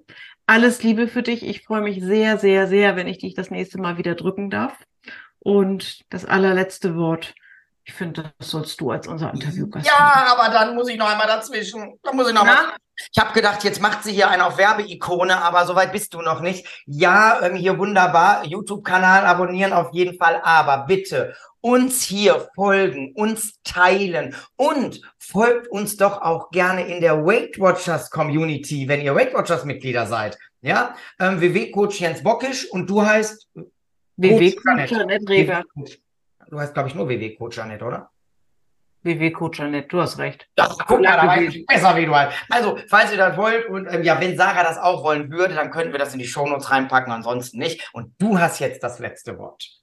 Alles 0.46 0.82
Liebe 0.82 1.08
für 1.08 1.22
dich. 1.22 1.42
Ich 1.42 1.64
freue 1.64 1.80
mich 1.80 2.02
sehr, 2.02 2.38
sehr, 2.38 2.66
sehr, 2.66 2.96
wenn 2.96 3.06
ich 3.06 3.18
dich 3.18 3.34
das 3.34 3.50
nächste 3.50 3.78
Mal 3.78 3.96
wieder 3.96 4.14
drücken 4.14 4.50
darf. 4.50 4.74
Und 5.38 6.04
das 6.10 6.26
allerletzte 6.26 6.96
Wort 6.96 7.34
ich 7.88 7.94
finde, 7.94 8.34
das 8.38 8.50
sollst 8.50 8.78
du 8.82 8.90
als 8.90 9.06
unser 9.06 9.32
Interviewgast. 9.32 9.86
Ja, 9.86 9.98
machen. 9.98 10.38
aber 10.38 10.52
dann 10.52 10.74
muss 10.74 10.88
ich 10.88 10.98
noch 10.98 11.08
einmal 11.08 11.26
dazwischen. 11.26 11.98
Da 12.02 12.12
muss 12.12 12.28
ich 12.28 12.34
noch 12.34 12.44
mal. 12.44 12.74
Ich 13.12 13.18
habe 13.18 13.32
gedacht, 13.32 13.64
jetzt 13.64 13.80
macht 13.80 14.04
sie 14.04 14.12
hier 14.12 14.28
eine 14.28 14.46
auf 14.46 14.58
Werbeikone, 14.58 15.40
aber 15.40 15.66
soweit 15.66 15.92
bist 15.92 16.14
du 16.14 16.22
noch 16.22 16.40
nicht. 16.40 16.66
Ja, 16.86 17.40
ähm, 17.42 17.54
hier 17.54 17.78
wunderbar. 17.78 18.44
YouTube-Kanal 18.44 19.24
abonnieren 19.24 19.72
auf 19.72 19.92
jeden 19.92 20.18
Fall. 20.18 20.40
Aber 20.42 20.86
bitte 20.86 21.34
uns 21.60 22.02
hier 22.02 22.48
folgen, 22.54 23.12
uns 23.14 23.60
teilen 23.62 24.34
und 24.56 25.00
folgt 25.18 25.68
uns 25.68 25.96
doch 25.96 26.22
auch 26.22 26.50
gerne 26.50 26.86
in 26.86 27.00
der 27.00 27.24
Weight 27.24 27.58
Watchers 27.58 28.10
Community, 28.10 28.88
wenn 28.88 29.00
ihr 29.00 29.14
Weight 29.14 29.34
Watchers 29.34 29.64
Mitglieder 29.64 30.06
seid. 30.06 30.38
Ja, 30.60 30.94
ähm, 31.20 31.40
WW-Coach 31.40 32.00
Jens 32.00 32.22
Bockisch 32.22 32.70
und 32.70 32.90
du 32.90 33.02
heißt 33.04 33.48
WW-Coach 34.16 34.90
Janet 34.90 35.28
Reger. 35.28 35.62
Du 36.50 36.58
heißt, 36.58 36.74
glaube 36.74 36.88
ich, 36.88 36.94
nur 36.94 37.08
WW-Coach 37.08 37.56
Janet, 37.56 37.82
oder? 37.82 38.10
WW-Coach 39.02 39.58
Janet, 39.58 39.92
du 39.92 40.00
hast 40.00 40.18
recht. 40.18 40.46
Ja, 40.58 40.68
guck 40.86 41.00
mal, 41.00 41.16
da 41.16 41.26
weiß 41.26 41.54
ich 41.54 41.66
besser, 41.66 41.96
wie 41.96 42.06
du 42.06 42.14
halt. 42.14 42.32
Also, 42.50 42.78
falls 42.88 43.12
ihr 43.12 43.18
das 43.18 43.36
wollt 43.36 43.66
und 43.68 43.86
ähm, 43.86 44.02
ja, 44.02 44.20
wenn 44.20 44.36
Sarah 44.36 44.64
das 44.64 44.78
auch 44.78 45.04
wollen 45.04 45.30
würde, 45.30 45.54
dann 45.54 45.70
könnten 45.70 45.92
wir 45.92 45.98
das 45.98 46.12
in 46.12 46.18
die 46.18 46.26
Shownotes 46.26 46.70
reinpacken, 46.70 47.12
ansonsten 47.12 47.58
nicht. 47.58 47.88
Und 47.92 48.14
du 48.18 48.38
hast 48.38 48.58
jetzt 48.58 48.82
das 48.82 48.98
letzte 48.98 49.38
Wort. 49.38 49.78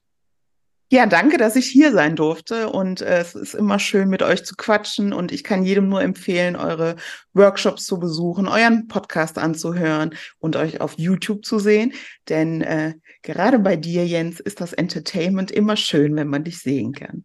Ja, 0.88 1.06
danke, 1.06 1.36
dass 1.36 1.56
ich 1.56 1.66
hier 1.66 1.90
sein 1.90 2.14
durfte 2.14 2.70
und 2.70 3.00
äh, 3.00 3.18
es 3.18 3.34
ist 3.34 3.54
immer 3.54 3.80
schön 3.80 4.08
mit 4.08 4.22
euch 4.22 4.44
zu 4.44 4.54
quatschen 4.54 5.12
und 5.12 5.32
ich 5.32 5.42
kann 5.42 5.64
jedem 5.64 5.88
nur 5.88 6.00
empfehlen, 6.00 6.54
eure 6.54 6.94
Workshops 7.32 7.86
zu 7.86 7.98
besuchen, 7.98 8.46
euren 8.46 8.86
Podcast 8.86 9.36
anzuhören 9.36 10.14
und 10.38 10.54
euch 10.54 10.80
auf 10.80 10.94
YouTube 10.96 11.44
zu 11.44 11.58
sehen, 11.58 11.92
denn 12.28 12.62
äh, 12.62 12.94
gerade 13.22 13.58
bei 13.58 13.74
dir, 13.74 14.06
Jens, 14.06 14.38
ist 14.38 14.60
das 14.60 14.74
Entertainment 14.74 15.50
immer 15.50 15.76
schön, 15.76 16.14
wenn 16.14 16.28
man 16.28 16.44
dich 16.44 16.60
sehen 16.60 16.92
kann. 16.92 17.24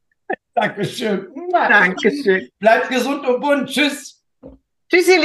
Dankeschön. 0.62 1.28
Dankeschön. 1.52 2.50
Bleibt 2.60 2.90
gesund 2.90 3.26
und 3.26 3.42
bunt. 3.42 3.68
Tschüss. 3.68 4.24
Tschüss, 4.92 5.08
ihr 5.08 5.20